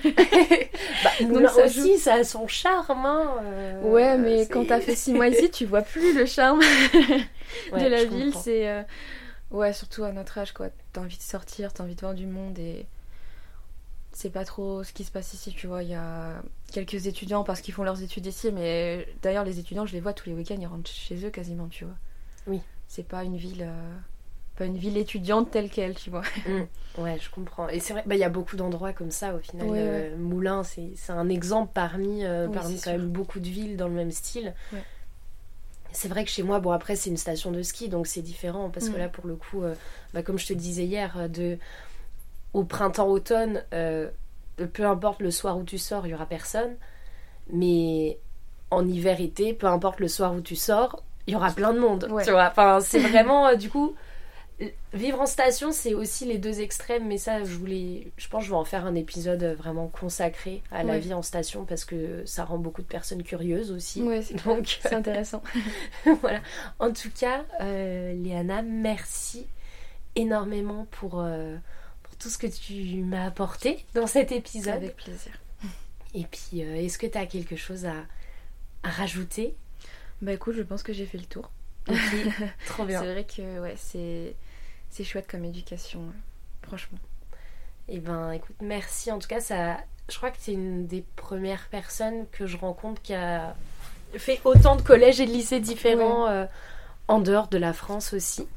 bah, 1.03 1.11
Donc, 1.21 1.49
ça 1.49 1.65
aussi, 1.65 1.97
ça 1.97 2.15
a 2.15 2.23
son 2.23 2.47
charme. 2.47 3.05
Hein, 3.05 3.37
euh, 3.41 3.81
ouais, 3.83 4.17
mais 4.17 4.47
quand 4.47 4.65
t'as 4.65 4.81
fait 4.81 4.95
six 4.95 5.13
mois 5.13 5.29
ici, 5.29 5.49
tu 5.49 5.65
vois 5.65 5.81
plus 5.81 6.13
le 6.13 6.25
charme 6.25 6.59
de 7.71 7.87
la 7.87 8.03
ville. 8.03 8.33
C'est 8.33 8.69
euh, 8.69 8.83
ouais, 9.51 9.71
surtout 9.71 10.03
à 10.03 10.11
notre 10.11 10.37
âge, 10.37 10.51
quoi. 10.51 10.67
T'as 10.91 11.01
envie 11.01 11.17
de 11.17 11.21
sortir, 11.21 11.73
t'as 11.73 11.83
envie 11.83 11.95
de 11.95 12.01
voir 12.01 12.13
du 12.13 12.27
monde 12.27 12.59
et 12.59 12.85
c'est 14.11 14.29
pas 14.29 14.43
trop 14.43 14.83
ce 14.83 14.91
qui 14.91 15.05
se 15.05 15.11
passe 15.11 15.33
ici, 15.33 15.53
tu 15.53 15.67
vois. 15.67 15.83
Il 15.83 15.89
y 15.89 15.95
a 15.95 16.41
quelques 16.73 17.07
étudiants 17.07 17.45
parce 17.45 17.61
qu'ils 17.61 17.73
font 17.73 17.83
leurs 17.83 18.01
études 18.03 18.25
ici, 18.25 18.51
mais 18.51 19.07
d'ailleurs, 19.21 19.45
les 19.45 19.59
étudiants, 19.59 19.85
je 19.85 19.93
les 19.93 20.01
vois 20.01 20.13
tous 20.13 20.27
les 20.27 20.35
week-ends, 20.35 20.57
ils 20.59 20.67
rentrent 20.67 20.89
chez 20.89 21.25
eux 21.25 21.29
quasiment, 21.29 21.67
tu 21.69 21.85
vois. 21.85 21.95
Oui. 22.47 22.61
C'est 22.89 23.07
pas 23.07 23.23
une 23.23 23.37
ville. 23.37 23.63
Euh, 23.63 23.97
pas 24.57 24.65
une 24.65 24.77
ville 24.77 24.97
étudiante 24.97 25.51
telle 25.51 25.69
qu'elle, 25.69 25.93
tu 25.93 26.09
vois. 26.09 26.23
Mm. 26.47 27.01
Ouais, 27.01 27.17
je 27.21 27.29
comprends. 27.29 27.69
Et 27.69 27.79
c'est 27.79 27.93
vrai, 27.93 28.03
bah, 28.05 28.15
il 28.15 28.19
y 28.19 28.23
a 28.23 28.29
beaucoup 28.29 28.55
d'endroits 28.55 28.91
comme 28.91 29.11
ça 29.11 29.35
au 29.35 29.39
final. 29.39 29.67
Euh, 29.71 30.17
Moulin, 30.17 30.63
c'est 30.63 30.95
un 31.09 31.29
exemple 31.29 31.71
parmi, 31.73 32.25
euh, 32.25 32.47
parmi 32.47 32.79
quand 32.79 32.91
même 32.91 33.07
beaucoup 33.07 33.39
de 33.39 33.47
villes 33.47 33.77
dans 33.77 33.87
le 33.87 33.93
même 33.93 34.11
style. 34.11 34.53
C'est 35.91 36.09
vrai 36.09 36.25
que 36.25 36.29
chez 36.29 36.43
moi, 36.43 36.59
bon 36.59 36.71
après 36.71 36.95
c'est 36.95 37.09
une 37.09 37.17
station 37.17 37.51
de 37.51 37.61
ski, 37.63 37.89
donc 37.89 38.07
c'est 38.07 38.21
différent 38.21 38.69
parce 38.69 38.89
que 38.89 38.95
mm. 38.95 38.99
là 38.99 39.09
pour 39.09 39.25
le 39.27 39.35
coup, 39.35 39.63
euh, 39.63 39.73
bah, 40.13 40.21
comme 40.23 40.37
je 40.37 40.47
te 40.47 40.53
disais 40.53 40.85
hier, 40.85 41.29
de 41.29 41.57
au 42.53 42.63
printemps-automne, 42.63 43.63
peu 43.71 44.85
importe 44.85 45.21
le 45.21 45.31
soir 45.31 45.57
où 45.57 45.63
tu 45.63 45.77
sors, 45.77 46.07
il 46.07 46.11
y 46.11 46.13
aura 46.15 46.25
personne. 46.25 46.75
Mais 47.51 48.19
en 48.71 48.85
hiver-été, 48.87 49.53
peu 49.53 49.67
importe 49.67 49.99
le 49.99 50.07
soir 50.07 50.33
où 50.33 50.41
tu 50.41 50.55
sors, 50.55 51.03
il 51.27 51.33
y 51.33 51.35
aura 51.35 51.51
plein 51.51 51.73
de 51.73 51.79
monde. 51.79 52.09
Tu 52.23 52.31
vois, 52.31 52.47
enfin 52.47 52.79
c'est 52.81 52.99
vraiment 53.09 53.55
du 53.55 53.69
coup 53.69 53.95
Vivre 54.91 55.21
en 55.21 55.27
station, 55.27 55.71
c'est 55.71 55.93
aussi 55.93 56.25
les 56.25 56.39
deux 56.39 56.61
extrêmes, 56.61 57.07
mais 57.07 57.19
ça, 57.19 57.43
je 57.43 57.53
voulais, 57.53 58.07
je 58.17 58.27
pense, 58.27 58.41
que 58.41 58.45
je 58.47 58.51
vais 58.51 58.57
en 58.57 58.65
faire 58.65 58.87
un 58.87 58.95
épisode 58.95 59.43
vraiment 59.43 59.87
consacré 59.87 60.63
à 60.71 60.83
la 60.83 60.97
vie 60.97 61.13
en 61.13 61.21
station 61.21 61.63
parce 61.65 61.85
que 61.85 62.25
ça 62.25 62.43
rend 62.43 62.57
beaucoup 62.57 62.81
de 62.81 62.87
personnes 62.87 63.21
curieuses 63.21 63.71
aussi. 63.71 64.01
Oui, 64.01 64.23
c'est 64.23 64.43
donc 64.43 64.79
c'est 64.81 64.95
intéressant. 64.95 65.43
voilà. 66.21 66.41
En 66.79 66.91
tout 66.91 67.11
cas, 67.11 67.45
euh, 67.61 68.13
Léana, 68.13 68.63
merci 68.63 69.45
énormément 70.15 70.87
pour, 70.89 71.21
euh, 71.21 71.55
pour 72.01 72.15
tout 72.15 72.29
ce 72.29 72.39
que 72.39 72.47
tu 72.47 73.03
m'as 73.03 73.27
apporté 73.27 73.85
dans 73.93 74.07
cet 74.07 74.31
épisode. 74.31 74.73
Avec 74.73 74.95
plaisir. 74.95 75.33
Et 76.15 76.23
puis, 76.23 76.63
euh, 76.63 76.77
est-ce 76.77 76.97
que 76.97 77.05
tu 77.05 77.17
as 77.17 77.27
quelque 77.27 77.55
chose 77.55 77.85
à, 77.85 77.93
à 78.81 78.89
rajouter? 78.89 79.55
Bah 80.23 80.33
écoute, 80.33 80.55
je 80.55 80.63
pense 80.63 80.81
que 80.81 80.93
j'ai 80.93 81.05
fait 81.05 81.19
le 81.19 81.25
tour. 81.25 81.51
trop 82.65 82.85
bien. 82.85 83.01
C'est 83.01 83.11
vrai 83.11 83.23
que 83.23 83.59
ouais, 83.61 83.75
c'est 83.77 84.35
c'est 84.97 85.03
chouette 85.03 85.27
comme 85.29 85.45
éducation, 85.45 86.01
franchement. 86.63 86.97
Eh 87.87 87.99
ben, 87.99 88.31
écoute, 88.31 88.55
merci. 88.61 89.11
En 89.11 89.19
tout 89.19 89.27
cas, 89.27 89.39
ça, 89.39 89.77
je 90.09 90.17
crois 90.17 90.31
que 90.31 90.37
c'est 90.39 90.53
une 90.53 90.87
des 90.87 91.05
premières 91.15 91.67
personnes 91.67 92.25
que 92.31 92.47
je 92.47 92.57
rencontre 92.57 92.99
qui 93.03 93.13
a 93.13 93.55
fait 94.15 94.41
autant 94.43 94.75
de 94.75 94.81
collèges 94.81 95.21
et 95.21 95.27
de 95.27 95.31
lycées 95.31 95.59
différents 95.59 96.27
euh, 96.27 96.45
en 97.07 97.19
dehors 97.19 97.47
de 97.47 97.59
la 97.59 97.73
France 97.73 98.13
aussi. 98.13 98.47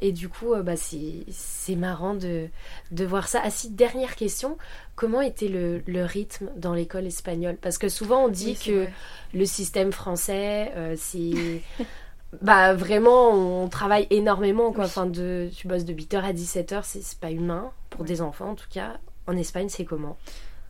Et 0.00 0.10
du 0.10 0.28
coup, 0.28 0.54
euh, 0.54 0.62
bah, 0.62 0.74
c'est 0.76 1.76
marrant 1.76 2.14
de, 2.14 2.48
de, 2.90 3.04
voir 3.04 3.28
ça. 3.28 3.40
Ah 3.44 3.50
si, 3.50 3.70
dernière 3.70 4.16
question, 4.16 4.58
comment 4.96 5.20
était 5.20 5.46
le, 5.46 5.82
le 5.86 6.04
rythme 6.04 6.48
dans 6.56 6.74
l'école 6.74 7.06
espagnole? 7.06 7.56
Parce 7.60 7.78
que 7.78 7.88
souvent 7.88 8.24
on 8.24 8.28
dit 8.28 8.56
que 8.56 8.86
le 9.34 9.44
système 9.44 9.92
français, 9.92 10.72
euh, 10.74 10.96
c'est 10.98 11.62
bah 12.40 12.72
vraiment 12.72 13.30
on 13.30 13.68
travaille 13.68 14.06
énormément 14.10 14.72
quoi 14.72 14.84
enfin 14.84 15.06
de 15.06 15.50
tu 15.54 15.68
bosses 15.68 15.84
de 15.84 15.92
8h 15.92 16.22
à 16.22 16.32
17h 16.32 16.80
c'est 16.84 17.18
pas 17.18 17.30
humain 17.30 17.70
pour 17.90 18.04
des 18.04 18.22
enfants 18.22 18.50
en 18.50 18.54
tout 18.54 18.68
cas 18.70 18.98
en 19.26 19.36
Espagne 19.36 19.68
c'est 19.68 19.84
comment? 19.84 20.16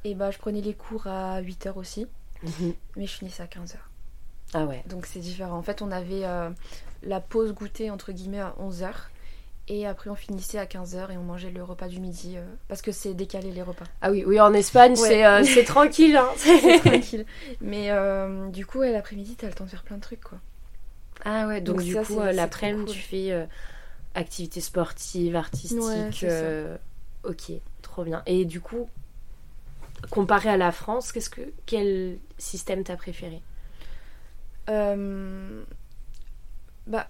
Et 0.04 0.10
eh 0.10 0.14
bah 0.14 0.32
je 0.32 0.38
prenais 0.38 0.60
les 0.60 0.74
cours 0.74 1.06
à 1.06 1.40
8h 1.40 1.74
aussi 1.76 2.06
mhm. 2.42 2.74
mais 2.96 3.06
je 3.06 3.12
finissais 3.12 3.44
à 3.44 3.46
15h 3.46 3.76
ah 4.54 4.64
ouais 4.64 4.82
donc 4.88 5.06
c'est 5.06 5.20
différent 5.20 5.56
en 5.56 5.62
fait 5.62 5.82
on 5.82 5.92
avait 5.92 6.24
euh, 6.24 6.50
la 7.04 7.20
pause 7.20 7.54
goûter 7.54 7.90
entre 7.90 8.10
guillemets 8.10 8.40
à 8.40 8.56
11h 8.60 8.90
et 9.68 9.86
après 9.86 10.10
on 10.10 10.16
finissait 10.16 10.58
à 10.58 10.66
15h 10.66 11.12
et 11.12 11.16
on 11.16 11.22
mangeait 11.22 11.52
le 11.52 11.62
repas 11.62 11.86
du 11.86 12.00
midi 12.00 12.34
euh, 12.36 12.44
parce 12.66 12.82
que 12.82 12.90
c'est 12.90 13.14
décalé 13.14 13.52
les 13.52 13.62
repas. 13.62 13.84
Ah 14.00 14.10
oui, 14.10 14.24
oui 14.26 14.40
en 14.40 14.52
Espagne 14.52 14.96
c'est 14.96 15.24
euh, 15.24 15.44
tranquille. 15.64 16.16
Hein. 16.16 16.28
c'est 16.36 16.80
tranquille. 16.80 17.24
Mais 17.60 17.90
du 18.50 18.66
coup 18.66 18.82
l'après-midi 18.82 19.36
t'as 19.36 19.46
le 19.46 19.52
temps 19.52 19.64
de 19.64 19.70
faire 19.70 19.84
plein 19.84 19.98
de 19.98 20.02
trucs 20.02 20.24
quoi. 20.24 20.38
Ah 21.24 21.46
ouais, 21.46 21.60
donc, 21.60 21.82
du 21.82 21.96
coup, 21.96 22.18
euh, 22.18 22.32
l'après-midi, 22.32 22.92
tu 22.92 22.98
fais 23.00 23.32
euh, 23.32 23.46
activité 24.14 24.60
sportive, 24.60 25.36
artistique. 25.36 26.24
Euh, 26.24 26.76
ok, 27.24 27.52
trop 27.82 28.04
bien. 28.04 28.22
Et 28.26 28.44
du 28.44 28.60
coup, 28.60 28.88
comparé 30.10 30.48
à 30.48 30.56
la 30.56 30.72
France, 30.72 31.12
qu'est-ce 31.12 31.30
que 31.30 31.42
quel 31.66 32.18
système 32.38 32.82
t'as 32.84 32.96
préféré? 32.96 33.40
Bah, 36.86 37.08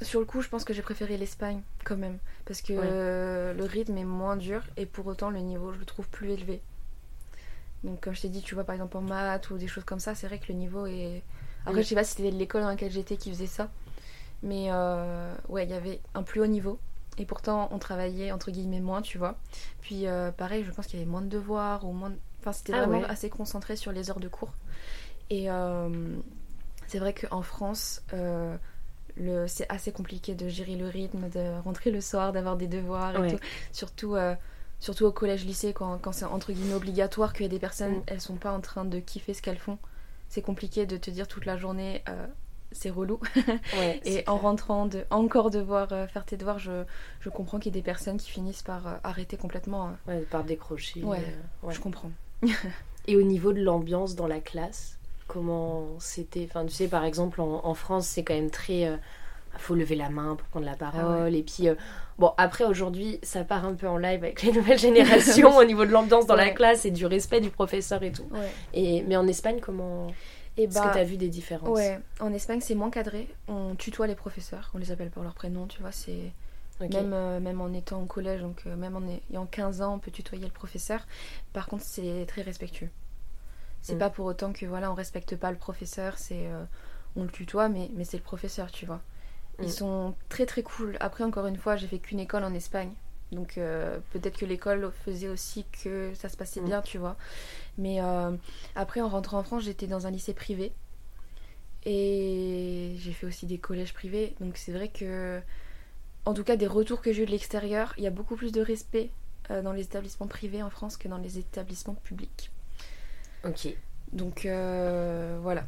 sur 0.00 0.20
le 0.20 0.26
coup, 0.26 0.40
je 0.40 0.48
pense 0.48 0.64
que 0.64 0.72
j'ai 0.72 0.82
préféré 0.82 1.16
l'Espagne 1.18 1.60
quand 1.84 1.96
même, 1.96 2.18
parce 2.46 2.62
que 2.62 2.72
le 2.72 3.64
rythme 3.64 3.98
est 3.98 4.04
moins 4.04 4.36
dur 4.36 4.62
et 4.76 4.86
pour 4.86 5.06
autant 5.06 5.30
le 5.30 5.40
niveau, 5.40 5.72
je 5.72 5.78
le 5.78 5.84
trouve 5.84 6.08
plus 6.08 6.30
élevé. 6.30 6.62
Donc, 7.84 8.00
comme 8.00 8.14
je 8.14 8.22
t'ai 8.22 8.28
dit, 8.28 8.40
tu 8.42 8.54
vois, 8.54 8.64
par 8.64 8.74
exemple 8.74 8.96
en 8.96 9.02
maths 9.02 9.50
ou 9.50 9.58
des 9.58 9.68
choses 9.68 9.84
comme 9.84 10.00
ça, 10.00 10.14
c'est 10.14 10.26
vrai 10.26 10.38
que 10.38 10.46
le 10.48 10.54
niveau 10.54 10.86
est 10.86 11.22
après, 11.66 11.82
je 11.82 11.88
sais 11.88 11.94
pas 11.94 12.04
si 12.04 12.14
c'était 12.14 12.30
l'école 12.30 12.62
dans 12.62 12.68
laquelle 12.68 12.92
j'étais 12.92 13.16
qui 13.16 13.30
faisait 13.30 13.46
ça. 13.46 13.68
Mais 14.42 14.66
euh, 14.70 15.34
ouais, 15.48 15.64
il 15.64 15.70
y 15.70 15.74
avait 15.74 16.00
un 16.14 16.22
plus 16.22 16.40
haut 16.40 16.46
niveau. 16.46 16.78
Et 17.18 17.24
pourtant, 17.24 17.68
on 17.72 17.78
travaillait 17.78 18.30
entre 18.30 18.50
guillemets 18.50 18.80
moins, 18.80 19.02
tu 19.02 19.18
vois. 19.18 19.36
Puis 19.80 20.06
euh, 20.06 20.30
pareil, 20.30 20.64
je 20.64 20.70
pense 20.70 20.86
qu'il 20.86 20.98
y 20.98 21.02
avait 21.02 21.10
moins 21.10 21.22
de 21.22 21.28
devoirs 21.28 21.84
ou 21.84 21.92
moins. 21.92 22.12
Enfin, 22.40 22.52
c'était 22.52 22.74
ah 22.74 22.86
vraiment 22.86 23.04
assez 23.06 23.30
concentré 23.30 23.76
sur 23.76 23.90
les 23.92 24.10
heures 24.10 24.20
de 24.20 24.28
cours. 24.28 24.52
Et 25.30 25.50
euh, 25.50 26.16
c'est 26.86 26.98
vrai 26.98 27.14
qu'en 27.14 27.42
France, 27.42 28.02
le... 29.16 29.46
c'est 29.48 29.68
assez 29.70 29.90
compliqué 29.90 30.34
de 30.34 30.48
gérer 30.48 30.76
le 30.76 30.86
rythme, 30.86 31.28
de 31.30 31.60
rentrer 31.62 31.90
le 31.90 32.00
soir, 32.00 32.32
d'avoir 32.32 32.56
des 32.56 32.68
devoirs 32.68 33.24
et 33.24 33.32
tout. 33.32 33.40
Surtout, 33.72 34.14
surtout 34.78 35.06
au 35.06 35.12
collège-lycée, 35.12 35.72
quand, 35.72 35.98
quand 35.98 36.12
c'est 36.12 36.26
entre 36.26 36.52
guillemets 36.52 36.74
obligatoire, 36.74 37.32
qu'il 37.32 37.42
y 37.42 37.46
a 37.46 37.50
des 37.50 37.58
personnes, 37.58 37.96
mm. 37.96 38.02
elles 38.06 38.20
sont 38.20 38.36
pas 38.36 38.52
en 38.52 38.60
train 38.60 38.84
de 38.84 39.00
kiffer 39.00 39.34
ce 39.34 39.42
qu'elles 39.42 39.58
font 39.58 39.78
c'est 40.28 40.42
compliqué 40.42 40.86
de 40.86 40.96
te 40.96 41.10
dire 41.10 41.28
toute 41.28 41.46
la 41.46 41.56
journée 41.56 42.02
euh, 42.08 42.26
c'est 42.72 42.90
relou. 42.90 43.20
et 44.04 44.24
en 44.26 44.36
rentrant, 44.36 44.86
de, 44.86 45.04
encore 45.10 45.50
devoir 45.50 45.92
euh, 45.92 46.06
faire 46.06 46.24
tes 46.24 46.36
devoirs, 46.36 46.58
je, 46.58 46.84
je 47.20 47.28
comprends 47.28 47.58
qu'il 47.58 47.74
y 47.74 47.78
ait 47.78 47.80
des 47.80 47.84
personnes 47.84 48.18
qui 48.18 48.30
finissent 48.30 48.62
par 48.62 48.86
euh, 48.86 48.94
arrêter 49.04 49.36
complètement. 49.36 49.92
Ouais, 50.06 50.20
par 50.30 50.44
décrocher. 50.44 51.02
Ouais, 51.02 51.22
je 51.68 51.80
comprends. 51.80 52.10
et 53.06 53.16
au 53.16 53.22
niveau 53.22 53.52
de 53.52 53.62
l'ambiance 53.62 54.14
dans 54.14 54.26
la 54.26 54.40
classe, 54.40 54.98
comment 55.26 55.98
c'était? 55.98 56.46
Enfin, 56.48 56.66
tu 56.66 56.72
sais, 56.72 56.88
par 56.88 57.04
exemple, 57.04 57.40
en, 57.40 57.74
France, 57.74 58.06
c'est 58.06 58.24
quand 58.24 58.34
même 58.34 58.50
très. 58.50 58.98
Faut 59.58 59.74
lever 59.74 59.96
la 59.96 60.10
main 60.10 60.36
pour 60.36 60.46
prendre 60.48 60.66
la 60.66 60.72
ah 60.72 60.90
parole. 60.90 61.34
Et 61.34 61.42
puis, 61.42 61.68
bon, 62.18 62.32
après, 62.36 62.64
aujourd'hui, 62.64 63.18
ça 63.22 63.44
part 63.44 63.64
un 63.64 63.74
peu 63.74 63.88
en 63.88 63.98
live 63.98 64.22
avec 64.24 64.42
les 64.42 64.52
nouvelles 64.58 64.78
générations 64.78 65.56
au 65.58 65.64
niveau 65.64 65.84
de 65.84 65.90
l'ambiance 65.90 66.26
dans 66.26 66.36
la 66.36 66.50
classe 66.50 66.84
et 66.84 66.90
du 66.90 67.06
respect 67.06 67.40
du 67.40 67.50
professeur 67.50 68.02
et 68.02 68.12
tout. 68.12 68.28
Et, 68.74 69.02
mais 69.02 69.16
en 69.16 69.26
Espagne, 69.26 69.60
comment. 69.60 70.08
Est-ce 70.56 70.78
que 70.78 70.84
bah, 70.84 70.90
tu 70.92 70.98
as 70.98 71.04
vu 71.04 71.16
des 71.16 71.28
différences? 71.28 71.68
Ouais, 71.68 71.98
en 72.18 72.32
Espagne 72.32 72.60
c'est 72.62 72.74
moins 72.74 72.90
cadré. 72.90 73.28
On 73.46 73.74
tutoie 73.74 74.06
les 74.06 74.14
professeurs, 74.14 74.70
on 74.74 74.78
les 74.78 74.90
appelle 74.90 75.10
par 75.10 75.22
leur 75.22 75.34
prénom, 75.34 75.66
tu 75.66 75.82
vois. 75.82 75.92
C'est 75.92 76.32
même, 76.80 77.12
euh, 77.12 77.40
même 77.40 77.60
en 77.60 77.72
étant 77.72 78.02
au 78.02 78.06
collège, 78.06 78.40
donc 78.40 78.62
euh, 78.66 78.76
même 78.76 78.96
en 78.96 79.02
ayant 79.30 79.46
15 79.46 79.82
ans, 79.82 79.94
on 79.94 79.98
peut 79.98 80.10
tutoyer 80.10 80.44
le 80.44 80.52
professeur. 80.52 81.06
Par 81.52 81.66
contre, 81.66 81.84
c'est 81.84 82.24
très 82.26 82.42
respectueux. 82.42 82.90
C'est 83.82 83.94
mm. 83.94 83.98
pas 83.98 84.10
pour 84.10 84.26
autant 84.26 84.52
que 84.52 84.66
voilà, 84.66 84.90
on 84.90 84.94
respecte 84.94 85.36
pas 85.36 85.50
le 85.50 85.56
professeur. 85.56 86.18
C'est 86.18 86.46
euh, 86.46 86.64
on 87.16 87.24
le 87.24 87.30
tutoie, 87.30 87.68
mais 87.68 87.90
mais 87.94 88.04
c'est 88.04 88.18
le 88.18 88.22
professeur, 88.22 88.70
tu 88.70 88.86
vois. 88.86 89.00
Ils 89.60 89.66
mm. 89.66 89.70
sont 89.70 90.14
très 90.28 90.46
très 90.46 90.62
cool. 90.62 90.96
Après, 91.00 91.24
encore 91.24 91.46
une 91.46 91.56
fois, 91.56 91.76
j'ai 91.76 91.86
fait 91.86 91.98
qu'une 91.98 92.20
école 92.20 92.44
en 92.44 92.54
Espagne. 92.54 92.90
Donc 93.32 93.54
peut-être 94.12 94.38
que 94.38 94.44
l'école 94.44 94.92
faisait 95.04 95.28
aussi 95.28 95.64
que 95.82 96.12
ça 96.14 96.28
se 96.28 96.36
passait 96.36 96.60
mm. 96.60 96.64
bien, 96.64 96.82
tu 96.82 96.98
vois. 96.98 97.16
Mais 97.78 98.00
euh, 98.00 98.32
après, 98.74 99.00
en 99.00 99.08
rentrant 99.08 99.38
en 99.38 99.42
France, 99.42 99.64
j'étais 99.64 99.86
dans 99.86 100.06
un 100.06 100.10
lycée 100.10 100.34
privé. 100.34 100.72
Et 101.84 102.94
j'ai 102.98 103.12
fait 103.12 103.26
aussi 103.26 103.46
des 103.46 103.58
collèges 103.58 103.94
privés. 103.94 104.34
Donc 104.40 104.56
c'est 104.56 104.72
vrai 104.72 104.88
que, 104.88 105.40
en 106.24 106.34
tout 106.34 106.44
cas, 106.44 106.56
des 106.56 106.66
retours 106.66 107.00
que 107.00 107.12
j'ai 107.12 107.22
eu 107.22 107.26
de 107.26 107.30
l'extérieur, 107.30 107.94
il 107.96 108.04
y 108.04 108.06
a 108.06 108.10
beaucoup 108.10 108.36
plus 108.36 108.52
de 108.52 108.60
respect 108.60 109.10
euh, 109.50 109.62
dans 109.62 109.72
les 109.72 109.82
établissements 109.82 110.26
privés 110.26 110.62
en 110.62 110.70
France 110.70 110.96
que 110.96 111.08
dans 111.08 111.18
les 111.18 111.38
établissements 111.38 111.94
publics. 111.94 112.50
Ok. 113.44 113.68
Donc 114.12 114.46
euh, 114.46 115.38
voilà. 115.42 115.64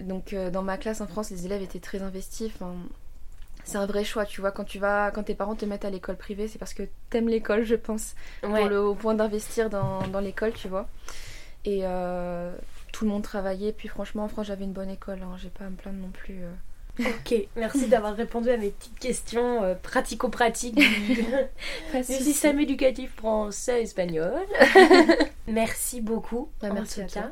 Donc 0.00 0.34
dans 0.34 0.62
ma 0.62 0.78
classe 0.78 1.00
en 1.00 1.06
France, 1.06 1.30
les 1.30 1.44
élèves 1.44 1.62
étaient 1.62 1.80
très 1.80 2.00
investis. 2.00 2.50
C'est 3.70 3.78
un 3.78 3.86
vrai 3.86 4.04
choix, 4.04 4.26
tu 4.26 4.40
vois. 4.40 4.50
Quand 4.50 4.64
tu 4.64 4.78
vas, 4.78 5.10
quand 5.12 5.22
tes 5.22 5.34
parents 5.34 5.54
te 5.54 5.64
mettent 5.64 5.84
à 5.84 5.90
l'école 5.90 6.16
privée, 6.16 6.48
c'est 6.48 6.58
parce 6.58 6.74
que 6.74 6.82
t'aimes 7.08 7.28
l'école, 7.28 7.64
je 7.64 7.76
pense, 7.76 8.14
le, 8.42 8.78
au 8.78 8.94
point 8.94 9.14
d'investir 9.14 9.70
dans, 9.70 10.06
dans 10.08 10.20
l'école, 10.20 10.52
tu 10.52 10.68
vois. 10.68 10.88
Et 11.64 11.80
euh, 11.84 12.52
tout 12.92 13.04
le 13.04 13.10
monde 13.10 13.22
travaillait. 13.22 13.72
Puis 13.72 13.88
franchement, 13.88 14.24
en 14.24 14.28
France, 14.28 14.46
j'avais 14.46 14.64
une 14.64 14.72
bonne 14.72 14.90
école. 14.90 15.20
Hein. 15.22 15.36
J'ai 15.38 15.50
pas 15.50 15.64
à 15.64 15.70
me 15.70 15.76
plaindre 15.76 15.98
non 15.98 16.10
plus. 16.10 16.42
Euh. 16.42 16.52
Ok, 16.98 17.34
merci 17.56 17.86
d'avoir 17.86 18.14
répondu 18.14 18.50
à 18.50 18.56
mes 18.56 18.70
petites 18.70 18.98
questions 18.98 19.62
euh, 19.62 19.74
pratico-pratiques 19.74 20.74
du, 20.74 21.24
système 22.02 22.58
éducatif 22.60 23.14
français-espagnol. 23.16 24.34
merci 25.46 26.00
beaucoup. 26.00 26.50
Bah, 26.60 26.70
merci 26.74 27.02
à 27.02 27.06
toi. 27.06 27.30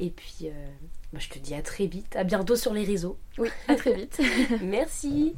Et 0.00 0.10
puis, 0.10 0.50
bah, 1.12 1.20
je 1.20 1.28
te 1.28 1.38
dis 1.38 1.54
à 1.54 1.62
très 1.62 1.86
vite. 1.86 2.16
À 2.16 2.24
bientôt 2.24 2.56
sur 2.56 2.72
les 2.72 2.82
réseaux. 2.82 3.16
Oui, 3.38 3.48
à 3.68 3.76
très 3.76 3.92
vite. 3.92 4.20
merci. 4.62 5.36